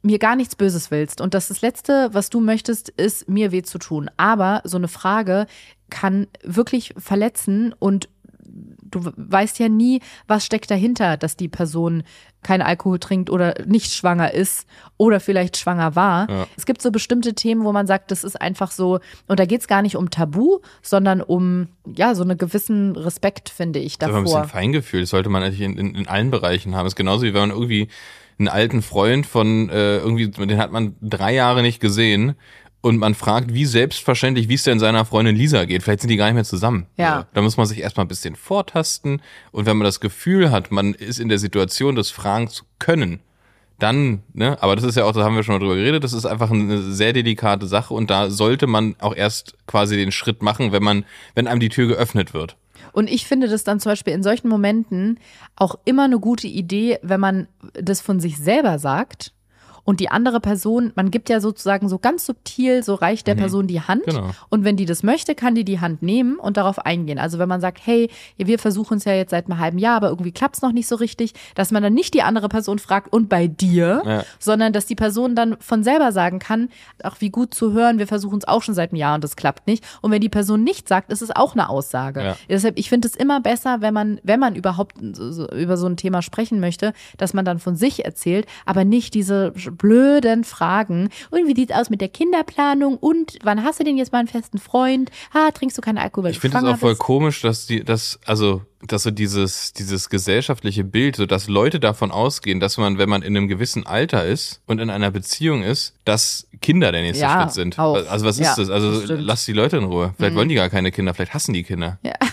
mir 0.03 0.21
gar 0.21 0.37
nichts 0.37 0.55
Böses 0.55 0.93
willst. 0.93 1.21
Und 1.21 1.35
dass 1.35 1.49
das 1.49 1.63
Letzte, 1.63 2.11
was 2.13 2.31
du 2.31 2.39
möchtest, 2.39 2.91
ist, 2.91 3.29
mir 3.29 3.51
weh 3.51 3.63
zu 3.63 3.79
tun. 3.79 4.09
Aber 4.17 4.61
so 4.63 4.77
eine 4.77 4.87
Frage 4.87 5.47
kann 5.91 6.29
wirklich 6.45 6.95
verletzen 6.97 7.75
und 7.77 8.09
du 8.83 9.13
weißt 9.17 9.59
ja 9.59 9.69
nie, 9.69 10.01
was 10.27 10.47
steckt 10.47 10.71
dahinter, 10.71 11.17
dass 11.17 11.37
die 11.37 11.49
Person 11.49 12.03
keinen 12.43 12.63
Alkohol 12.63 12.99
trinkt 12.99 13.31
oder 13.31 13.55
nicht 13.67 13.93
schwanger 13.93 14.33
ist 14.33 14.67
oder 14.97 15.19
vielleicht 15.19 15.57
schwanger 15.57 15.97
war. 15.97 16.31
Ja. 16.31 16.47
Es 16.57 16.67
gibt 16.67 16.83
so 16.83 16.91
bestimmte 16.91 17.35
Themen, 17.35 17.65
wo 17.65 17.73
man 17.73 17.87
sagt, 17.87 18.11
das 18.11 18.23
ist 18.23 18.41
einfach 18.41 18.71
so, 18.71 19.01
und 19.27 19.41
da 19.41 19.47
geht 19.47 19.63
es 19.63 19.69
gar 19.69 19.83
nicht 19.83 19.97
um 19.97 20.11
Tabu, 20.11 20.59
sondern 20.83 21.21
um, 21.21 21.69
ja, 21.97 22.15
so 22.15 22.23
einen 22.23 22.39
gewissen 22.39 22.97
Respekt, 22.97 23.49
finde 23.49 23.79
ich, 23.79 23.99
Das 23.99 24.11
ist 24.11 24.15
ein 24.15 24.23
bisschen 24.25 24.41
davor. 24.43 24.51
Feingefühl. 24.51 25.01
Das 25.01 25.11
sollte 25.11 25.31
man 25.31 25.43
eigentlich 25.43 25.63
in, 25.63 25.77
in, 25.79 25.95
in 25.95 26.09
allen 26.09 26.31
Bereichen 26.31 26.75
haben. 26.75 26.85
Das 26.85 26.93
ist 26.93 26.97
genauso 26.97 27.25
wie 27.25 27.35
wenn 27.35 27.41
man 27.41 27.51
irgendwie 27.51 27.89
einen 28.39 28.49
alten 28.49 28.83
Freund 28.83 29.27
von 29.27 29.69
äh, 29.71 29.99
irgendwie, 29.99 30.29
den 30.29 30.59
hat 30.59 30.73
man 30.73 30.97
drei 31.01 31.35
Jahre 31.35 31.63
nicht 31.63 31.81
gesehen 31.81 32.35
und 32.85 32.99
man 32.99 33.15
fragt, 33.15 33.55
wie 33.55 33.65
selbstverständlich, 33.65 34.51
wie 34.51 34.55
es 34.55 34.63
denn 34.63 34.79
seiner 34.79 35.07
Freundin 35.07 35.35
Lisa 35.35 35.65
geht. 35.65 35.83
Vielleicht 35.83 36.03
sind 36.03 36.11
die 36.11 36.19
gar 36.19 36.27
nicht 36.27 36.35
mehr 36.35 36.45
zusammen. 36.45 36.85
Ja. 36.99 37.27
Da 37.33 37.41
muss 37.41 37.57
man 37.57 37.65
sich 37.65 37.81
erstmal 37.81 38.05
ein 38.05 38.09
bisschen 38.09 38.37
vortasten 38.37 39.23
und 39.53 39.65
wenn 39.65 39.79
man 39.79 39.87
das 39.87 40.01
Gefühl 40.01 40.51
hat, 40.51 40.71
man 40.71 40.93
ist 40.93 41.19
in 41.19 41.31
der 41.31 41.39
Situation, 41.39 41.97
das 41.97 42.11
fragen 42.11 42.49
zu 42.49 42.65
können, 42.79 43.21
dann, 43.79 44.23
ne, 44.35 44.63
aber 44.63 44.77
das 44.77 44.85
ist 44.85 44.99
ja 44.99 45.05
auch, 45.05 45.13
da 45.13 45.25
haben 45.25 45.35
wir 45.35 45.43
schon 45.43 45.55
mal 45.55 45.61
drüber 45.61 45.77
geredet, 45.77 46.05
das 46.05 46.13
ist 46.13 46.27
einfach 46.27 46.51
eine 46.51 46.83
sehr 46.83 47.15
delikate 47.15 47.67
Sache 47.67 47.95
und 47.95 48.11
da 48.11 48.29
sollte 48.29 48.67
man 48.67 48.97
auch 48.99 49.17
erst 49.17 49.57
quasi 49.67 49.97
den 49.97 50.13
Schritt 50.13 50.43
machen, 50.43 50.71
wenn 50.71 50.83
man, 50.83 51.07
wenn 51.35 51.47
einem 51.47 51.61
die 51.61 51.71
Tür 51.71 51.87
geöffnet 51.87 52.35
wird. 52.35 52.59
Und 52.93 53.11
ich 53.11 53.27
finde 53.27 53.49
das 53.49 53.65
dann 53.65 53.81
zum 53.81 53.93
Beispiel 53.93 54.13
in 54.13 54.23
solchen 54.23 54.49
Momenten 54.49 55.19
auch 55.57 55.77
immer 55.87 56.05
eine 56.05 56.19
gute 56.19 56.49
Idee, 56.49 56.99
wenn 57.01 57.19
man 57.19 57.49
das 57.73 58.03
von 58.03 58.21
sich 58.21 58.37
selber 58.37 58.79
sagt 58.79 59.34
und 59.85 60.01
die 60.01 60.09
andere 60.11 60.41
Person, 60.41 60.93
man 60.95 61.11
gibt 61.11 61.29
ja 61.29 61.41
sozusagen 61.41 61.89
so 61.89 61.99
ganz 61.99 62.27
subtil, 62.27 62.83
so 62.83 62.95
reicht 62.95 63.27
der 63.27 63.35
Person 63.35 63.67
die 63.67 63.81
Hand. 63.81 64.05
Genau. 64.05 64.31
Und 64.49 64.65
wenn 64.65 64.77
die 64.77 64.87
das 64.87 65.03
möchte, 65.03 65.35
kann 65.35 65.55
die 65.55 65.65
die 65.65 65.81
Hand 65.81 66.03
nehmen 66.03 66.37
und 66.39 66.57
darauf 66.57 66.79
eingehen. 66.79 67.19
Also 67.19 67.39
wenn 67.39 67.49
man 67.49 67.61
sagt, 67.61 67.81
hey, 67.85 68.11
wir 68.37 68.59
versuchen 68.59 68.97
es 68.99 69.05
ja 69.05 69.13
jetzt 69.13 69.31
seit 69.31 69.47
einem 69.51 69.59
halben 69.59 69.79
Jahr, 69.79 69.97
aber 69.97 70.09
irgendwie 70.09 70.33
klappt 70.33 70.57
es 70.57 70.63
noch 70.63 70.73
nicht 70.73 70.89
so 70.89 70.97
richtig, 70.97 71.35
dass 71.55 71.71
man 71.71 71.83
dann 71.83 71.95
nicht 71.95 72.15
die 72.15 72.23
andere 72.23 72.49
Person 72.49 72.79
fragt, 72.79 73.13
und 73.13 73.29
bei 73.29 73.47
dir, 73.47 74.03
Ja. 74.05 74.25
sondern 74.39 74.73
dass 74.73 74.87
die 74.87 74.95
Person 74.95 75.35
dann 75.37 75.57
von 75.61 75.85
selber 75.85 76.13
sagen 76.13 76.39
kann, 76.39 76.69
ach, 77.03 77.17
wie 77.21 77.31
gut 77.31 77.55
zu 77.55 77.73
hören, 77.73 77.99
wir 77.99 78.07
versuchen 78.07 78.39
es 78.39 78.49
auch 78.49 78.63
schon 78.63 78.75
seit 78.75 78.91
einem 78.91 78.99
Jahr 78.99 79.15
und 79.15 79.25
das 79.25 79.37
klappt 79.37 79.67
nicht. 79.67 79.85
Und 80.01 80.11
wenn 80.11 80.21
die 80.21 80.29
Person 80.29 80.65
nicht 80.65 80.89
sagt, 80.89 81.13
ist 81.13 81.23
es 81.23 81.31
auch 81.31 81.53
eine 81.53 81.69
Aussage. 81.69 82.25
Ja. 82.25 82.37
Deshalb, 82.49 82.79
ich 82.79 82.89
finde 82.89 83.09
es 83.09 83.15
immer 83.17 83.41
besser, 83.41 83.81
wenn 83.83 83.93
man, 83.95 84.21
wenn 84.23 84.41
man 84.41 84.57
überhaupt 84.57 84.97
so, 85.13 85.31
so, 85.31 85.49
über 85.51 85.77
so 85.77 85.87
ein 85.87 85.97
Thema 85.97 86.23
sprechen 86.23 86.61
möchte, 86.61 86.93
dass 87.19 87.35
man 87.35 87.45
dann 87.45 87.59
von 87.59 87.77
sich 87.77 88.05
erzählt, 88.05 88.47
aber 88.65 88.85
nicht 88.85 89.15
diese 89.15 89.53
blöden 89.77 90.45
Fragen. 90.45 91.09
Und 91.31 91.47
wie 91.49 91.55
sieht's 91.55 91.73
aus 91.75 91.91
mit 91.91 92.01
der 92.01 92.09
Kinderplanung? 92.09 92.97
Und 92.97 93.39
wann 93.43 93.65
hast 93.65 93.81
du 93.81 93.85
denn 93.85 93.97
jetzt 93.97 94.13
mal 94.13 94.19
einen 94.21 94.29
festen 94.29 94.59
Freund? 94.59 95.11
Ah, 95.33 95.51
trinkst 95.51 95.77
du 95.79 95.83
keinen 95.83 95.99
Alkohol, 95.99 96.25
weil 96.25 96.31
Ich 96.33 96.39
finde 96.41 96.59
es 96.59 96.65
auch 96.65 96.79
voll 96.79 96.93
bist? 96.93 97.01
komisch, 97.01 97.41
dass 97.43 97.67
die, 97.67 97.85
dass, 97.85 98.19
also, 98.27 98.63
dass 98.83 99.03
so 99.05 99.11
dieses, 99.11 99.73
dieses 99.73 100.09
gesellschaftliche 100.11 100.85
Bild, 100.85 101.17
so 101.17 101.27
dass 101.27 101.49
Leute 101.49 101.81
davon 101.81 102.11
ausgehen, 102.11 102.61
dass 102.61 102.77
man, 102.77 102.99
wenn 102.99 103.09
man 103.09 103.23
in 103.23 103.37
einem 103.37 103.49
gewissen 103.49 103.87
Alter 103.87 104.25
ist 104.25 104.61
und 104.67 104.79
in 104.81 104.91
einer 104.91 105.11
Beziehung 105.11 105.63
ist, 105.63 105.95
dass 106.05 106.47
Kinder 106.61 106.93
der 106.93 107.03
nächste 107.03 107.23
Ja, 107.25 107.43
Schritt 107.43 107.53
sind. 107.53 107.79
auch. 107.79 107.95
Also 108.09 108.27
was 108.27 108.37
ist 108.39 108.45
Ja, 108.47 108.55
das? 108.57 108.71
Also 108.71 109.01
das. 109.01 109.11
Mhm. 109.11 109.25
lass 109.25 109.45
die 109.47 109.53
Leute 109.53 109.77
in 109.79 109.85
Ruhe. 109.85 110.13
Vielleicht 110.17 110.37
wollen 110.37 110.49
die 110.49 110.55
gar 110.55 110.69
keine 110.71 110.93
Kinder, 110.93 111.15
vielleicht 111.15 111.35
hassen 111.35 111.53
die 111.55 111.63
Kinder. 111.63 111.99
Ja. 112.03 112.13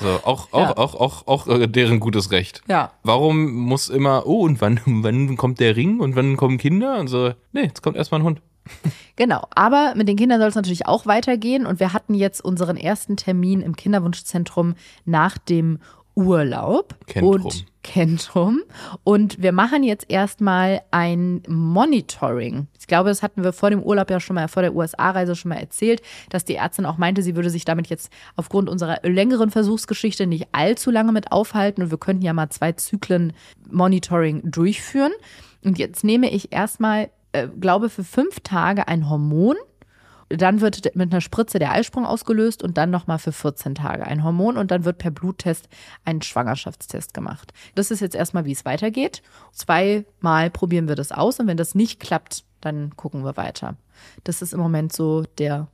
So, 0.00 0.08
auch, 0.24 0.52
auch, 0.52 0.60
Ja. 0.60 0.76
auch, 0.76 0.94
auch, 0.94 1.26
auch 1.26 1.46
äh, 1.48 1.66
deren 1.66 2.00
gutes 2.00 2.30
Recht. 2.30 2.62
Ja. 2.68 2.92
Warum 3.02 3.52
muss 3.52 3.88
immer, 3.88 4.26
oh, 4.26 4.44
und 4.44 4.60
wann, 4.60 4.80
wann 4.86 5.36
kommt 5.36 5.60
der 5.60 5.76
Ring 5.76 6.00
und 6.00 6.16
wann 6.16 6.36
kommen 6.36 6.58
Kinder? 6.58 6.98
Und 6.98 7.08
so, 7.08 7.32
nee, 7.52 7.62
jetzt 7.62 7.82
kommt 7.82 7.96
erstmal 7.96 8.20
ein 8.20 8.24
Hund. 8.24 8.42
Genau, 9.16 9.44
aber 9.50 9.94
mit 9.96 10.06
den 10.06 10.14
Kindern 10.16 10.38
soll 10.38 10.48
es 10.50 10.54
natürlich 10.54 10.86
auch 10.86 11.04
weitergehen 11.04 11.66
und 11.66 11.80
wir 11.80 11.92
hatten 11.92 12.14
jetzt 12.14 12.40
unseren 12.40 12.76
ersten 12.76 13.16
Termin 13.16 13.62
im 13.62 13.74
Kinderwunschzentrum 13.74 14.76
nach 15.06 15.38
dem 15.38 15.80
Urlaub 16.18 16.96
Kenntrum. 17.06 17.44
und 17.44 17.66
Kentrum. 17.84 18.62
Und 19.04 19.40
wir 19.40 19.52
machen 19.52 19.84
jetzt 19.84 20.10
erstmal 20.10 20.82
ein 20.90 21.44
Monitoring. 21.46 22.66
Ich 22.78 22.88
glaube, 22.88 23.08
das 23.08 23.22
hatten 23.22 23.44
wir 23.44 23.52
vor 23.52 23.70
dem 23.70 23.80
Urlaub 23.80 24.10
ja 24.10 24.18
schon 24.18 24.34
mal, 24.34 24.48
vor 24.48 24.62
der 24.62 24.74
USA-Reise 24.74 25.36
schon 25.36 25.50
mal 25.50 25.58
erzählt, 25.58 26.02
dass 26.30 26.44
die 26.44 26.56
Ärztin 26.56 26.86
auch 26.86 26.98
meinte, 26.98 27.22
sie 27.22 27.36
würde 27.36 27.50
sich 27.50 27.64
damit 27.64 27.86
jetzt 27.86 28.10
aufgrund 28.34 28.68
unserer 28.68 28.98
längeren 29.04 29.50
Versuchsgeschichte 29.50 30.26
nicht 30.26 30.48
allzu 30.50 30.90
lange 30.90 31.12
mit 31.12 31.30
aufhalten. 31.30 31.82
Und 31.82 31.92
wir 31.92 31.98
könnten 31.98 32.24
ja 32.24 32.32
mal 32.32 32.50
zwei 32.50 32.72
Zyklen 32.72 33.32
Monitoring 33.70 34.42
durchführen. 34.50 35.12
Und 35.64 35.78
jetzt 35.78 36.02
nehme 36.02 36.30
ich 36.30 36.52
erstmal, 36.52 37.10
äh, 37.30 37.46
glaube 37.60 37.90
für 37.90 38.02
fünf 38.02 38.40
Tage 38.40 38.88
ein 38.88 39.08
Hormon. 39.08 39.54
Dann 40.28 40.60
wird 40.60 40.94
mit 40.94 41.12
einer 41.12 41.20
Spritze 41.20 41.58
der 41.58 41.72
Eisprung 41.72 42.04
ausgelöst 42.04 42.62
und 42.62 42.76
dann 42.76 42.90
nochmal 42.90 43.18
für 43.18 43.32
14 43.32 43.74
Tage 43.74 44.06
ein 44.06 44.24
Hormon 44.24 44.58
und 44.58 44.70
dann 44.70 44.84
wird 44.84 44.98
per 44.98 45.10
Bluttest 45.10 45.68
ein 46.04 46.20
Schwangerschaftstest 46.20 47.14
gemacht. 47.14 47.52
Das 47.74 47.90
ist 47.90 48.00
jetzt 48.00 48.14
erstmal, 48.14 48.44
wie 48.44 48.52
es 48.52 48.64
weitergeht. 48.64 49.22
Zweimal 49.52 50.50
probieren 50.50 50.88
wir 50.88 50.96
das 50.96 51.12
aus 51.12 51.40
und 51.40 51.46
wenn 51.46 51.56
das 51.56 51.74
nicht 51.74 52.00
klappt, 52.00 52.44
dann 52.60 52.96
gucken 52.96 53.24
wir 53.24 53.36
weiter. 53.36 53.76
Das 54.24 54.42
ist 54.42 54.52
im 54.52 54.60
Moment 54.60 54.92
so 54.92 55.24
der 55.38 55.68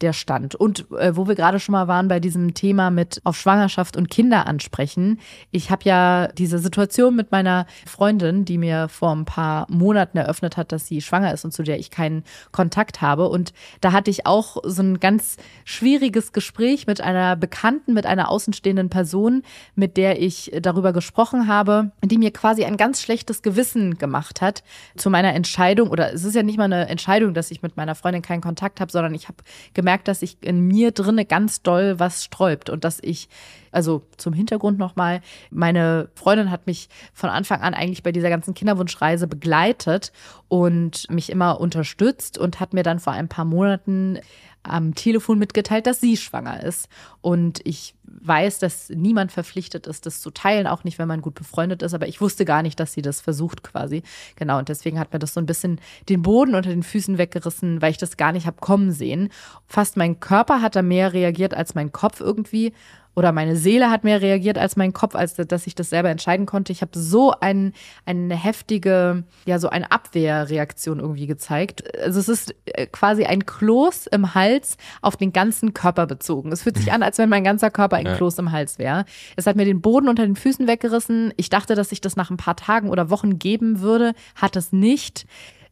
der 0.00 0.12
Stand. 0.12 0.54
Und 0.54 0.90
äh, 0.92 1.16
wo 1.16 1.26
wir 1.26 1.34
gerade 1.34 1.58
schon 1.60 1.72
mal 1.72 1.88
waren 1.88 2.08
bei 2.08 2.20
diesem 2.20 2.54
Thema 2.54 2.90
mit 2.90 3.20
auf 3.24 3.36
Schwangerschaft 3.36 3.96
und 3.96 4.10
Kinder 4.10 4.46
ansprechen. 4.46 5.18
Ich 5.50 5.70
habe 5.70 5.84
ja 5.84 6.28
diese 6.28 6.58
Situation 6.58 7.16
mit 7.16 7.32
meiner 7.32 7.66
Freundin, 7.86 8.44
die 8.44 8.58
mir 8.58 8.88
vor 8.88 9.14
ein 9.14 9.24
paar 9.24 9.66
Monaten 9.70 10.18
eröffnet 10.18 10.56
hat, 10.56 10.72
dass 10.72 10.86
sie 10.86 11.00
schwanger 11.00 11.32
ist 11.32 11.44
und 11.44 11.52
zu 11.52 11.62
der 11.62 11.78
ich 11.78 11.90
keinen 11.90 12.24
Kontakt 12.52 13.00
habe. 13.00 13.28
Und 13.28 13.52
da 13.80 13.92
hatte 13.92 14.10
ich 14.10 14.26
auch 14.26 14.58
so 14.64 14.82
ein 14.82 15.00
ganz 15.00 15.36
schwieriges 15.64 16.32
Gespräch 16.32 16.86
mit 16.86 17.00
einer 17.00 17.36
Bekannten, 17.36 17.94
mit 17.94 18.06
einer 18.06 18.30
außenstehenden 18.30 18.90
Person, 18.90 19.42
mit 19.74 19.96
der 19.96 20.20
ich 20.20 20.52
darüber 20.60 20.92
gesprochen 20.92 21.48
habe, 21.48 21.90
die 22.04 22.18
mir 22.18 22.30
quasi 22.30 22.64
ein 22.64 22.76
ganz 22.76 23.02
schlechtes 23.02 23.42
Gewissen 23.42 23.98
gemacht 23.98 24.40
hat 24.40 24.62
zu 24.96 25.10
meiner 25.10 25.34
Entscheidung. 25.34 25.90
Oder 25.90 26.12
es 26.12 26.24
ist 26.24 26.34
ja 26.34 26.42
nicht 26.42 26.58
mal 26.58 26.64
eine 26.64 26.88
Entscheidung, 26.88 27.34
dass 27.34 27.50
ich 27.50 27.62
mit 27.62 27.76
meiner 27.76 27.94
Freundin 27.94 28.22
keinen 28.22 28.40
Kontakt 28.40 28.80
habe, 28.80 28.92
sondern 28.92 29.14
ich 29.14 29.28
habe 29.28 29.38
gemerkt, 29.74 30.08
dass 30.08 30.20
sich 30.20 30.38
in 30.40 30.66
mir 30.66 30.92
drinne 30.92 31.24
ganz 31.24 31.62
doll 31.62 31.98
was 31.98 32.24
sträubt 32.24 32.70
und 32.70 32.84
dass 32.84 32.98
ich, 33.02 33.28
also 33.70 34.02
zum 34.16 34.32
Hintergrund 34.32 34.78
nochmal, 34.78 35.20
meine 35.50 36.08
Freundin 36.14 36.50
hat 36.50 36.66
mich 36.66 36.88
von 37.12 37.30
Anfang 37.30 37.60
an 37.60 37.74
eigentlich 37.74 38.02
bei 38.02 38.12
dieser 38.12 38.30
ganzen 38.30 38.54
Kinderwunschreise 38.54 39.26
begleitet 39.26 40.12
und 40.48 41.10
mich 41.10 41.30
immer 41.30 41.60
unterstützt 41.60 42.38
und 42.38 42.60
hat 42.60 42.74
mir 42.74 42.82
dann 42.82 42.98
vor 42.98 43.12
ein 43.12 43.28
paar 43.28 43.44
Monaten 43.44 44.18
am 44.62 44.94
Telefon 44.94 45.38
mitgeteilt, 45.38 45.86
dass 45.86 46.00
sie 46.00 46.16
schwanger 46.16 46.62
ist. 46.62 46.88
Und 47.20 47.60
ich 47.64 47.94
weiß, 48.20 48.58
dass 48.58 48.90
niemand 48.90 49.32
verpflichtet 49.32 49.86
ist, 49.86 50.06
das 50.06 50.20
zu 50.20 50.30
teilen, 50.30 50.66
auch 50.66 50.84
nicht, 50.84 50.98
wenn 50.98 51.08
man 51.08 51.22
gut 51.22 51.34
befreundet 51.34 51.82
ist. 51.82 51.94
Aber 51.94 52.08
ich 52.08 52.20
wusste 52.20 52.44
gar 52.44 52.62
nicht, 52.62 52.78
dass 52.80 52.92
sie 52.92 53.02
das 53.02 53.20
versucht 53.20 53.62
quasi. 53.62 54.02
Genau, 54.36 54.58
und 54.58 54.68
deswegen 54.68 54.98
hat 54.98 55.12
mir 55.12 55.18
das 55.18 55.34
so 55.34 55.40
ein 55.40 55.46
bisschen 55.46 55.80
den 56.08 56.22
Boden 56.22 56.54
unter 56.54 56.70
den 56.70 56.82
Füßen 56.82 57.18
weggerissen, 57.18 57.82
weil 57.82 57.90
ich 57.90 57.98
das 57.98 58.16
gar 58.16 58.32
nicht 58.32 58.46
habe 58.46 58.58
kommen 58.60 58.92
sehen. 58.92 59.30
Fast 59.66 59.96
mein 59.96 60.20
Körper 60.20 60.62
hat 60.62 60.76
da 60.76 60.82
mehr 60.82 61.12
reagiert 61.12 61.54
als 61.54 61.74
mein 61.74 61.92
Kopf 61.92 62.20
irgendwie 62.20 62.72
oder 63.18 63.32
meine 63.32 63.56
Seele 63.56 63.90
hat 63.90 64.04
mehr 64.04 64.22
reagiert 64.22 64.58
als 64.58 64.76
mein 64.76 64.92
Kopf, 64.92 65.16
als 65.16 65.34
dass 65.34 65.66
ich 65.66 65.74
das 65.74 65.90
selber 65.90 66.08
entscheiden 66.08 66.46
konnte. 66.46 66.70
Ich 66.70 66.82
habe 66.82 66.96
so 66.96 67.32
ein, 67.40 67.72
eine 68.06 68.36
heftige, 68.36 69.24
ja, 69.44 69.58
so 69.58 69.68
eine 69.68 69.90
Abwehrreaktion 69.90 71.00
irgendwie 71.00 71.26
gezeigt. 71.26 71.82
Also 72.00 72.20
es 72.20 72.28
ist 72.28 72.54
äh, 72.66 72.86
quasi 72.86 73.24
ein 73.24 73.44
Kloß 73.44 74.06
im 74.06 74.36
Hals 74.36 74.76
auf 75.02 75.16
den 75.16 75.32
ganzen 75.32 75.74
Körper 75.74 76.06
bezogen. 76.06 76.52
Es 76.52 76.62
fühlt 76.62 76.76
sich 76.76 76.92
an, 76.92 77.02
als 77.02 77.18
wenn 77.18 77.28
mein 77.28 77.42
ganzer 77.42 77.72
Körper 77.72 77.97
ein 77.98 78.06
Ja. 78.06 78.16
Kloß 78.16 78.38
im 78.38 78.52
Hals 78.52 78.78
wäre. 78.78 79.04
Es 79.36 79.46
hat 79.46 79.56
mir 79.56 79.64
den 79.64 79.80
Boden 79.80 80.08
unter 80.08 80.24
den 80.24 80.36
Füßen 80.36 80.66
weggerissen. 80.66 81.32
Ich 81.36 81.50
dachte, 81.50 81.74
dass 81.74 81.90
sich 81.90 82.00
das 82.00 82.16
nach 82.16 82.30
ein 82.30 82.36
paar 82.36 82.56
Tagen 82.56 82.90
oder 82.90 83.10
Wochen 83.10 83.38
geben 83.38 83.80
würde, 83.80 84.14
hat 84.34 84.56
es 84.56 84.72
nicht. 84.72 85.26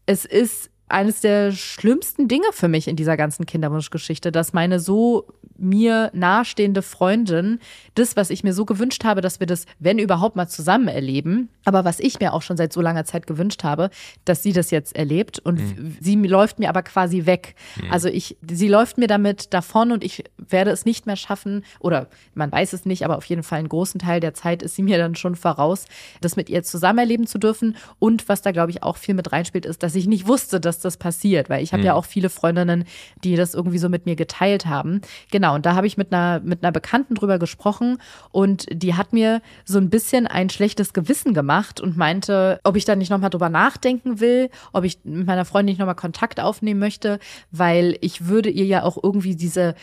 Es 0.06 0.24
ist 0.24 0.70
eines 0.88 1.20
der 1.20 1.53
schlimmsten 1.53 2.29
Dinge 2.29 2.46
für 2.53 2.68
mich 2.68 2.87
in 2.88 2.96
dieser 2.96 3.16
ganzen 3.16 3.46
Kinderwunschgeschichte, 3.46 4.31
dass 4.31 4.53
meine 4.53 4.79
so 4.79 5.27
mir 5.59 6.11
nahestehende 6.12 6.83
Freundin 6.83 7.61
das, 7.94 8.16
was 8.16 8.31
ich 8.31 8.44
mir 8.44 8.53
so 8.53 8.64
gewünscht 8.64 9.05
habe, 9.05 9.20
dass 9.20 9.40
wir 9.40 9.46
das, 9.46 9.66
wenn 9.79 9.99
überhaupt 9.99 10.37
mal 10.37 10.49
zusammen 10.49 10.88
erleben, 10.88 11.49
aber 11.64 11.85
was 11.85 11.99
ich 11.99 12.20
mir 12.20 12.33
auch 12.33 12.42
schon 12.42 12.57
seit 12.57 12.72
so 12.72 12.81
langer 12.81 13.05
Zeit 13.05 13.27
gewünscht 13.27 13.64
habe, 13.64 13.90
dass 14.25 14.42
sie 14.42 14.53
das 14.53 14.70
jetzt 14.70 14.94
erlebt 14.94 15.38
und 15.38 15.61
sie 16.01 16.16
läuft 16.16 16.59
mir 16.59 16.68
aber 16.68 16.83
quasi 16.83 17.27
weg. 17.27 17.55
Also 17.90 18.09
ich, 18.09 18.37
sie 18.49 18.68
läuft 18.68 18.99
mir 18.99 19.07
damit 19.07 19.55
davon 19.55 19.92
und 19.92 20.05
ich 20.05 20.25
werde 20.37 20.70
es 20.70 20.85
nicht 20.85 21.07
mehr 21.07 21.16
schaffen 21.16 21.64
oder 21.81 22.09
man 22.35 22.53
weiß 22.53 22.72
es 22.72 22.85
nicht, 22.85 23.05
aber 23.05 23.16
auf 23.16 23.25
jeden 23.25 23.42
Fall 23.42 23.59
einen 23.59 23.68
großen 23.68 23.99
Teil 23.99 24.20
der 24.20 24.35
Zeit 24.35 24.62
ist 24.62 24.77
sie 24.77 24.83
mir 24.83 24.99
dann 24.99 25.14
schon 25.14 25.37
voraus, 25.37 25.87
das 26.20 26.37
mit 26.37 26.51
ihr 26.51 26.62
zusammen 26.62 26.99
erleben 26.99 27.27
zu 27.27 27.38
dürfen. 27.38 27.77
Und 27.99 28.29
was 28.29 28.42
da 28.42 28.53
glaube 28.53 28.70
ich 28.70 28.83
auch 28.83 28.96
viel 28.96 29.14
mit 29.14 29.33
reinspielt, 29.33 29.66
ist, 29.66 29.83
dass 29.83 29.94
ich 29.94 30.07
nicht 30.07 30.27
wusste, 30.27 30.61
dass 30.61 30.75
das 30.80 30.96
passiert, 30.96 31.48
weil 31.48 31.62
ich 31.62 31.72
habe 31.72 31.82
ja 31.82 31.94
auch 31.94 32.04
viele 32.04 32.28
Freundinnen, 32.28 32.84
die 33.24 33.36
das 33.36 33.54
irgendwie 33.54 33.78
so 33.78 33.88
mit 33.88 34.06
mir 34.06 34.16
geteilt 34.16 34.66
haben. 34.66 35.00
Genau, 35.30 35.54
und 35.54 35.66
da 35.66 35.74
habe 35.74 35.86
ich 35.86 35.96
mit 35.96 36.12
einer, 36.12 36.40
mit 36.40 36.62
einer 36.62 36.72
Bekannten 36.72 37.14
drüber 37.14 37.38
gesprochen 37.38 37.98
und 38.30 38.66
die 38.70 38.94
hat 38.94 39.12
mir 39.12 39.42
so 39.64 39.78
ein 39.78 39.90
bisschen 39.90 40.26
ein 40.26 40.50
schlechtes 40.50 40.92
Gewissen 40.92 41.34
gemacht 41.34 41.80
und 41.80 41.96
meinte, 41.96 42.60
ob 42.64 42.76
ich 42.76 42.84
da 42.84 42.96
nicht 42.96 43.10
nochmal 43.10 43.30
drüber 43.30 43.48
nachdenken 43.48 44.20
will, 44.20 44.50
ob 44.72 44.84
ich 44.84 44.98
mit 45.04 45.26
meiner 45.26 45.44
Freundin 45.44 45.72
nicht 45.72 45.78
nochmal 45.78 45.94
Kontakt 45.94 46.40
aufnehmen 46.40 46.80
möchte, 46.80 47.18
weil 47.50 47.96
ich 48.00 48.26
würde 48.26 48.50
ihr 48.50 48.64
ja 48.64 48.82
auch 48.82 48.98
irgendwie 49.02 49.36
diese 49.36 49.74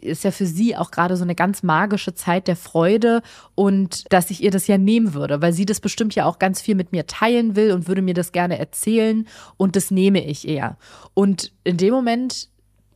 ist 0.00 0.24
ja 0.24 0.30
für 0.30 0.46
sie 0.46 0.76
auch 0.76 0.90
gerade 0.90 1.16
so 1.16 1.24
eine 1.24 1.34
ganz 1.34 1.62
magische 1.62 2.14
Zeit 2.14 2.48
der 2.48 2.56
Freude 2.56 3.22
und 3.54 4.12
dass 4.12 4.30
ich 4.30 4.42
ihr 4.42 4.50
das 4.50 4.66
ja 4.66 4.78
nehmen 4.78 5.14
würde, 5.14 5.42
weil 5.42 5.52
sie 5.52 5.66
das 5.66 5.80
bestimmt 5.80 6.14
ja 6.14 6.24
auch 6.26 6.38
ganz 6.38 6.60
viel 6.60 6.74
mit 6.74 6.92
mir 6.92 7.06
teilen 7.06 7.56
will 7.56 7.72
und 7.72 7.88
würde 7.88 8.02
mir 8.02 8.14
das 8.14 8.32
gerne 8.32 8.58
erzählen 8.58 9.26
und 9.56 9.76
das 9.76 9.90
nehme 9.90 10.24
ich 10.24 10.46
eher. 10.46 10.76
Und 11.14 11.52
in 11.64 11.76
dem 11.76 11.92
Moment 11.92 12.48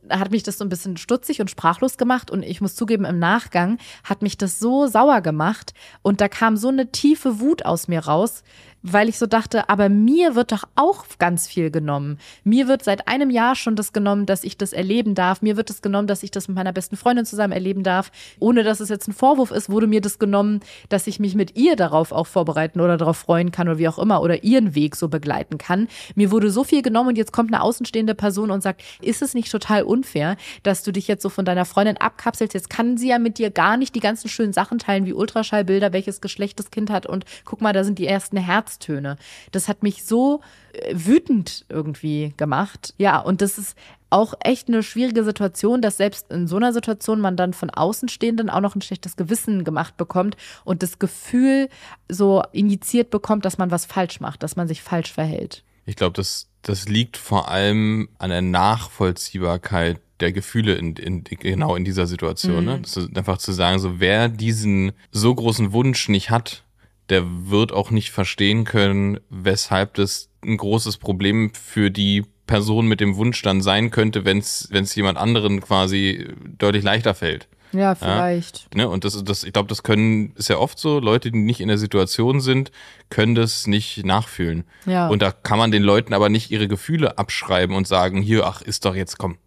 hat 0.09 0.31
mich 0.31 0.43
das 0.43 0.57
so 0.57 0.65
ein 0.65 0.69
bisschen 0.69 0.97
stutzig 0.97 1.41
und 1.41 1.49
sprachlos 1.49 1.97
gemacht 1.97 2.29
und 2.29 2.43
ich 2.43 2.61
muss 2.61 2.75
zugeben, 2.75 3.05
im 3.05 3.19
Nachgang 3.19 3.77
hat 4.03 4.21
mich 4.21 4.37
das 4.37 4.59
so 4.59 4.87
sauer 4.87 5.21
gemacht 5.21 5.73
und 6.01 6.21
da 6.21 6.27
kam 6.27 6.57
so 6.57 6.69
eine 6.69 6.91
tiefe 6.91 7.39
Wut 7.39 7.65
aus 7.65 7.87
mir 7.87 8.05
raus, 8.05 8.43
weil 8.87 9.09
ich 9.09 9.17
so 9.17 9.25
dachte, 9.25 9.67
aber 9.67 9.89
mir 9.89 10.35
wird 10.35 10.51
doch 10.51 10.63
auch 10.75 11.05
ganz 11.17 11.47
viel 11.47 11.71
genommen. 11.71 12.19
Mir 12.43 12.67
wird 12.67 12.83
seit 12.83 13.07
einem 13.07 13.31
Jahr 13.31 13.55
schon 13.55 13.75
das 13.75 13.93
genommen, 13.93 14.27
dass 14.27 14.43
ich 14.43 14.57
das 14.57 14.73
erleben 14.73 15.15
darf. 15.15 15.41
Mir 15.41 15.57
wird 15.57 15.71
es 15.71 15.81
genommen, 15.81 16.07
dass 16.07 16.21
ich 16.21 16.29
das 16.29 16.47
mit 16.47 16.55
meiner 16.55 16.71
besten 16.71 16.95
Freundin 16.95 17.25
zusammen 17.25 17.51
erleben 17.51 17.81
darf. 17.81 18.11
Ohne 18.39 18.63
dass 18.63 18.79
es 18.79 18.89
jetzt 18.89 19.07
ein 19.07 19.13
Vorwurf 19.13 19.49
ist, 19.49 19.71
wurde 19.71 19.87
mir 19.87 20.01
das 20.01 20.19
genommen, 20.19 20.59
dass 20.89 21.07
ich 21.07 21.19
mich 21.19 21.33
mit 21.33 21.57
ihr 21.57 21.75
darauf 21.75 22.11
auch 22.11 22.27
vorbereiten 22.27 22.79
oder 22.79 22.95
darauf 22.97 23.17
freuen 23.17 23.51
kann 23.51 23.67
oder 23.67 23.79
wie 23.79 23.87
auch 23.87 23.97
immer 23.97 24.21
oder 24.21 24.43
ihren 24.43 24.75
Weg 24.75 24.95
so 24.95 25.07
begleiten 25.07 25.57
kann. 25.57 25.87
Mir 26.13 26.29
wurde 26.29 26.51
so 26.51 26.63
viel 26.63 26.83
genommen 26.83 27.09
und 27.09 27.17
jetzt 27.17 27.33
kommt 27.33 27.51
eine 27.51 27.63
außenstehende 27.63 28.13
Person 28.13 28.51
und 28.51 28.61
sagt, 28.61 28.83
ist 29.01 29.23
es 29.23 29.33
nicht 29.33 29.51
total 29.51 29.81
unfair, 29.81 30.37
dass 30.61 30.83
du 30.83 30.91
dich 30.91 31.07
jetzt 31.07 31.23
so 31.23 31.29
von 31.29 31.43
deiner 31.43 31.65
Freundin 31.65 31.97
abkapselst? 31.97 32.53
Jetzt 32.53 32.69
kann 32.69 32.97
sie 32.97 33.09
ja 33.09 33.17
mit 33.17 33.39
dir 33.39 33.49
gar 33.49 33.77
nicht 33.77 33.95
die 33.95 33.99
ganzen 33.99 34.29
schönen 34.29 34.53
Sachen 34.53 34.77
teilen, 34.77 35.07
wie 35.07 35.13
Ultraschallbilder, 35.13 35.91
welches 35.91 36.21
Geschlecht 36.21 36.59
das 36.59 36.69
Kind 36.69 36.91
hat 36.91 37.07
und 37.07 37.25
guck 37.45 37.61
mal, 37.61 37.73
da 37.73 37.83
sind 37.83 37.97
die 37.97 38.05
ersten 38.05 38.37
Herztöne. 38.75 39.17
Das 39.51 39.67
hat 39.67 39.83
mich 39.83 40.03
so 40.03 40.41
äh, 40.73 40.93
wütend 40.93 41.65
irgendwie 41.69 42.33
gemacht. 42.37 42.93
Ja, 42.97 43.19
und 43.19 43.41
das 43.41 43.57
ist 43.57 43.77
auch 44.09 44.33
echt 44.41 44.67
eine 44.67 44.83
schwierige 44.83 45.23
Situation, 45.23 45.81
dass 45.81 45.97
selbst 45.97 46.31
in 46.31 46.47
so 46.47 46.57
einer 46.57 46.73
Situation 46.73 47.19
man 47.19 47.35
dann 47.35 47.53
von 47.53 47.69
Außenstehenden 47.69 48.49
auch 48.49 48.61
noch 48.61 48.75
ein 48.75 48.81
schlechtes 48.81 49.15
Gewissen 49.15 49.63
gemacht 49.63 49.97
bekommt 49.97 50.37
und 50.63 50.83
das 50.83 50.99
Gefühl 50.99 51.69
so 52.09 52.43
injiziert 52.51 53.09
bekommt, 53.09 53.45
dass 53.45 53.57
man 53.57 53.71
was 53.71 53.85
falsch 53.85 54.19
macht, 54.19 54.43
dass 54.43 54.55
man 54.55 54.67
sich 54.67 54.81
falsch 54.81 55.11
verhält. 55.11 55.63
Ich 55.85 55.95
glaube, 55.95 56.13
das, 56.13 56.47
das 56.61 56.87
liegt 56.87 57.17
vor 57.17 57.49
allem 57.49 58.09
an 58.17 58.29
der 58.29 58.41
Nachvollziehbarkeit 58.41 59.99
der 60.21 60.31
Gefühle 60.31 60.75
in, 60.75 60.95
in, 60.95 61.23
genau 61.25 61.75
in 61.75 61.83
dieser 61.83 62.07
Situation. 62.07 62.63
Ne? 62.63 62.79
Das 62.81 62.95
ist 62.95 63.17
einfach 63.17 63.37
zu 63.37 63.51
sagen, 63.51 63.79
so 63.79 63.99
wer 63.99 64.29
diesen 64.29 64.93
so 65.11 65.35
großen 65.35 65.73
Wunsch 65.73 66.07
nicht 66.07 66.29
hat, 66.29 66.64
der 67.09 67.23
wird 67.49 67.71
auch 67.71 67.91
nicht 67.91 68.11
verstehen 68.11 68.63
können, 68.63 69.19
weshalb 69.29 69.95
das 69.95 70.29
ein 70.43 70.57
großes 70.57 70.97
Problem 70.97 71.53
für 71.53 71.91
die 71.91 72.23
Person 72.47 72.87
mit 72.87 72.99
dem 72.99 73.15
Wunsch 73.15 73.41
dann 73.41 73.61
sein 73.61 73.91
könnte, 73.91 74.25
wenn 74.25 74.39
es 74.39 74.95
jemand 74.95 75.17
anderen 75.17 75.61
quasi 75.61 76.27
deutlich 76.57 76.83
leichter 76.83 77.15
fällt. 77.15 77.47
Ja, 77.71 77.95
vielleicht. 77.95 78.73
Ne? 78.73 78.87
Und 78.87 79.03
das, 79.03 79.21
das, 79.23 79.43
ich 79.43 79.51
glaube, 79.51 79.67
das 79.67 79.83
können, 79.83 80.33
ist 80.35 80.49
ja 80.49 80.57
oft 80.57 80.79
so, 80.79 80.99
Leute, 80.99 81.31
die 81.31 81.39
nicht 81.39 81.59
in 81.59 81.67
der 81.67 81.77
Situation 81.77 82.39
sind, 82.39 82.71
können 83.09 83.35
das 83.35 83.67
nicht 83.67 84.05
nachfühlen. 84.05 84.63
Ja. 84.85 85.07
Und 85.07 85.21
da 85.21 85.31
kann 85.31 85.57
man 85.57 85.71
den 85.71 85.83
Leuten 85.83 86.13
aber 86.13 86.29
nicht 86.29 86.51
ihre 86.51 86.67
Gefühle 86.67 87.17
abschreiben 87.17 87.75
und 87.75 87.87
sagen, 87.87 88.21
hier, 88.21 88.45
ach, 88.45 88.61
ist 88.61 88.85
doch 88.85 88.95
jetzt, 88.95 89.17
komm, 89.17 89.37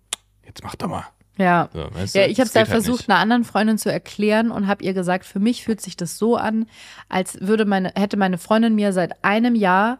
jetzt 0.44 0.62
mach 0.62 0.74
doch 0.74 0.88
mal. 0.88 1.06
Ja. 1.38 1.68
So, 1.72 1.86
weißt 1.94 2.14
Ja, 2.14 2.24
du? 2.24 2.30
ich 2.30 2.38
habe 2.40 2.48
es 2.48 2.54
halt 2.54 2.68
halt 2.68 2.70
versucht, 2.82 3.00
nicht. 3.00 3.10
einer 3.10 3.18
anderen 3.20 3.44
Freundin 3.44 3.78
zu 3.78 3.90
erklären 3.90 4.50
und 4.50 4.66
habe 4.66 4.84
ihr 4.84 4.92
gesagt, 4.92 5.24
für 5.24 5.38
mich 5.40 5.64
fühlt 5.64 5.80
sich 5.80 5.96
das 5.96 6.18
so 6.18 6.36
an, 6.36 6.66
als 7.08 7.38
würde 7.40 7.64
meine, 7.64 7.92
hätte 7.96 8.16
meine 8.16 8.38
Freundin 8.38 8.74
mir 8.74 8.92
seit 8.92 9.24
einem 9.24 9.54
Jahr 9.54 9.98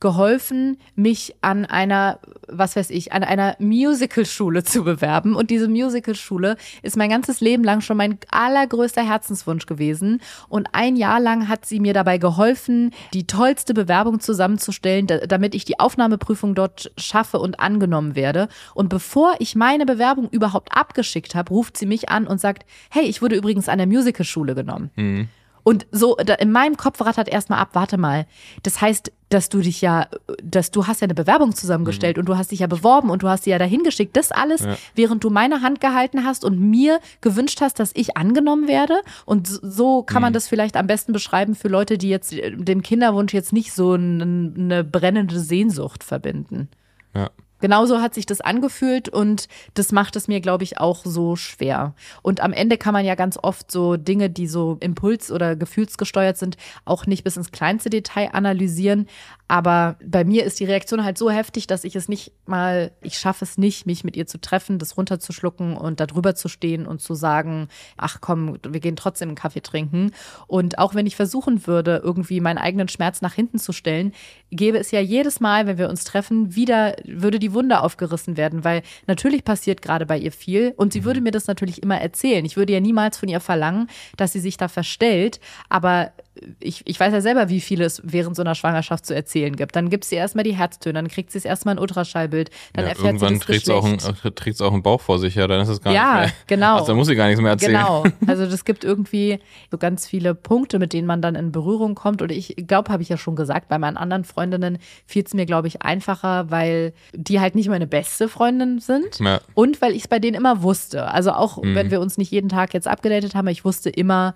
geholfen, 0.00 0.78
mich 0.94 1.34
an 1.42 1.66
einer, 1.66 2.18
was 2.48 2.74
weiß 2.74 2.90
ich, 2.90 3.12
an 3.12 3.22
einer 3.22 3.54
Musicalschule 3.58 4.64
zu 4.64 4.82
bewerben. 4.82 5.36
Und 5.36 5.50
diese 5.50 5.68
Musicalschule 5.68 6.56
ist 6.82 6.96
mein 6.96 7.10
ganzes 7.10 7.40
Leben 7.40 7.62
lang 7.62 7.82
schon 7.82 7.98
mein 7.98 8.18
allergrößter 8.30 9.06
Herzenswunsch 9.06 9.66
gewesen. 9.66 10.20
Und 10.48 10.68
ein 10.72 10.96
Jahr 10.96 11.20
lang 11.20 11.48
hat 11.48 11.66
sie 11.66 11.80
mir 11.80 11.92
dabei 11.92 12.18
geholfen, 12.18 12.92
die 13.12 13.26
tollste 13.26 13.74
Bewerbung 13.74 14.20
zusammenzustellen, 14.20 15.06
da, 15.06 15.18
damit 15.18 15.54
ich 15.54 15.64
die 15.64 15.78
Aufnahmeprüfung 15.78 16.54
dort 16.54 16.90
schaffe 16.96 17.38
und 17.38 17.60
angenommen 17.60 18.16
werde. 18.16 18.48
Und 18.74 18.88
bevor 18.88 19.34
ich 19.38 19.54
meine 19.54 19.86
Bewerbung 19.86 20.28
überhaupt 20.30 20.74
abgeschickt 20.74 21.34
habe, 21.34 21.50
ruft 21.50 21.76
sie 21.76 21.86
mich 21.86 22.08
an 22.08 22.26
und 22.26 22.40
sagt, 22.40 22.64
hey, 22.90 23.04
ich 23.04 23.20
wurde 23.20 23.36
übrigens 23.36 23.68
an 23.68 23.78
der 23.78 23.86
Musicalschule 23.86 24.54
genommen. 24.54 24.90
Mhm. 24.96 25.28
Und 25.70 25.86
so 25.92 26.16
in 26.16 26.50
meinem 26.50 26.76
Kopf 26.76 27.00
rattert 27.00 27.28
erstmal 27.28 27.60
ab, 27.60 27.70
warte 27.74 27.96
mal. 27.96 28.26
Das 28.64 28.80
heißt, 28.80 29.12
dass 29.28 29.48
du 29.50 29.60
dich 29.60 29.80
ja, 29.80 30.08
dass 30.42 30.72
du 30.72 30.88
hast 30.88 31.00
ja 31.00 31.04
eine 31.04 31.14
Bewerbung 31.14 31.54
zusammengestellt 31.54 32.18
und 32.18 32.26
du 32.26 32.36
hast 32.36 32.50
dich 32.50 32.58
ja 32.58 32.66
beworben 32.66 33.08
und 33.10 33.22
du 33.22 33.28
hast 33.28 33.44
sie 33.44 33.50
ja 33.50 33.58
dahin 33.58 33.84
geschickt. 33.84 34.16
Das 34.16 34.32
alles, 34.32 34.62
Ja. 34.62 34.76
während 34.96 35.22
du 35.22 35.30
meine 35.30 35.62
Hand 35.62 35.80
gehalten 35.80 36.24
hast 36.24 36.44
und 36.44 36.58
mir 36.58 36.98
gewünscht 37.20 37.60
hast, 37.60 37.78
dass 37.78 37.92
ich 37.94 38.16
angenommen 38.16 38.66
werde. 38.66 39.00
Und 39.26 39.46
so- 39.46 40.02
kann 40.02 40.22
man 40.22 40.32
das 40.32 40.48
vielleicht 40.48 40.76
am 40.76 40.88
besten 40.88 41.12
beschreiben 41.12 41.54
für 41.54 41.68
Leute, 41.68 41.98
die 41.98 42.08
jetzt 42.08 42.32
äh, 42.32 42.50
dem 42.56 42.82
Kinderwunsch 42.82 43.32
jetzt 43.32 43.52
nicht 43.52 43.72
so 43.72 43.92
eine 43.92 44.82
brennende 44.82 45.38
Sehnsucht 45.38 46.02
verbinden. 46.02 46.68
Ja. 47.14 47.30
Genauso 47.60 48.00
hat 48.00 48.14
sich 48.14 48.26
das 48.26 48.40
angefühlt 48.40 49.08
und 49.08 49.48
das 49.74 49.92
macht 49.92 50.16
es 50.16 50.28
mir, 50.28 50.40
glaube 50.40 50.64
ich, 50.64 50.78
auch 50.78 51.04
so 51.04 51.36
schwer. 51.36 51.94
Und 52.22 52.40
am 52.40 52.52
Ende 52.52 52.78
kann 52.78 52.92
man 52.92 53.04
ja 53.04 53.14
ganz 53.14 53.38
oft 53.40 53.70
so 53.70 53.96
Dinge, 53.96 54.30
die 54.30 54.46
so 54.46 54.76
impuls- 54.80 55.30
oder 55.30 55.56
gefühlsgesteuert 55.56 56.38
sind, 56.38 56.56
auch 56.84 57.06
nicht 57.06 57.24
bis 57.24 57.36
ins 57.36 57.52
kleinste 57.52 57.90
Detail 57.90 58.30
analysieren. 58.32 59.06
Aber 59.48 59.96
bei 60.04 60.24
mir 60.24 60.44
ist 60.44 60.60
die 60.60 60.64
Reaktion 60.64 61.04
halt 61.04 61.18
so 61.18 61.28
heftig, 61.28 61.66
dass 61.66 61.84
ich 61.84 61.96
es 61.96 62.08
nicht 62.08 62.32
mal, 62.46 62.92
ich 63.00 63.18
schaffe 63.18 63.44
es 63.44 63.58
nicht, 63.58 63.84
mich 63.84 64.04
mit 64.04 64.16
ihr 64.16 64.26
zu 64.26 64.40
treffen, 64.40 64.78
das 64.78 64.96
runterzuschlucken 64.96 65.76
und 65.76 66.00
da 66.00 66.06
drüber 66.06 66.34
zu 66.34 66.48
stehen 66.48 66.86
und 66.86 67.00
zu 67.00 67.14
sagen, 67.14 67.68
ach 67.96 68.18
komm, 68.20 68.58
wir 68.66 68.80
gehen 68.80 68.96
trotzdem 68.96 69.30
einen 69.30 69.36
Kaffee 69.36 69.60
trinken. 69.60 70.12
Und 70.46 70.78
auch 70.78 70.94
wenn 70.94 71.06
ich 71.06 71.16
versuchen 71.16 71.66
würde, 71.66 72.00
irgendwie 72.02 72.40
meinen 72.40 72.58
eigenen 72.58 72.88
Schmerz 72.88 73.22
nach 73.22 73.34
hinten 73.34 73.58
zu 73.58 73.72
stellen, 73.72 74.12
gäbe 74.50 74.78
es 74.78 74.92
ja 74.92 75.00
jedes 75.00 75.40
Mal, 75.40 75.66
wenn 75.66 75.78
wir 75.78 75.88
uns 75.88 76.04
treffen, 76.04 76.54
wieder, 76.54 76.94
würde 77.04 77.38
die 77.38 77.49
Wunde 77.52 77.80
aufgerissen 77.80 78.36
werden, 78.36 78.64
weil 78.64 78.82
natürlich 79.06 79.44
passiert 79.44 79.82
gerade 79.82 80.06
bei 80.06 80.18
ihr 80.18 80.32
viel 80.32 80.74
und 80.76 80.92
sie 80.92 81.04
würde 81.04 81.20
mir 81.20 81.32
das 81.32 81.46
natürlich 81.46 81.82
immer 81.82 82.00
erzählen. 82.00 82.44
Ich 82.44 82.56
würde 82.56 82.72
ja 82.72 82.80
niemals 82.80 83.18
von 83.18 83.28
ihr 83.28 83.40
verlangen, 83.40 83.88
dass 84.16 84.32
sie 84.32 84.40
sich 84.40 84.56
da 84.56 84.68
verstellt, 84.68 85.40
aber 85.68 86.12
ich, 86.60 86.82
ich 86.86 86.98
weiß 86.98 87.12
ja 87.12 87.20
selber, 87.20 87.48
wie 87.48 87.60
viel 87.60 87.80
es 87.82 88.00
während 88.04 88.34
so 88.36 88.42
einer 88.42 88.54
Schwangerschaft 88.54 89.04
zu 89.06 89.14
erzählen 89.14 89.54
gibt. 89.54 89.76
Dann 89.76 89.90
gibt 89.90 90.04
sie 90.04 90.16
erstmal 90.16 90.44
die 90.44 90.56
Herztöne, 90.56 90.94
dann 90.94 91.08
kriegt 91.08 91.30
sie 91.32 91.38
es 91.38 91.44
erstmal 91.44 91.74
ein 91.74 91.78
Ultraschallbild, 91.78 92.50
dann 92.72 92.84
ja, 92.84 92.90
erfährt 92.90 93.06
irgendwann 93.06 93.40
sie 93.40 93.58
das 93.58 93.68
auch, 93.70 93.84
ein, 93.84 93.98
trägt 94.34 94.56
sie 94.56 94.64
auch 94.64 94.72
einen 94.72 94.82
Bauch 94.82 95.00
vor 95.00 95.18
sich, 95.18 95.34
ja, 95.34 95.46
dann 95.46 95.60
ist 95.60 95.68
es 95.68 95.80
gar 95.80 95.92
Ja, 95.92 96.20
nicht 96.22 96.26
mehr. 96.28 96.32
genau. 96.46 96.74
Also, 96.74 96.86
dann 96.88 96.96
muss 96.96 97.08
sie 97.08 97.14
gar 97.16 97.26
nichts 97.26 97.40
mehr 97.40 97.52
erzählen. 97.52 97.72
Genau. 97.72 98.04
Also 98.26 98.46
das 98.46 98.64
gibt 98.64 98.84
irgendwie 98.84 99.38
so 99.70 99.78
ganz 99.78 100.06
viele 100.06 100.34
Punkte, 100.34 100.78
mit 100.78 100.92
denen 100.92 101.06
man 101.06 101.20
dann 101.22 101.34
in 101.34 101.52
Berührung 101.52 101.94
kommt. 101.94 102.22
Und 102.22 102.30
ich 102.32 102.54
glaube, 102.66 102.92
habe 102.92 103.02
ich 103.02 103.08
ja 103.08 103.16
schon 103.16 103.34
gesagt, 103.36 103.68
bei 103.68 103.78
meinen 103.78 103.96
anderen 103.96 104.24
Freundinnen 104.24 104.78
fiel 105.06 105.24
es 105.26 105.34
mir, 105.34 105.46
glaube 105.46 105.68
ich, 105.68 105.82
einfacher, 105.82 106.50
weil 106.50 106.92
die 107.12 107.40
halt 107.40 107.54
nicht 107.54 107.68
meine 107.68 107.86
beste 107.86 108.28
Freundin 108.28 108.78
sind. 108.78 109.18
Ja. 109.18 109.40
Und 109.54 109.82
weil 109.82 109.92
ich 109.92 110.02
es 110.02 110.08
bei 110.08 110.18
denen 110.20 110.36
immer 110.36 110.62
wusste. 110.62 111.06
Also 111.10 111.32
auch 111.32 111.60
Mhm. 111.62 111.74
wenn 111.74 111.90
wir 111.90 112.00
uns 112.00 112.16
nicht 112.18 112.30
jeden 112.30 112.48
Tag 112.48 112.72
jetzt 112.74 112.86
abgedatet 112.86 113.34
haben, 113.34 113.48
ich 113.48 113.64
wusste 113.64 113.90
immer, 113.90 114.34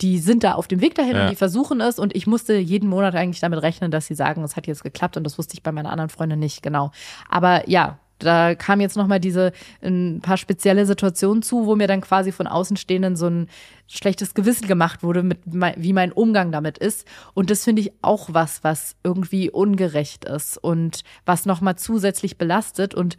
die 0.00 0.18
sind 0.18 0.44
da 0.44 0.52
auf 0.52 0.68
dem 0.68 0.80
Weg 0.80 0.94
dahin 0.94 1.16
Ja. 1.16 1.22
und 1.24 1.30
die 1.30 1.36
versuchen 1.36 1.80
es. 1.80 1.98
Und 1.98 2.14
ich 2.16 2.26
musste 2.26 2.54
jeden 2.56 2.88
Monat 2.88 3.14
eigentlich 3.14 3.40
damit 3.40 3.62
rechnen, 3.62 3.90
dass 3.90 4.06
sie 4.06 4.14
sagen, 4.14 4.42
es 4.42 4.56
hat 4.56 4.66
jetzt 4.66 4.82
geklappt. 4.82 5.16
Und 5.16 5.24
das 5.24 5.38
wusste 5.38 5.54
ich 5.54 5.62
bei 5.62 5.72
meiner 5.72 5.90
anderen 5.90 6.10
Freundin 6.10 6.38
nicht 6.38 6.62
genau. 6.62 6.90
Aber 7.28 7.68
ja, 7.68 7.98
da 8.18 8.54
kam 8.54 8.80
jetzt 8.80 8.96
nochmal 8.98 9.18
diese 9.20 9.52
ein 9.82 10.20
paar 10.22 10.36
spezielle 10.36 10.84
Situationen 10.84 11.42
zu, 11.42 11.66
wo 11.66 11.74
mir 11.74 11.86
dann 11.88 12.02
quasi 12.02 12.32
von 12.32 12.46
Außenstehenden 12.46 13.16
so 13.16 13.26
ein 13.28 13.48
schlechtes 13.90 14.34
Gewissen 14.34 14.68
gemacht 14.68 15.02
wurde, 15.02 15.24
mit 15.24 15.38
wie 15.44 15.92
mein 15.92 16.12
Umgang 16.12 16.52
damit 16.52 16.78
ist. 16.78 17.06
Und 17.34 17.50
das 17.50 17.64
finde 17.64 17.82
ich 17.82 17.92
auch 18.02 18.28
was, 18.32 18.62
was 18.62 18.94
irgendwie 19.02 19.50
ungerecht 19.50 20.24
ist 20.24 20.56
und 20.58 21.02
was 21.26 21.44
nochmal 21.44 21.76
zusätzlich 21.76 22.38
belastet. 22.38 22.94
Und 22.94 23.16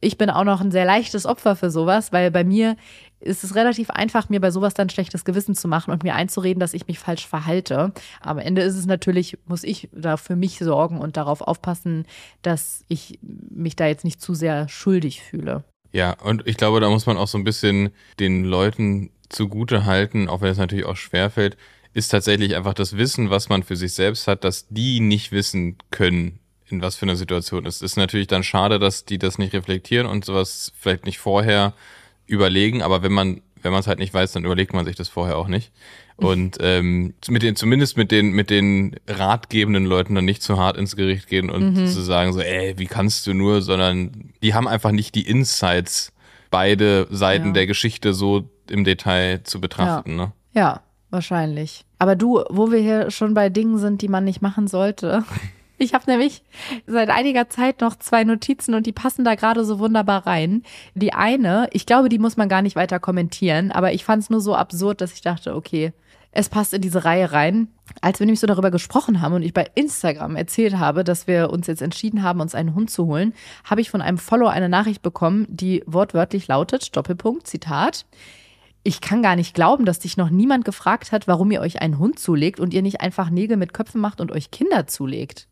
ich 0.00 0.16
bin 0.16 0.30
auch 0.30 0.44
noch 0.44 0.62
ein 0.62 0.70
sehr 0.70 0.86
leichtes 0.86 1.26
Opfer 1.26 1.56
für 1.56 1.70
sowas, 1.70 2.10
weil 2.10 2.30
bei 2.30 2.42
mir 2.42 2.76
ist 3.20 3.44
es 3.44 3.54
relativ 3.54 3.90
einfach, 3.90 4.30
mir 4.30 4.40
bei 4.40 4.50
sowas 4.50 4.72
dann 4.72 4.88
schlechtes 4.88 5.26
Gewissen 5.26 5.54
zu 5.54 5.68
machen 5.68 5.90
und 5.90 6.04
mir 6.04 6.14
einzureden, 6.14 6.60
dass 6.60 6.72
ich 6.72 6.86
mich 6.86 6.98
falsch 6.98 7.26
verhalte. 7.26 7.92
Am 8.20 8.38
Ende 8.38 8.62
ist 8.62 8.76
es 8.76 8.86
natürlich, 8.86 9.36
muss 9.46 9.62
ich 9.62 9.90
da 9.92 10.16
für 10.16 10.36
mich 10.36 10.58
sorgen 10.58 10.98
und 11.00 11.18
darauf 11.18 11.42
aufpassen, 11.42 12.06
dass 12.40 12.84
ich 12.88 13.18
mich 13.22 13.76
da 13.76 13.86
jetzt 13.86 14.04
nicht 14.04 14.22
zu 14.22 14.34
sehr 14.34 14.68
schuldig 14.68 15.22
fühle. 15.22 15.64
Ja, 15.92 16.16
und 16.22 16.46
ich 16.46 16.56
glaube, 16.56 16.80
da 16.80 16.88
muss 16.88 17.06
man 17.06 17.16
auch 17.16 17.28
so 17.28 17.38
ein 17.38 17.44
bisschen 17.44 17.90
den 18.20 18.44
Leuten 18.44 19.10
zugute 19.28 19.84
halten, 19.84 20.28
auch 20.28 20.40
wenn 20.40 20.50
es 20.50 20.58
natürlich 20.58 20.86
auch 20.86 20.96
schwerfällt, 20.96 21.56
ist 21.94 22.08
tatsächlich 22.08 22.54
einfach 22.56 22.74
das 22.74 22.96
Wissen, 22.96 23.30
was 23.30 23.48
man 23.48 23.62
für 23.62 23.76
sich 23.76 23.92
selbst 23.94 24.28
hat, 24.28 24.44
dass 24.44 24.66
die 24.68 25.00
nicht 25.00 25.32
wissen 25.32 25.76
können, 25.90 26.38
in 26.68 26.82
was 26.82 26.96
für 26.96 27.06
einer 27.06 27.16
Situation 27.16 27.66
es 27.66 27.76
ist. 27.76 27.82
Ist 27.82 27.96
natürlich 27.96 28.26
dann 28.26 28.42
schade, 28.42 28.78
dass 28.78 29.04
die 29.04 29.18
das 29.18 29.38
nicht 29.38 29.54
reflektieren 29.54 30.06
und 30.06 30.24
sowas 30.24 30.72
vielleicht 30.78 31.06
nicht 31.06 31.18
vorher 31.18 31.72
überlegen, 32.26 32.82
aber 32.82 33.02
wenn 33.02 33.12
man 33.12 33.40
wenn 33.62 33.72
man 33.72 33.80
es 33.80 33.88
halt 33.88 33.98
nicht 33.98 34.14
weiß, 34.14 34.30
dann 34.32 34.44
überlegt 34.44 34.72
man 34.72 34.84
sich 34.84 34.94
das 34.94 35.08
vorher 35.08 35.36
auch 35.36 35.48
nicht. 35.48 35.72
Und 36.16 36.58
ähm, 36.60 37.14
mit 37.28 37.42
den, 37.42 37.56
zumindest 37.56 37.96
mit 37.96 38.12
den, 38.12 38.30
mit 38.30 38.50
den 38.50 38.94
ratgebenden 39.08 39.84
Leuten 39.84 40.14
dann 40.14 40.24
nicht 40.24 40.44
zu 40.44 40.58
hart 40.58 40.76
ins 40.76 40.94
Gericht 40.94 41.26
gehen 41.26 41.50
und 41.50 41.74
zu 41.88 42.00
sagen 42.00 42.32
so, 42.32 42.40
ey, 42.40 42.74
wie 42.78 42.86
kannst 42.86 43.26
du 43.26 43.34
nur, 43.34 43.60
sondern 43.60 44.32
die 44.44 44.54
haben 44.54 44.68
einfach 44.68 44.92
nicht 44.92 45.16
die 45.16 45.26
Insights, 45.28 46.12
beide 46.52 47.08
Seiten 47.10 47.48
Ja. 47.48 47.52
der 47.54 47.66
Geschichte 47.66 48.14
so 48.14 48.48
im 48.70 48.84
Detail 48.84 49.42
zu 49.44 49.60
betrachten. 49.60 50.16
Ne? 50.16 50.32
Ja, 50.52 50.80
wahrscheinlich. 51.10 51.84
Aber 51.98 52.16
du, 52.16 52.42
wo 52.48 52.70
wir 52.70 52.78
hier 52.78 53.10
schon 53.10 53.34
bei 53.34 53.48
Dingen 53.48 53.78
sind, 53.78 54.02
die 54.02 54.08
man 54.08 54.24
nicht 54.24 54.42
machen 54.42 54.68
sollte. 54.68 55.24
Ich 55.80 55.94
habe 55.94 56.10
nämlich 56.10 56.42
seit 56.88 57.08
einiger 57.08 57.48
Zeit 57.48 57.80
noch 57.80 57.94
zwei 57.94 58.24
Notizen 58.24 58.74
und 58.74 58.84
die 58.84 58.92
passen 58.92 59.24
da 59.24 59.36
gerade 59.36 59.64
so 59.64 59.78
wunderbar 59.78 60.26
rein. 60.26 60.64
Die 60.96 61.12
eine, 61.12 61.68
ich 61.72 61.86
glaube, 61.86 62.08
die 62.08 62.18
muss 62.18 62.36
man 62.36 62.48
gar 62.48 62.62
nicht 62.62 62.74
weiter 62.74 62.98
kommentieren, 62.98 63.70
aber 63.70 63.92
ich 63.92 64.04
fand 64.04 64.24
es 64.24 64.28
nur 64.28 64.40
so 64.40 64.56
absurd, 64.56 65.00
dass 65.00 65.12
ich 65.12 65.20
dachte, 65.20 65.54
okay, 65.54 65.92
es 66.32 66.48
passt 66.48 66.74
in 66.74 66.82
diese 66.82 67.04
Reihe 67.04 67.32
rein. 67.32 67.68
Als 68.00 68.20
wir 68.20 68.26
nämlich 68.26 68.40
so 68.40 68.46
darüber 68.46 68.70
gesprochen 68.70 69.20
haben 69.20 69.34
und 69.34 69.42
ich 69.42 69.54
bei 69.54 69.66
Instagram 69.74 70.36
erzählt 70.36 70.78
habe, 70.78 71.04
dass 71.04 71.26
wir 71.26 71.50
uns 71.50 71.66
jetzt 71.66 71.80
entschieden 71.80 72.22
haben, 72.22 72.40
uns 72.40 72.54
einen 72.54 72.74
Hund 72.74 72.90
zu 72.90 73.06
holen, 73.06 73.32
habe 73.64 73.80
ich 73.80 73.90
von 73.90 74.02
einem 74.02 74.18
Follower 74.18 74.50
eine 74.50 74.68
Nachricht 74.68 75.02
bekommen, 75.02 75.46
die 75.48 75.82
wortwörtlich 75.86 76.46
lautet, 76.48 76.94
Doppelpunkt, 76.96 77.46
Zitat, 77.46 78.04
ich 78.88 79.02
kann 79.02 79.22
gar 79.22 79.36
nicht 79.36 79.54
glauben, 79.54 79.84
dass 79.84 79.98
dich 79.98 80.16
noch 80.16 80.30
niemand 80.30 80.64
gefragt 80.64 81.12
hat, 81.12 81.28
warum 81.28 81.50
ihr 81.50 81.60
euch 81.60 81.82
einen 81.82 81.98
Hund 81.98 82.18
zulegt 82.18 82.58
und 82.58 82.72
ihr 82.72 82.80
nicht 82.80 83.02
einfach 83.02 83.28
Nägel 83.28 83.58
mit 83.58 83.74
Köpfen 83.74 84.00
macht 84.00 84.18
und 84.18 84.32
euch 84.32 84.50
Kinder 84.50 84.86
zulegt. 84.86 85.46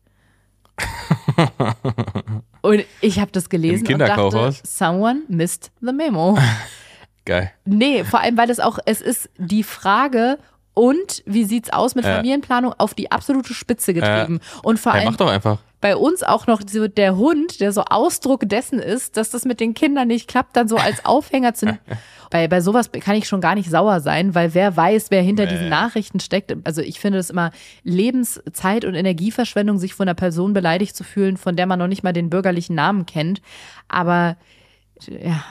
und 2.61 2.83
ich 2.99 3.19
habe 3.19 3.31
das 3.31 3.49
gelesen 3.49 3.85
und 3.85 3.99
dachte, 3.99 4.05
Kinderkaufhaus? 4.05 4.61
someone 4.65 5.21
missed 5.27 5.71
the 5.81 5.93
memo. 5.93 6.35
Geil. 7.25 7.51
Nee, 7.63 8.03
vor 8.03 8.21
allem, 8.21 8.37
weil 8.37 8.49
es 8.49 8.59
auch, 8.59 8.79
es 8.85 9.01
ist 9.01 9.29
die 9.37 9.63
Frage, 9.63 10.39
und 10.73 11.23
wie 11.25 11.43
sieht's 11.43 11.71
aus 11.71 11.95
mit. 11.95 12.05
Familienplanung 12.05 12.73
auf 12.77 12.93
die 12.93 13.11
absolute 13.11 13.53
Spitze 13.53 13.95
getrieben. 13.95 14.39
und 14.61 14.79
vor 14.79 14.93
Hey, 14.93 15.01
allem 15.01 15.11
mach 15.11 15.17
doch 15.17 15.29
einfach. 15.29 15.59
Bei 15.87 15.95
uns 15.95 16.21
auch 16.21 16.47
noch 16.47 16.61
so 16.69 16.89
der 16.89 17.15
Hund, 17.15 17.61
der 17.61 17.71
so 17.71 17.81
Ausdruck 17.85 18.41
dessen 18.49 18.77
ist, 18.79 19.15
dass 19.15 19.29
das 19.29 19.45
mit 19.45 19.61
den 19.61 19.73
Kindern 19.73 20.09
nicht 20.09 20.27
klappt, 20.27 20.57
dann 20.57 20.67
so 20.67 20.75
als 20.75 21.05
Aufhänger 21.05 21.53
zu. 21.53 21.79
Bei, 22.29 22.49
bei 22.49 22.59
sowas 22.59 22.91
kann 22.91 23.15
ich 23.15 23.25
schon 23.25 23.39
gar 23.39 23.55
nicht 23.55 23.69
sauer 23.69 24.01
sein, 24.01 24.35
weil 24.35 24.53
wer 24.53 24.75
weiß, 24.75 25.11
wer 25.11 25.21
hinter 25.21 25.45
Nee. 25.45 25.51
diesen 25.51 25.69
Nachrichten 25.69 26.19
steckt. 26.19 26.53
Also 26.65 26.81
ich 26.81 26.99
finde 26.99 27.19
es 27.19 27.29
immer 27.29 27.51
Lebenszeit 27.83 28.83
und 28.83 28.95
Energieverschwendung, 28.95 29.77
sich 29.77 29.93
von 29.93 30.09
einer 30.09 30.13
Person 30.15 30.51
beleidigt 30.51 30.93
zu 30.93 31.05
fühlen, 31.05 31.37
von 31.37 31.55
der 31.55 31.67
man 31.67 31.79
noch 31.79 31.87
nicht 31.87 32.03
mal 32.03 32.11
den 32.11 32.29
bürgerlichen 32.29 32.75
Namen 32.75 33.05
kennt. 33.05 33.41
Aber 33.87 34.35
ja, 35.07 35.41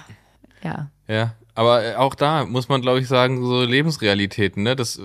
ja. 0.63 0.91
Ja, 1.09 1.33
aber 1.57 1.85
äh, 1.85 1.95
auch 1.97 2.15
da 2.15 2.45
muss 2.45 2.69
man, 2.69 2.81
glaube 2.83 3.01
ich, 3.01 3.09
sagen, 3.09 3.45
so 3.45 3.63
Lebensrealitäten, 3.63 4.63
ne? 4.63 4.77
Das 4.77 4.99
äh, 4.99 5.03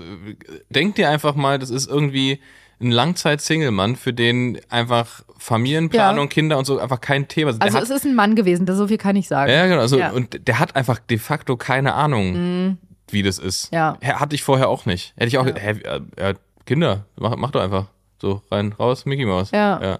denkt 0.70 0.98
dir 0.98 1.10
einfach 1.10 1.34
mal, 1.34 1.58
das 1.58 1.70
ist 1.70 1.88
irgendwie 1.88 2.40
ein 2.80 2.90
Langzeit-Single-Mann, 2.90 3.96
für 3.96 4.12
den 4.12 4.60
einfach 4.68 5.22
Familienplanung, 5.38 6.24
Ja. 6.24 6.28
Kinder 6.30 6.58
und 6.58 6.64
so 6.64 6.78
einfach 6.78 7.00
kein 7.00 7.28
Thema 7.28 7.52
sind. 7.52 7.62
Also 7.62 7.76
der 7.76 7.82
es 7.84 7.90
hat, 7.90 7.96
ist 7.96 8.04
ein 8.04 8.14
Mann 8.14 8.34
gewesen, 8.34 8.66
das 8.66 8.76
so 8.76 8.88
viel 8.88 8.98
kann 8.98 9.16
ich 9.16 9.28
sagen. 9.28 9.50
ja, 9.52 9.66
genau. 9.66 9.80
Also, 9.80 9.98
Ja. 9.98 10.10
Mhm. 10.10 10.16
Und 10.16 10.48
der 10.48 10.58
hat 10.58 10.74
einfach 10.76 10.98
de 10.98 11.18
facto 11.18 11.56
keine 11.56 11.94
Ahnung, 11.94 12.78
wie 13.10 13.22
das 13.22 13.38
ist. 13.38 13.72
Ja. 13.72 13.96
Hatte 14.02 14.34
ich 14.34 14.42
vorher 14.42 14.68
auch 14.68 14.84
nicht. 14.86 15.12
Hätte 15.16 15.28
ich 15.28 15.38
auch, 15.38 15.46
Ja. 15.46 15.54
hä, 15.54 15.80
äh, 16.16 16.34
Kinder, 16.66 17.06
mach, 17.16 17.36
mach 17.36 17.50
doch 17.52 17.60
einfach. 17.62 17.86
So, 18.20 18.42
rein, 18.50 18.72
raus, 18.78 19.04
Mickey 19.04 19.26
Mouse. 19.26 19.50
Ja. 19.52 19.80
ja. 19.82 19.98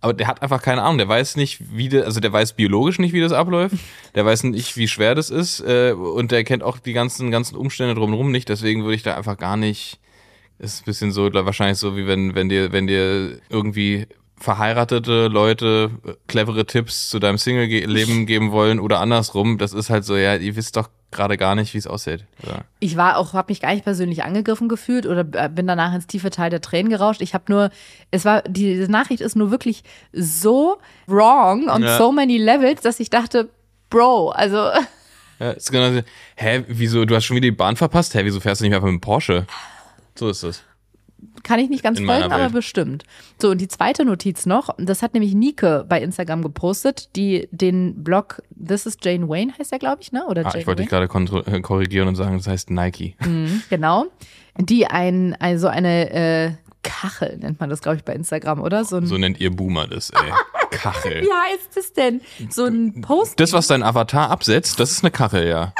Aber 0.00 0.14
der 0.14 0.26
hat 0.26 0.40
einfach 0.42 0.62
keine 0.62 0.82
Ahnung. 0.82 0.98
Der 0.98 1.08
weiß 1.08 1.36
nicht, 1.36 1.58
wie 1.76 1.88
der, 1.88 2.04
also 2.04 2.20
der 2.20 2.32
weiß 2.32 2.54
biologisch 2.54 2.98
nicht, 2.98 3.12
wie 3.12 3.20
das 3.20 3.32
abläuft. 3.32 3.76
Der 4.14 4.24
weiß 4.24 4.44
nicht, 4.44 4.76
wie 4.76 4.88
schwer 4.88 5.14
das 5.14 5.30
ist. 5.30 5.60
Äh, 5.60 5.92
und 5.92 6.32
der 6.32 6.44
kennt 6.44 6.62
auch 6.62 6.78
die 6.78 6.94
ganzen, 6.94 7.30
ganzen 7.30 7.56
Umstände 7.56 7.94
drumherum 7.94 8.30
nicht. 8.30 8.48
Deswegen 8.48 8.82
würde 8.82 8.94
ich 8.94 9.02
da 9.02 9.16
einfach 9.16 9.36
gar 9.36 9.56
nicht. 9.56 9.98
Ist 10.58 10.82
ein 10.82 10.84
bisschen 10.84 11.12
so, 11.12 11.32
wahrscheinlich 11.32 11.78
so, 11.78 11.96
wie 11.96 12.06
wenn, 12.06 12.34
wenn 12.34 12.48
dir, 12.48 12.72
wenn 12.72 12.86
dir 12.86 13.40
irgendwie 13.48 14.06
verheiratete 14.40 15.28
Leute 15.28 15.90
äh, 16.06 16.12
clevere 16.26 16.66
Tipps 16.66 17.08
zu 17.10 17.18
deinem 17.18 17.38
Single-Leben 17.38 18.26
geben 18.26 18.50
wollen 18.52 18.80
oder 18.80 19.00
andersrum. 19.00 19.58
Das 19.58 19.72
ist 19.72 19.90
halt 19.90 20.04
so, 20.04 20.16
ja, 20.16 20.34
ihr 20.36 20.56
wisst 20.56 20.76
doch 20.76 20.88
gerade 21.12 21.36
gar 21.36 21.54
nicht, 21.54 21.74
wie 21.74 21.78
es 21.78 21.86
aussieht. 21.86 22.24
Ja. 22.46 22.60
Ich 22.78 22.96
war 22.96 23.16
auch, 23.18 23.32
habe 23.32 23.50
mich 23.50 23.60
gar 23.60 23.72
nicht 23.74 23.84
persönlich 23.84 24.22
angegriffen 24.24 24.68
gefühlt 24.68 25.06
oder 25.06 25.26
äh, 25.32 25.48
bin 25.48 25.66
danach 25.66 25.92
ins 25.94 26.06
tiefe 26.06 26.30
Teil 26.30 26.50
der 26.50 26.60
Tränen 26.60 26.90
gerauscht. 26.90 27.20
Ich 27.20 27.34
habe 27.34 27.44
nur, 27.48 27.70
es 28.10 28.24
war, 28.24 28.42
diese 28.42 28.90
Nachricht 28.90 29.20
ist 29.20 29.36
nur 29.36 29.50
wirklich 29.50 29.82
so 30.12 30.78
wrong 31.06 31.68
on 31.68 31.82
Ja. 31.82 31.98
so 31.98 32.10
many 32.12 32.38
levels, 32.38 32.80
dass 32.80 32.98
ich 33.00 33.10
dachte, 33.10 33.48
Bro, 33.90 34.30
also 34.30 34.70
Ja, 35.40 35.50
ist 35.50 35.72
genau 35.72 35.92
so, 35.92 36.02
hä, 36.36 36.64
wieso, 36.68 37.04
du 37.04 37.14
hast 37.16 37.24
schon 37.24 37.36
wieder 37.36 37.46
die 37.48 37.50
Bahn 37.56 37.74
verpasst? 37.76 38.14
Hä, 38.14 38.20
wieso 38.24 38.38
fährst 38.40 38.60
du 38.60 38.64
nicht 38.66 38.74
einfach 38.74 38.86
mit 38.86 38.94
dem 38.94 39.00
Porsche? 39.00 39.46
So 40.14 40.28
ist 40.28 40.42
es. 40.44 40.62
Kann 41.42 41.58
ich 41.58 41.68
nicht 41.68 41.82
ganz 41.82 41.98
In 42.00 42.06
folgen, 42.06 42.32
aber 42.32 42.50
bestimmt. 42.50 43.04
So, 43.40 43.50
und 43.50 43.60
die 43.60 43.68
zweite 43.68 44.04
Notiz 44.04 44.46
noch, 44.46 44.70
das 44.78 45.02
hat 45.02 45.14
nämlich 45.14 45.34
Nike 45.34 45.84
bei 45.88 46.00
Instagram 46.00 46.42
gepostet, 46.42 47.14
die 47.16 47.48
den 47.50 48.02
Blog 48.02 48.42
This 48.62 48.86
is 48.86 48.96
Jane 49.02 49.28
Wayne 49.28 49.52
heißt 49.58 49.72
er, 49.72 49.78
glaube 49.78 49.98
ich, 50.02 50.12
ne? 50.12 50.26
Oder 50.26 50.42
Ah, 50.42 50.48
Jane 50.50 50.60
ich 50.60 50.66
wollte 50.66 50.82
dich 50.82 50.90
gerade 50.90 51.06
äh, 51.46 51.60
korrigieren 51.60 52.08
und 52.08 52.16
sagen, 52.16 52.36
das 52.36 52.46
heißt 52.46 52.70
Nike. 52.70 53.16
Mhm, 53.24 53.62
genau. 53.70 54.06
Die 54.58 54.86
ein, 54.86 55.36
also 55.40 55.68
eine 55.68 56.10
äh, 56.10 56.50
Kachel 56.82 57.36
nennt 57.38 57.60
man 57.60 57.70
das, 57.70 57.80
glaube 57.80 57.96
ich, 57.98 58.04
bei 58.04 58.14
Instagram, 58.14 58.60
oder? 58.60 58.84
So 58.84 59.04
So 59.04 59.18
nennt 59.18 59.40
ihr 59.40 59.54
Boomer 59.54 59.86
das, 59.86 60.10
ey. 60.10 60.32
Kachel. 60.70 61.22
wie 61.22 61.52
heißt 61.52 61.76
das 61.76 61.92
denn? 61.92 62.20
So 62.48 62.64
ein 62.64 63.00
Post 63.02 63.38
Das, 63.40 63.52
was 63.52 63.66
dein 63.66 63.82
Avatar 63.82 64.30
absetzt, 64.30 64.78
das 64.80 64.92
ist 64.92 65.02
eine 65.02 65.10
Kachel, 65.10 65.48
ja. 65.48 65.72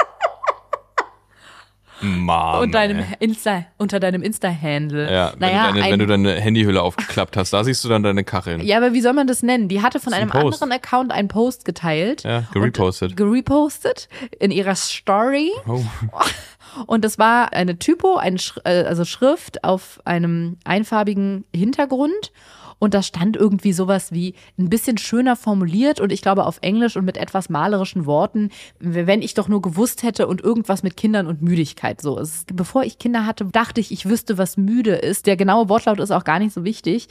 Mann. 2.01 2.61
und 2.63 2.75
deinem 2.75 2.99
ey. 2.99 3.05
Insta, 3.21 3.65
unter 3.79 4.01
deinem 4.01 4.23
Insta-Handle. 4.23 5.13
Ja, 5.13 5.33
wenn, 5.33 5.39
naja, 5.41 5.69
du 5.69 5.75
deine, 5.75 5.85
ein, 5.85 5.93
wenn 5.93 5.99
du 6.01 6.07
deine 6.07 6.35
Handyhülle 6.35 6.83
aufgeklappt 6.83 7.37
hast, 7.37 7.53
da 7.53 7.65
siehst 7.65 7.85
du 7.85 7.89
dann 7.89 8.03
deine 8.03 8.25
Kacheln. 8.25 8.61
ja, 8.63 8.77
aber 8.77 8.93
wie 8.93 9.01
soll 9.01 9.13
man 9.13 9.27
das 9.27 9.43
nennen? 9.43 9.69
Die 9.69 9.83
hatte 9.83 10.01
von 10.01 10.13
ein 10.13 10.23
einem 10.23 10.31
Post. 10.31 10.63
anderen 10.63 10.73
Account 10.73 11.13
einen 11.13 11.29
Post 11.29 11.65
geteilt. 11.65 12.23
Ja, 12.23 12.45
gerepostet. 12.53 13.17
Gerepostet 13.17 14.09
in 14.39 14.51
ihrer 14.51 14.75
Story. 14.75 15.53
Oh. 15.67 15.83
Und 16.87 17.05
es 17.05 17.19
war 17.19 17.53
eine 17.53 17.79
Typo, 17.79 18.17
ein 18.17 18.39
Sch 18.39 18.59
äh, 18.65 18.85
also 18.85 19.05
Schrift 19.05 19.65
auf 19.65 20.01
einem 20.05 20.57
einfarbigen 20.65 21.45
Hintergrund. 21.55 22.33
Und 22.81 22.95
da 22.95 23.03
stand 23.03 23.37
irgendwie 23.37 23.73
sowas 23.73 24.11
wie 24.11 24.35
ein 24.59 24.71
bisschen 24.71 24.99
schöner 24.99 25.37
formuliert 25.37 26.01
und 26.01 26.11
ich 26.11 26.23
glaube 26.23 26.47
auf 26.47 26.59
Englisch 26.63 26.97
und 26.97 27.05
mit 27.05 27.19
etwas 27.19 27.51
malerischen 27.51 28.07
Worten, 28.07 28.49
wenn 28.81 29.23
ich 29.23 29.35
doch 29.35 29.47
nur 29.49 29.63
gewusst 29.63 30.03
hätte 30.03 30.27
und 30.27 30.41
irgendwas 30.41 30.83
mit 30.83 30.97
Kindern 30.97 31.29
und 31.29 31.43
Müdigkeit. 31.43 32.01
So, 32.01 32.19
es, 32.19 32.45
bevor 32.53 32.83
ich 32.83 32.99
Kinder 32.99 33.27
hatte, 33.27 33.45
dachte 33.45 33.81
ich, 33.81 33.93
ich 33.93 34.09
wüsste, 34.09 34.39
was 34.39 34.57
müde 34.57 34.97
ist. 34.97 35.27
Der 35.27 35.37
genaue 35.37 35.69
Wortlaut 35.69 36.01
ist 36.01 36.11
auch 36.11 36.25
gar 36.25 36.39
nicht 36.39 36.55
so 36.55 36.65
wichtig. 36.65 37.09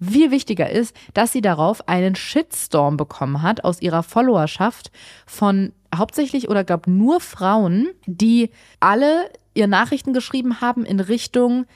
Viel 0.00 0.30
wichtiger 0.30 0.70
ist, 0.70 0.96
dass 1.12 1.32
sie 1.32 1.42
darauf 1.42 1.86
einen 1.86 2.14
Shitstorm 2.14 2.96
bekommen 2.96 3.42
hat 3.42 3.64
aus 3.64 3.82
ihrer 3.82 4.02
Followerschaft 4.02 4.90
von 5.26 5.72
hauptsächlich 5.94 6.48
oder 6.48 6.64
glaub 6.64 6.86
nur 6.86 7.20
Frauen, 7.20 7.88
die 8.06 8.48
alle 8.80 9.30
ihr 9.52 9.66
Nachrichten 9.66 10.14
geschrieben 10.14 10.62
haben 10.62 10.86
in 10.86 11.00
Richtung 11.00 11.66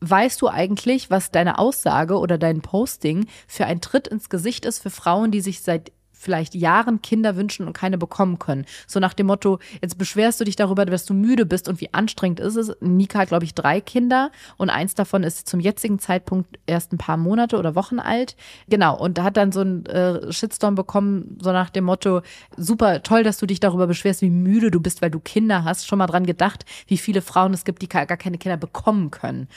Weißt 0.00 0.40
du 0.42 0.48
eigentlich, 0.48 1.10
was 1.10 1.30
deine 1.30 1.58
Aussage 1.58 2.18
oder 2.18 2.36
dein 2.36 2.60
Posting 2.60 3.26
für 3.46 3.66
ein 3.66 3.80
Tritt 3.80 4.06
ins 4.08 4.28
Gesicht 4.28 4.64
ist 4.64 4.80
für 4.80 4.90
Frauen, 4.90 5.30
die 5.30 5.40
sich 5.40 5.62
seit 5.62 5.92
vielleicht 6.24 6.54
Jahren 6.54 7.02
Kinder 7.02 7.36
wünschen 7.36 7.66
und 7.66 7.72
keine 7.72 7.98
bekommen 7.98 8.38
können? 8.38 8.64
So 8.86 9.00
nach 9.00 9.14
dem 9.14 9.26
Motto, 9.26 9.58
jetzt 9.82 9.98
beschwerst 9.98 10.40
du 10.40 10.44
dich 10.44 10.56
darüber, 10.56 10.84
dass 10.86 11.04
du 11.04 11.14
müde 11.14 11.46
bist 11.46 11.68
und 11.68 11.80
wie 11.80 11.92
anstrengend 11.92 12.40
ist 12.40 12.56
es. 12.56 12.72
Nika 12.80 13.20
hat, 13.20 13.28
glaube 13.28 13.44
ich, 13.44 13.54
drei 13.54 13.80
Kinder 13.80 14.30
und 14.56 14.70
eins 14.70 14.94
davon 14.94 15.22
ist 15.22 15.48
zum 15.48 15.60
jetzigen 15.60 15.98
Zeitpunkt 15.98 16.58
erst 16.66 16.92
ein 16.92 16.98
paar 16.98 17.16
Monate 17.16 17.58
oder 17.58 17.74
Wochen 17.74 17.98
alt. 17.98 18.36
Genau, 18.68 18.98
und 18.98 19.20
hat 19.22 19.36
dann 19.36 19.52
so 19.52 19.60
einen 19.60 19.86
äh, 19.86 20.32
Shitstorm 20.32 20.74
bekommen, 20.74 21.38
so 21.40 21.52
nach 21.52 21.70
dem 21.70 21.84
Motto, 21.84 22.22
super 22.56 23.02
toll, 23.02 23.22
dass 23.22 23.38
du 23.38 23.46
dich 23.46 23.60
darüber 23.60 23.86
beschwerst, 23.86 24.22
wie 24.22 24.30
müde 24.30 24.70
du 24.70 24.80
bist, 24.80 25.02
weil 25.02 25.10
du 25.10 25.20
Kinder 25.20 25.64
hast. 25.64 25.86
Schon 25.86 25.98
mal 25.98 26.06
dran 26.06 26.26
gedacht, 26.26 26.64
wie 26.86 26.98
viele 26.98 27.22
Frauen 27.22 27.54
es 27.54 27.64
gibt, 27.64 27.82
die 27.82 27.88
gar 27.88 28.06
keine 28.06 28.38
Kinder 28.38 28.56
bekommen 28.56 29.10
können. 29.10 29.48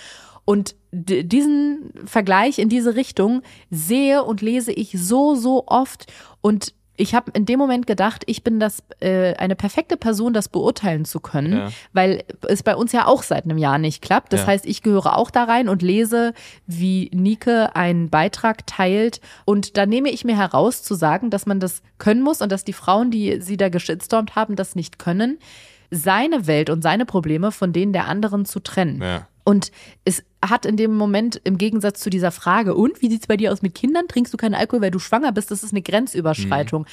Und 0.50 0.76
diesen 0.93 1.91
Vergleich 2.06 2.58
in 2.58 2.70
diese 2.70 2.95
Richtung 2.95 3.41
sehe 3.70 4.24
und 4.24 4.41
lese 4.41 4.72
ich 4.72 4.93
so, 4.98 5.36
so 5.36 5.66
oft. 5.68 6.06
Und 6.39 6.74
ich 6.95 7.14
habe 7.14 7.32
in 7.36 7.45
dem 7.45 7.60
Moment 7.60 7.86
gedacht, 7.86 8.24
ich 8.28 8.45
bin 8.45 8.58
das 8.62 8.82
äh, 9.02 9.34
eine 9.36 9.58
perfekte 9.58 9.98
Person, 9.98 10.32
das 10.32 10.48
beurteilen 10.48 11.04
zu 11.04 11.20
können, 11.20 11.52
Ja. 11.58 11.70
weil 11.91 12.24
es 12.48 12.64
bei 12.64 12.78
uns 12.78 12.93
ja 12.93 13.08
auch 13.08 13.24
seit 13.24 13.43
einem 13.43 13.58
Jahr 13.58 13.78
nicht 13.78 14.02
klappt. 14.02 14.32
Das 14.32 14.41
Ja. 14.41 14.48
heißt, 14.48 14.66
ich 14.66 14.82
gehöre 14.84 15.18
auch 15.18 15.30
da 15.32 15.43
rein 15.43 15.68
und 15.68 15.82
lese, 15.82 16.34
wie 16.66 17.12
Nike 17.14 17.68
einen 17.76 18.10
Beitrag 18.10 18.66
teilt. 18.66 19.20
Und 19.43 19.76
da 19.76 19.86
nehme 19.86 20.10
ich 20.10 20.24
mir 20.24 20.38
heraus 20.38 20.82
zu 20.82 20.95
sagen, 20.95 21.30
dass 21.30 21.45
man 21.45 21.60
das 21.60 21.82
können 21.98 22.22
muss 22.22 22.41
und 22.41 22.54
dass 22.54 22.64
die 22.64 22.74
Frauen, 22.74 23.12
die 23.12 23.41
sie 23.41 23.58
da 23.58 23.68
geschitstormt 23.68 24.36
haben, 24.38 24.56
das 24.56 24.76
nicht 24.76 24.98
können, 24.98 25.39
seine 25.91 26.48
Welt 26.48 26.70
und 26.70 26.82
seine 26.82 27.06
Probleme 27.06 27.52
von 27.52 27.74
denen 27.74 27.91
der 27.91 28.08
anderen 28.08 28.45
zu 28.45 28.62
trennen. 28.62 29.02
Ja. 29.02 29.28
Und 29.43 29.72
es 30.04 30.24
hat 30.46 30.66
in 30.66 30.78
dem 30.78 30.96
Moment 30.96 31.42
im 31.44 31.58
Gegensatz 31.58 32.00
zu 32.00 32.10
dieser 32.10 32.32
Frage, 32.32 32.76
und 32.76 33.02
wie 33.02 33.10
sieht's 33.10 33.28
bei 33.28 33.38
dir 33.38 33.52
aus 33.52 33.62
mit 33.62 33.74
Kindern? 33.74 34.08
Trinkst 34.08 34.32
du 34.34 34.38
keinen 34.38 34.54
Alkohol, 34.54 34.82
weil 34.82 34.92
du 34.92 35.00
schwanger 35.00 35.32
bist? 35.32 35.50
Das 35.52 35.64
ist 35.64 35.72
eine 35.74 35.82
Grenzüberschreitung. 35.82 36.86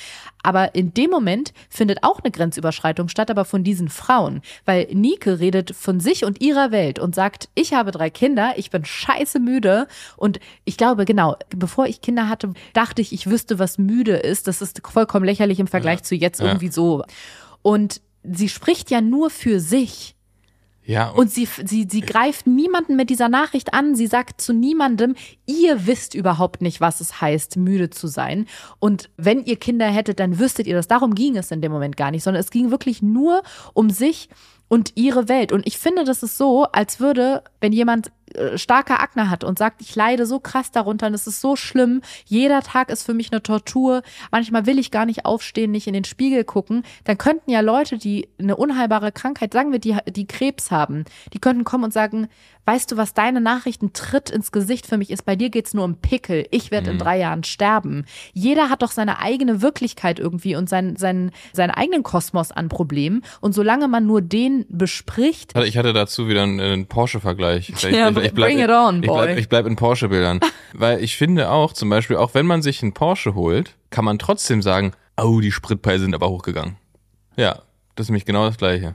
Aber 0.43 0.75
in 0.75 0.95
dem 0.95 1.11
Moment 1.11 1.53
findet 1.69 2.03
auch 2.03 2.21
eine 2.21 2.31
Grenzüberschreitung 2.31 3.09
statt, 3.09 3.31
aber 3.31 3.45
von 3.45 3.63
diesen 3.63 3.89
Frauen. 3.89 4.41
Weil 4.65 4.89
Nike 4.93 5.39
redet 5.41 5.75
von 5.77 6.01
sich 6.01 6.25
und 6.25 6.41
ihrer 6.41 6.71
Welt 6.71 6.99
und 6.99 7.15
sagt, 7.15 7.49
ich 7.55 7.75
habe 7.75 7.91
drei 7.91 8.09
Kinder, 8.11 8.55
ich 8.57 8.71
bin 8.71 8.85
scheiße 8.85 9.41
müde. 9.41 9.89
Und 10.17 10.41
ich 10.65 10.77
glaube, 10.77 11.05
genau, 11.05 11.37
bevor 11.55 11.87
ich 11.87 12.01
Kinder 12.01 12.29
hatte, 12.29 12.55
dachte 12.73 13.03
ich, 13.03 13.13
ich 13.13 13.29
wüsste, 13.29 13.59
was 13.59 13.79
müde 13.79 14.17
ist. 14.17 14.49
Das 14.49 14.63
ist 14.63 14.81
vollkommen 14.87 15.25
lächerlich 15.27 15.61
im 15.61 15.67
Vergleich 15.67 16.03
zu 16.03 16.15
jetzt 16.15 16.41
Ja. 16.41 16.47
irgendwie 16.47 16.69
so. 16.69 17.05
Und 17.63 18.01
sie 18.23 18.49
spricht 18.49 18.91
ja 18.91 19.01
nur 19.01 19.29
für 19.31 19.61
sich. 19.61 20.17
Ja, 20.87 21.09
Und 21.11 21.31
sie, 21.31 21.49
sie, 21.65 21.87
sie 21.91 22.03
greift 22.03 22.47
niemanden 22.47 22.97
mit 22.97 23.09
dieser 23.09 23.31
Nachricht 23.31 23.73
an. 23.73 23.95
Sie 23.95 24.07
sagt 24.07 24.41
zu 24.41 24.53
niemandem, 24.53 25.15
ihr 25.47 25.87
wisst 25.87 26.15
überhaupt 26.15 26.61
nicht, 26.61 26.81
was 26.81 27.01
es 27.01 27.23
heißt, 27.23 27.57
müde 27.57 27.89
zu 27.89 28.07
sein. 28.07 28.47
Und 28.81 29.09
wenn 29.17 29.45
ihr 29.45 29.57
Kinder 29.57 29.87
hättet, 29.87 30.21
dann 30.21 30.39
wüsstet 30.39 30.67
ihr 30.67 30.75
das. 30.75 30.87
Darum 30.87 31.15
ging 31.15 31.37
es 31.37 31.51
in 31.51 31.63
dem 31.63 31.73
Moment 31.73 31.97
gar 31.97 32.11
nicht, 32.11 32.23
sondern 32.23 32.41
es 32.41 32.51
ging 32.51 32.71
wirklich 32.71 33.01
nur 33.01 33.43
um 33.73 33.89
sich 33.89 34.29
und 34.69 34.93
ihre 34.95 35.29
Welt. 35.29 35.53
Und 35.53 35.67
ich 35.67 35.79
finde, 35.79 36.05
das 36.05 36.23
ist 36.23 36.37
so, 36.37 36.65
als 36.65 37.01
würde, 37.01 37.43
wenn 37.61 37.73
jemand 37.73 38.09
äh, 38.09 38.24
starke 38.57 39.01
Akne 39.01 39.31
hat 39.31 39.45
und 39.45 39.59
sagt, 39.59 39.81
ich 39.81 39.95
leide 39.95 40.27
so 40.27 40.41
krass 40.41 40.71
darunter 40.71 41.07
und 41.07 41.15
es 41.15 41.27
ist 41.27 41.41
so 41.41 41.57
schlimm, 41.57 42.03
jeder 42.25 42.63
Tag 42.63 42.91
ist 42.91 43.05
für 43.05 43.15
mich 43.15 43.33
eine 43.33 43.43
Tortur, 43.43 44.03
manchmal 44.31 44.67
will 44.67 44.79
ich 44.79 44.91
gar 44.91 45.07
nicht 45.07 45.25
aufstehen, 45.25 45.71
nicht 45.71 45.87
in 45.87 45.95
den 45.95 46.05
Spiegel 46.05 46.45
gucken, 46.45 46.83
dann 47.05 47.19
könnten 47.19 47.51
ja 47.51 47.61
Leute, 47.61 47.99
die 47.99 48.29
eine 48.39 48.57
unheilbare 48.57 49.13
Krankheit, 49.13 49.53
sagen 49.53 49.73
wir, 49.73 49.79
die, 49.79 49.97
die 50.09 50.27
Krebs 50.27 50.71
haben, 50.71 51.05
die 51.33 51.39
könnten 51.39 51.65
kommen 51.65 51.85
und 51.85 51.93
sagen, 51.93 52.29
weißt 52.67 52.93
du, 52.93 52.97
was 52.97 53.15
deine 53.15 53.41
Nachrichten 53.41 53.93
tritt 53.93 54.31
ins 54.31 54.53
Gesicht 54.53 54.87
für 54.87 54.97
mich 54.97 55.11
ist, 55.11 55.25
bei 55.25 55.37
dir 55.37 55.51
geht's 55.51 55.75
nur 55.75 55.85
um 55.85 55.97
Pickel, 55.97 56.47
ich 56.51 56.71
werde 56.71 56.91
in 56.93 56.99
drei 56.99 57.19
Jahren 57.19 57.45
sterben. 57.45 58.05
Jeder 58.33 58.71
hat 58.71 58.83
doch 58.83 58.91
seine 58.91 59.19
eigene 59.19 59.63
Wirklichkeit 59.63 60.19
irgendwie 60.19 60.57
und 60.57 60.69
seinen, 60.69 60.97
seinen, 60.97 61.31
seinen 61.53 61.71
eigenen 61.71 62.03
Kosmos 62.03 62.53
an 62.53 62.69
Problemen. 62.69 63.23
Und 63.41 63.55
solange 63.55 63.89
man 63.89 64.07
nur 64.07 64.23
den 64.23 64.65
bespricht, 64.69 65.57
Ich 65.57 65.77
hatte 65.77 65.93
dazu 65.93 66.29
wieder 66.29 66.43
einen, 66.43 66.61
einen 66.61 66.87
Porsche-Vergleich. 66.87 67.71
Ich, 67.71 67.85
Ja, 68.25 68.31
bring 68.33 68.59
it 68.59 68.71
on, 68.71 69.03
ich 69.03 69.11
bleib, 69.11 69.29
boy. 69.29 69.39
ich 69.39 69.49
bleib 69.49 69.67
in 69.67 69.77
Porsche-Bildern. 69.77 70.41
Weil 70.73 71.03
ich 71.03 71.17
finde 71.17 71.51
auch, 71.51 71.73
zum 71.73 71.91
Beispiel, 71.91 72.17
auch 72.17 72.35
wenn 72.35 72.47
man 72.47 72.63
sich 72.63 72.83
einen 72.83 72.95
Porsche 72.95 73.35
holt, 73.35 73.75
kann 73.91 74.05
man 74.05 74.19
trotzdem 74.19 74.63
sagen, 74.63 74.93
oh, 75.17 75.41
die 75.41 75.53
Spritpreise 75.53 76.05
sind 76.05 76.15
aber 76.15 76.29
hochgegangen. 76.29 76.77
Ja, 77.37 77.63
das 77.95 78.07
ist 78.07 78.11
nämlich 78.11 78.25
genau 78.25 78.47
das 78.47 78.59
Gleiche. 78.59 78.95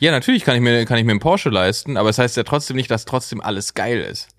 Ja, 0.00 0.10
natürlich 0.10 0.44
kann 0.44 0.56
ich 0.56 0.60
mir, 0.60 0.84
kann 0.86 0.98
ich 0.98 1.04
mir 1.04 1.12
einen 1.12 1.20
Porsche 1.20 1.50
leisten, 1.50 1.96
aber 1.96 2.10
es 2.10 2.16
das 2.16 2.24
heißt 2.24 2.36
ja 2.36 2.42
trotzdem 2.42 2.76
nicht, 2.76 2.90
dass 2.90 3.04
trotzdem 3.04 3.40
alles 3.40 3.74
geil 3.74 4.00
ist. 4.00 4.28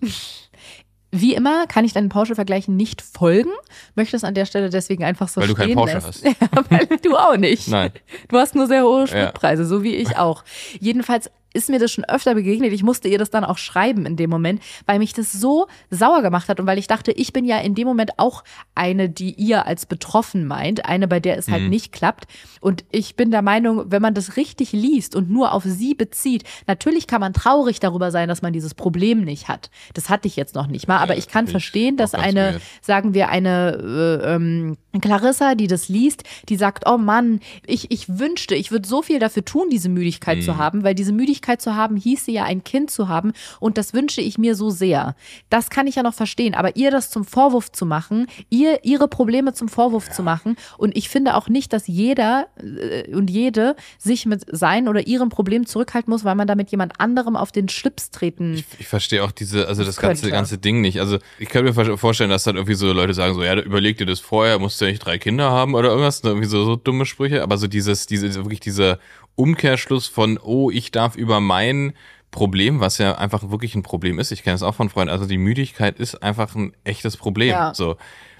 Wie 1.12 1.34
immer 1.34 1.66
kann 1.66 1.84
ich 1.84 1.92
deinen 1.92 2.08
Porsche-Vergleichen 2.08 2.76
nicht 2.76 3.00
folgen, 3.00 3.50
möchte 3.94 4.16
es 4.16 4.24
an 4.24 4.34
der 4.34 4.44
Stelle 4.44 4.70
deswegen 4.70 5.04
einfach 5.04 5.28
so 5.28 5.40
Weil 5.40 5.48
du 5.48 5.54
stehen 5.54 5.66
keinen 5.68 5.76
Porsche 5.76 5.98
lassen. 5.98 6.26
Ja, 6.40 6.64
weil 6.68 6.86
du 7.00 7.16
auch 7.16 7.36
nicht. 7.36 7.68
Nein. 7.68 7.90
Du 8.28 8.36
hast 8.36 8.54
nur 8.54 8.66
sehr 8.66 8.82
hohe 8.82 9.06
Spritpreise, 9.06 9.64
so 9.64 9.82
wie 9.82 9.94
ich 9.94 10.18
auch. 10.18 10.44
Jedenfalls 10.78 11.30
ist 11.56 11.68
mir 11.70 11.78
das 11.80 11.90
schon 11.90 12.04
öfter 12.04 12.34
begegnet. 12.34 12.72
Ich 12.72 12.82
musste 12.82 13.08
ihr 13.08 13.18
das 13.18 13.30
dann 13.30 13.44
auch 13.44 13.58
schreiben 13.58 14.06
in 14.06 14.16
dem 14.16 14.30
Moment, 14.30 14.62
weil 14.86 14.98
mich 14.98 15.12
das 15.14 15.32
so 15.32 15.66
sauer 15.90 16.22
gemacht 16.22 16.48
hat 16.48 16.60
und 16.60 16.66
weil 16.66 16.78
ich 16.78 16.86
dachte, 16.86 17.10
ich 17.12 17.32
bin 17.32 17.44
ja 17.44 17.58
in 17.58 17.74
dem 17.74 17.86
Moment 17.88 18.12
auch 18.18 18.44
eine, 18.74 19.08
die 19.08 19.32
ihr 19.34 19.66
als 19.66 19.86
betroffen 19.86 20.46
meint, 20.46 20.84
eine, 20.86 21.08
bei 21.08 21.18
der 21.18 21.38
es 21.38 21.48
halt 21.48 21.68
nicht 21.68 21.92
klappt. 21.92 22.26
Und 22.60 22.84
ich 22.92 23.16
bin 23.16 23.30
der 23.30 23.42
Meinung, 23.42 23.90
wenn 23.90 24.02
man 24.02 24.14
das 24.14 24.36
richtig 24.36 24.72
liest 24.72 25.16
und 25.16 25.30
nur 25.30 25.52
auf 25.52 25.64
sie 25.64 25.94
bezieht, 25.94 26.44
natürlich 26.66 27.06
kann 27.06 27.20
man 27.20 27.32
traurig 27.32 27.80
darüber 27.80 28.10
sein, 28.10 28.28
dass 28.28 28.42
man 28.42 28.52
dieses 28.52 28.74
Problem 28.74 29.24
nicht 29.24 29.48
hat. 29.48 29.70
Das 29.94 30.08
hatte 30.10 30.28
ich 30.28 30.36
jetzt 30.36 30.54
noch 30.54 30.66
nicht 30.66 30.86
mal, 30.88 30.98
aber 30.98 31.16
ich 31.16 31.28
kann 31.28 31.46
ich 31.46 31.50
verstehen, 31.50 31.96
dass 31.96 32.14
eine, 32.14 32.52
weird. 32.54 32.62
sagen 32.82 33.14
wir, 33.14 33.30
eine 33.30 34.20
äh, 34.22 34.34
ähm, 34.34 34.76
Clarissa, 35.00 35.54
die 35.54 35.66
das 35.66 35.88
liest, 35.88 36.24
die 36.48 36.56
sagt, 36.56 36.84
oh 36.86 36.98
Mann, 36.98 37.40
ich, 37.66 37.90
ich 37.90 38.18
wünschte, 38.18 38.54
ich 38.54 38.70
würde 38.70 38.86
so 38.86 39.02
viel 39.02 39.18
dafür 39.18 39.44
tun, 39.44 39.68
diese 39.70 39.88
Müdigkeit 39.88 40.38
Mhm. 40.38 40.42
zu 40.42 40.56
haben, 40.56 40.82
weil 40.84 40.94
diese 40.94 41.12
Müdigkeit 41.12 41.45
Müdigkeit 41.46 41.62
zu 41.62 41.74
haben, 41.76 41.96
hieße 41.96 42.30
ja 42.30 42.44
ein 42.44 42.64
Kind 42.64 42.90
zu 42.90 43.08
haben. 43.08 43.32
Und 43.60 43.78
das 43.78 43.94
wünsche 43.94 44.20
ich 44.20 44.36
mir 44.38 44.54
so 44.54 44.70
sehr. 44.70 45.14
Das 45.48 45.70
kann 45.70 45.86
ich 45.86 45.94
ja 45.94 46.02
noch 46.02 46.14
verstehen. 46.14 46.54
Aber 46.54 46.76
ihr 46.76 46.90
das 46.90 47.10
zum 47.10 47.24
Vorwurf 47.24 47.70
zu 47.72 47.86
machen, 47.86 48.26
ihr 48.50 48.84
ihre 48.84 49.08
Probleme 49.08 49.52
zum 49.52 49.68
Vorwurf 49.68 50.10
zu 50.10 50.22
machen. 50.22 50.56
Und 50.76 50.96
ich 50.96 51.08
finde 51.08 51.34
auch 51.36 51.48
nicht, 51.48 51.72
dass 51.72 51.86
jeder 51.86 52.48
äh, 52.60 53.14
und 53.14 53.30
jede 53.30 53.76
sich 53.98 54.26
mit 54.26 54.44
seinen 54.50 54.88
oder 54.88 55.06
ihrem 55.06 55.28
Problem 55.28 55.66
zurückhalten 55.66 56.10
muss, 56.10 56.24
weil 56.24 56.34
man 56.34 56.46
damit 56.48 56.70
jemand 56.70 57.00
anderem 57.00 57.36
auf 57.36 57.52
den 57.52 57.68
Schlips 57.68 58.10
treten. 58.10 58.54
Ich, 58.54 58.64
ich 58.78 58.88
verstehe 58.88 59.22
auch 59.22 59.32
diese, 59.32 59.68
also 59.68 59.84
das 59.84 59.96
ganze, 59.96 60.22
könnte. 60.22 60.34
ganze 60.34 60.58
Ding 60.58 60.80
nicht. 60.80 61.00
Also 61.00 61.18
ich 61.38 61.48
kann 61.48 61.64
mir 61.64 61.72
vor- 61.74 61.96
vorstellen, 61.98 62.30
dass 62.30 62.44
dann 62.44 62.56
irgendwie 62.56 62.74
so 62.74 62.92
Leute 62.92 63.14
sagen 63.14 63.34
so, 63.34 63.42
ja, 63.42 63.54
überleg 63.60 63.98
dir 63.98 64.06
das 64.06 64.20
vorher, 64.20 64.58
musst 64.58 64.80
du 64.80 64.84
ja 64.86 64.90
nicht 64.90 65.04
drei 65.04 65.18
Kinder 65.18 65.50
haben 65.50 65.74
oder 65.74 65.90
irgendwas, 65.90 66.22
ne, 66.22 66.30
irgendwie 66.30 66.48
so, 66.48 66.64
so 66.64 66.76
dumme 66.76 67.06
Sprüche. 67.06 67.42
Aber 67.42 67.56
so 67.58 67.66
dieses, 67.68 68.06
diese, 68.06 68.34
wirklich 68.34 68.60
dieser 68.60 68.98
Umkehrschluss 69.36 70.08
von, 70.08 70.38
oh, 70.42 70.70
ich 70.70 70.90
darf 70.90 71.16
über 71.16 71.40
mein 71.40 71.92
Problem, 72.30 72.80
was 72.80 72.98
ja 72.98 73.16
einfach 73.16 73.50
wirklich 73.50 73.74
ein 73.74 73.82
Problem 73.82 74.18
ist. 74.18 74.32
Ich 74.32 74.42
kenne 74.42 74.56
es 74.56 74.62
auch 74.62 74.74
von 74.74 74.90
Freunden. 74.90 75.12
Also 75.12 75.26
die 75.26 75.38
Müdigkeit 75.38 75.98
ist 75.98 76.22
einfach 76.22 76.54
ein 76.54 76.72
echtes 76.84 77.16
Problem. 77.16 77.50
Ja. 77.50 77.74
So. 77.74 77.96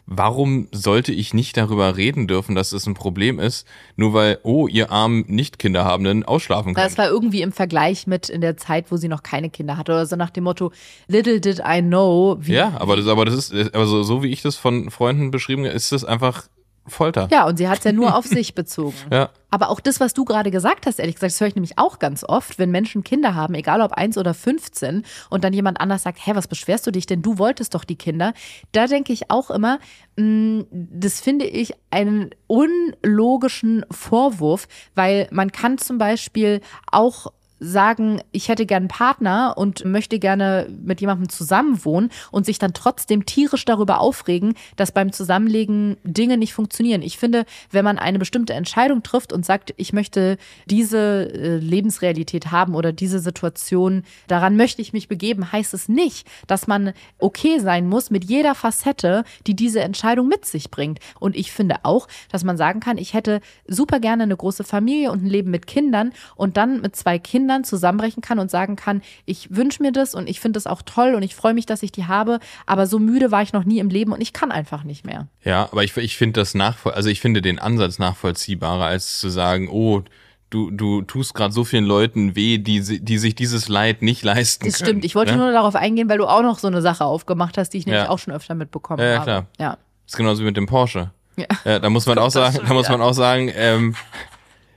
Warum 0.09 0.69
sollte 0.71 1.13
ich 1.13 1.35
nicht 1.35 1.57
darüber 1.57 1.97
reden 1.97 2.29
dürfen, 2.29 2.55
dass 2.55 2.73
es 2.73 2.87
ein 2.87 2.95
Problem 2.95 3.41
ist, 3.41 3.67
nur 3.97 4.15
weil, 4.15 4.39
oh, 4.45 4.69
ihr 4.69 4.93
armen 4.93 5.25
Nicht-Kinderhabenden 5.27 6.23
ausschlafen 6.23 6.75
können? 6.75 6.87
Das 6.87 6.97
war 6.97 7.09
irgendwie 7.09 7.43
im 7.43 7.51
Vergleich 7.51 8.07
mit 8.07 8.29
in 8.29 8.41
der 8.41 8.57
Zeit, 8.57 8.93
wo 8.93 8.99
sie 8.99 9.09
noch 9.09 9.25
keine 9.25 9.51
Kinder 9.51 9.77
hatte 9.77 9.93
oder 9.93 10.07
so 10.07 10.15
nach 10.15 10.31
dem 10.31 10.45
Motto, 10.45 10.71
little 11.09 11.41
did 11.41 11.61
I 11.67 11.83
know. 11.83 12.39
Ja, 12.45 12.77
aber 12.79 12.97
das, 12.97 13.09
aber 13.09 13.25
das 13.25 13.51
ist, 13.51 13.75
aber 13.75 13.87
so, 13.87 14.05
so 14.05 14.23
wie 14.23 14.29
ich 14.29 14.43
das 14.43 14.55
von 14.55 14.91
Freunden 14.91 15.33
beschrieben 15.33 15.65
habe, 15.65 15.75
ist 15.75 15.91
das 15.91 16.05
einfach 16.05 16.45
Folter. 16.89 17.29
Ja, 17.31 17.47
und 17.47 17.57
sie 17.57 17.69
hat 17.69 17.79
es 17.79 17.85
ja 17.85 17.93
nur 17.93 18.17
auf 18.17 18.25
sich 18.27 18.55
bezogen. 18.55 18.97
Ja. 19.11 19.31
Aber 19.51 19.71
auch 19.71 19.81
das, 19.81 20.01
was 20.01 20.13
du 20.13 20.25
gerade 20.25 20.51
gesagt 20.51 20.87
hast, 20.87 20.99
ehrlich 20.99 21.15
gesagt, 21.15 21.33
das 21.33 21.41
höre 21.41 21.49
ich 21.49 21.55
nämlich 21.55 21.79
auch 21.79 21.99
ganz 21.99 22.25
oft, 22.25 22.59
wenn 22.59 22.71
Menschen 22.71 23.05
Kinder 23.05 23.35
haben, 23.35 23.55
egal 23.55 23.81
ob 23.81 23.93
eins 23.93 24.19
oder 24.19 24.35
15, 24.35 25.05
und 25.31 25.45
dann 25.45 25.53
jemand 25.53 25.81
anders 25.81 26.03
sagt, 26.03 26.19
hä, 26.25 26.33
was 26.35 26.49
beschwerst 26.49 26.87
du 26.87 26.91
dich 26.91 27.07
denn? 27.07 27.23
Du 27.23 27.39
wolltest 27.39 27.75
doch 27.75 27.85
die 27.85 27.97
Kinder. 27.97 28.35
Da 28.73 28.87
denke 28.87 29.13
ich 29.13 29.31
auch 29.31 29.51
immer, 29.51 29.79
mh, 30.17 30.65
das 30.71 31.21
finde 31.21 31.47
ich 31.47 31.73
einen 31.91 32.31
unlogischen 32.47 33.85
Vorwurf, 33.91 34.69
weil 34.95 35.29
man 35.31 35.53
kann 35.53 35.79
zum 35.79 35.99
Beispiel 35.99 36.61
auch 36.91 37.33
sagen, 37.59 38.21
ich 38.33 38.49
hätte 38.49 38.67
gern 38.67 38.85
einen 38.85 38.89
Partner 38.89 39.55
und 39.57 39.85
möchte 39.85 40.19
gerne 40.19 40.69
mit 40.83 41.01
jemandem 41.01 41.29
zusammenwohnen 41.29 42.11
und 42.31 42.45
sich 42.45 42.59
dann 42.59 42.75
trotzdem 42.75 43.25
tierisch 43.25 43.65
darüber 43.65 44.01
aufregen, 44.01 44.55
dass 44.77 44.93
beim 44.93 45.13
Zusammenlegen 45.13 45.97
Dinge 46.05 46.37
nicht 46.37 46.53
funktionieren. 46.53 47.03
Ich 47.03 47.19
finde, 47.19 47.47
wenn 47.71 47.85
man 47.85 47.99
eine 47.99 48.19
bestimmte 48.19 48.53
Entscheidung 48.53 49.03
trifft 49.03 49.33
und 49.33 49.47
sagt, 49.47 49.73
ich 49.77 49.93
möchte 49.93 50.37
diese 50.67 51.33
äh, 51.33 51.57
Lebensrealität 51.57 52.51
haben 52.51 52.75
oder 52.75 52.93
diese 52.93 53.21
Situation, 53.21 54.03
daran 54.29 54.57
möchte 54.57 54.83
ich 54.83 54.93
mich 54.93 55.09
begeben, 55.09 55.51
heißt 55.51 55.73
es 55.73 55.89
nicht, 55.89 56.29
dass 56.47 56.67
man 56.67 56.93
okay 57.19 57.59
sein 57.59 57.89
muss 57.89 58.11
mit 58.11 58.25
jeder 58.25 58.55
Facette, 58.55 59.25
die 59.47 59.57
diese 59.57 59.81
Entscheidung 59.81 60.29
mit 60.29 60.45
sich 60.45 60.71
bringt. 60.71 60.99
Und 61.19 61.37
ich 61.37 61.53
finde 61.53 61.77
auch, 61.85 62.07
dass 62.31 62.45
man 62.45 62.59
sagen 62.59 62.81
kann, 62.81 62.99
ich 62.99 63.15
hätte 63.15 63.41
super 63.67 63.99
gerne 63.99 64.25
eine 64.25 64.37
große 64.37 64.65
Familie 64.65 65.11
und 65.11 65.23
ein 65.23 65.31
Leben 65.31 65.51
mit 65.51 65.67
Kindern 65.67 66.13
und 66.35 66.57
dann 66.59 66.83
mit 66.83 66.97
zwei 66.97 67.19
Kindern 67.19 67.46
zusammenbrechen 67.65 68.21
kann 68.23 68.39
und 68.39 68.51
sagen 68.51 68.77
kann, 68.77 69.03
ich 69.25 69.55
wünsche 69.55 69.83
mir 69.83 69.93
das 69.93 70.15
und 70.15 70.29
ich 70.29 70.41
finde 70.41 70.57
das 70.57 70.67
auch 70.67 70.83
toll 70.83 71.15
und 71.15 71.23
ich 71.23 71.35
freue 71.35 71.55
mich, 71.55 71.67
dass 71.67 71.83
ich 71.83 71.93
die 71.93 72.07
habe, 72.07 72.39
aber 72.67 72.87
so 72.87 72.99
müde 72.99 73.31
war 73.31 73.43
ich 73.43 73.53
noch 73.53 73.65
nie 73.65 73.79
im 73.79 73.89
Leben 73.89 74.13
und 74.13 74.21
ich 74.21 74.33
kann 74.33 74.51
einfach 74.53 74.85
nicht 74.85 75.05
mehr. 75.07 75.29
Ja, 75.45 75.69
aber 75.73 75.85
ich, 75.85 75.97
ich 75.97 76.17
finde 76.17 76.41
das 76.41 76.55
nachvoll, 76.55 76.93
also 76.93 77.09
ich 77.09 77.21
finde 77.21 77.43
den 77.43 77.59
Ansatz 77.59 77.99
nachvollziehbarer, 77.99 78.85
als 78.87 79.19
zu 79.21 79.29
sagen, 79.31 79.69
oh, 79.71 80.03
du, 80.51 80.71
du 80.71 81.03
tust 81.03 81.35
gerade 81.35 81.53
so 81.53 81.65
vielen 81.65 81.85
Leuten 81.85 82.37
weh, 82.37 82.59
die, 82.59 82.81
die 83.03 83.19
sich 83.19 83.35
dieses 83.35 83.69
Leid 83.69 84.03
nicht 84.03 84.23
leisten 84.23 84.65
Das 84.67 84.79
können. 84.79 84.89
stimmt. 84.89 85.05
Ich 85.05 85.15
wollte 85.15 85.33
ne? 85.33 85.39
nur 85.39 85.53
darauf 85.53 85.75
eingehen, 85.75 86.09
weil 86.09 86.19
du 86.19 86.27
auch 86.27 86.43
noch 86.43 86.59
so 86.59 86.69
eine 86.69 86.83
Sache 86.83 87.05
aufgemacht 87.05 87.59
hast, 87.59 87.71
die 87.71 87.79
ich 87.79 87.87
nämlich 87.87 88.05
Ja. 88.05 88.11
auch 88.11 88.19
schon 88.19 88.33
öfter 88.33 88.55
mitbekommen 88.55 89.01
Ja, 89.03 89.07
ja, 89.09 89.15
habe. 89.17 89.25
klar. 89.25 89.47
Ja. 89.59 89.71
Das 90.05 90.13
ist 90.13 90.17
genauso 90.17 90.43
wie 90.43 90.47
mit 90.47 90.57
dem 90.57 90.67
Porsche. 90.67 91.11
Ja. 91.37 91.47
Ja, 91.65 91.79
da 91.81 91.91
muss 91.91 92.07
man 92.07 92.17
auch 92.19 92.31
sagen, 92.31 92.59
da 92.67 92.73
muss 92.73 92.89
man 92.89 93.03
auch 93.03 93.13
sagen, 93.13 93.51
ähm, 93.55 93.95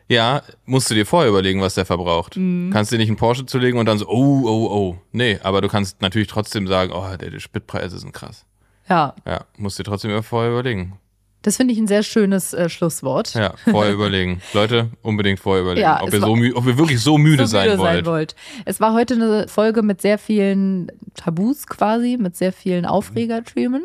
ja, 0.10 0.42
musst 0.66 0.90
du 0.90 0.96
dir 0.96 1.06
vorher 1.06 1.30
überlegen, 1.30 1.62
was 1.62 1.76
der 1.76 1.86
verbraucht. 1.86 2.36
Mhm. 2.36 2.72
Kannst 2.74 2.92
dir 2.92 2.98
nicht 2.98 3.08
einen 3.10 3.18
Porsche 3.18 3.46
zulegen 3.46 3.80
und 3.80 3.86
dann 3.86 3.98
so, 4.00 4.08
oh, 4.08 4.42
oh, 4.46 4.68
oh. 4.72 4.98
Nee, 5.12 5.40
aber 5.44 5.62
du 5.62 5.68
kannst 5.68 6.02
natürlich 6.02 6.28
trotzdem 6.28 6.68
sagen, 6.68 6.92
oh, 6.94 7.16
der, 7.16 7.30
die 7.30 7.40
Spritpreise 7.40 8.00
sind 8.00 8.12
krass. 8.14 8.44
ja, 8.90 9.14
Ja, 9.26 9.46
musst 9.58 9.78
dir 9.80 9.84
trotzdem 9.84 10.22
vorher 10.24 10.52
überlegen. 10.52 10.98
das 11.44 11.58
finde 11.58 11.74
ich 11.74 11.80
ein 11.80 11.88
sehr 11.88 12.02
schönes 12.04 12.54
äh, 12.54 12.70
Schlusswort. 12.70 13.36
Ja, 13.36 13.54
vorher 13.70 13.94
überlegen. 13.94 14.42
Leute, 14.54 14.90
unbedingt 15.04 15.40
vorher 15.40 15.62
überlegen, 15.62 15.84
Ja, 15.86 16.02
ob, 16.02 16.12
ihr 16.12 16.20
so 16.20 16.32
ob 16.56 16.66
ihr 16.66 16.78
wirklich 16.78 17.00
so 17.02 17.18
müde, 17.28 17.46
so 17.46 17.52
sein, 17.52 17.68
müde 17.70 17.78
wollt. 17.80 17.96
sein 17.96 18.06
wollt. 18.06 18.36
Es 18.66 18.80
war 18.82 18.94
heute 18.94 19.14
eine 19.14 19.48
Folge 19.48 19.84
mit 19.84 20.02
sehr 20.02 20.18
vielen 20.18 20.92
Tabus 21.14 21.68
quasi, 21.68 22.18
mit 22.20 22.36
sehr 22.36 22.52
vielen 22.52 22.86
Aufregerthemen. 22.88 23.84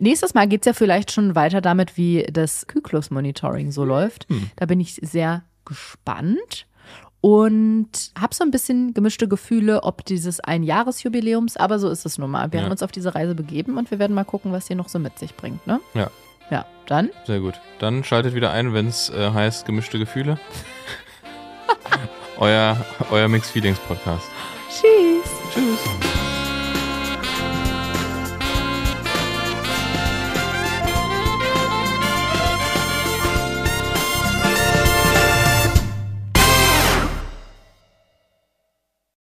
Nächstes 0.00 0.34
Mal 0.34 0.48
geht's 0.48 0.66
ja 0.66 0.72
vielleicht 0.72 1.12
schon 1.12 1.34
weiter 1.34 1.60
damit, 1.60 1.96
wie 1.96 2.26
das 2.32 2.66
Kyklus-Monitoring 2.66 3.70
so 3.70 3.84
läuft. 3.84 4.26
Hm. 4.28 4.50
Da 4.56 4.66
bin 4.66 4.80
ich 4.80 4.94
sehr 5.02 5.42
gespannt 5.64 6.66
und 7.20 7.88
habe 8.18 8.34
so 8.34 8.42
ein 8.42 8.50
bisschen 8.50 8.94
gemischte 8.94 9.28
Gefühle, 9.28 9.82
ob 9.84 10.04
dieses 10.06 10.40
Einjahresjubiläums, 10.40 11.58
aber 11.58 11.78
so 11.78 11.90
ist 11.90 12.06
es 12.06 12.16
nun 12.18 12.30
mal. 12.30 12.50
Wir 12.52 12.60
Ja. 12.60 12.64
haben 12.64 12.72
uns 12.72 12.82
auf 12.82 12.92
diese 12.92 13.14
Reise 13.14 13.34
begeben 13.34 13.76
und 13.76 13.90
wir 13.90 13.98
werden 13.98 14.14
mal 14.14 14.24
gucken, 14.24 14.52
was 14.52 14.66
hier 14.66 14.76
noch 14.76 14.88
so 14.88 14.98
mit 14.98 15.18
sich 15.18 15.34
bringt. 15.36 15.66
Ne? 15.66 15.80
Ja. 15.94 16.10
Ja, 16.50 16.66
dann 16.86 17.10
Sehr 17.26 17.38
gut. 17.40 17.60
Dann 17.78 18.02
schaltet 18.02 18.34
wieder 18.34 18.50
ein, 18.50 18.72
wenn 18.74 18.88
es 18.88 19.08
äh, 19.10 19.30
heißt 19.30 19.66
gemischte 19.66 19.98
Gefühle. 20.00 20.36
euer, 22.38 22.76
euer 23.12 23.28
Mixed 23.28 23.52
Feelings 23.52 23.78
Podcast. 23.80 24.26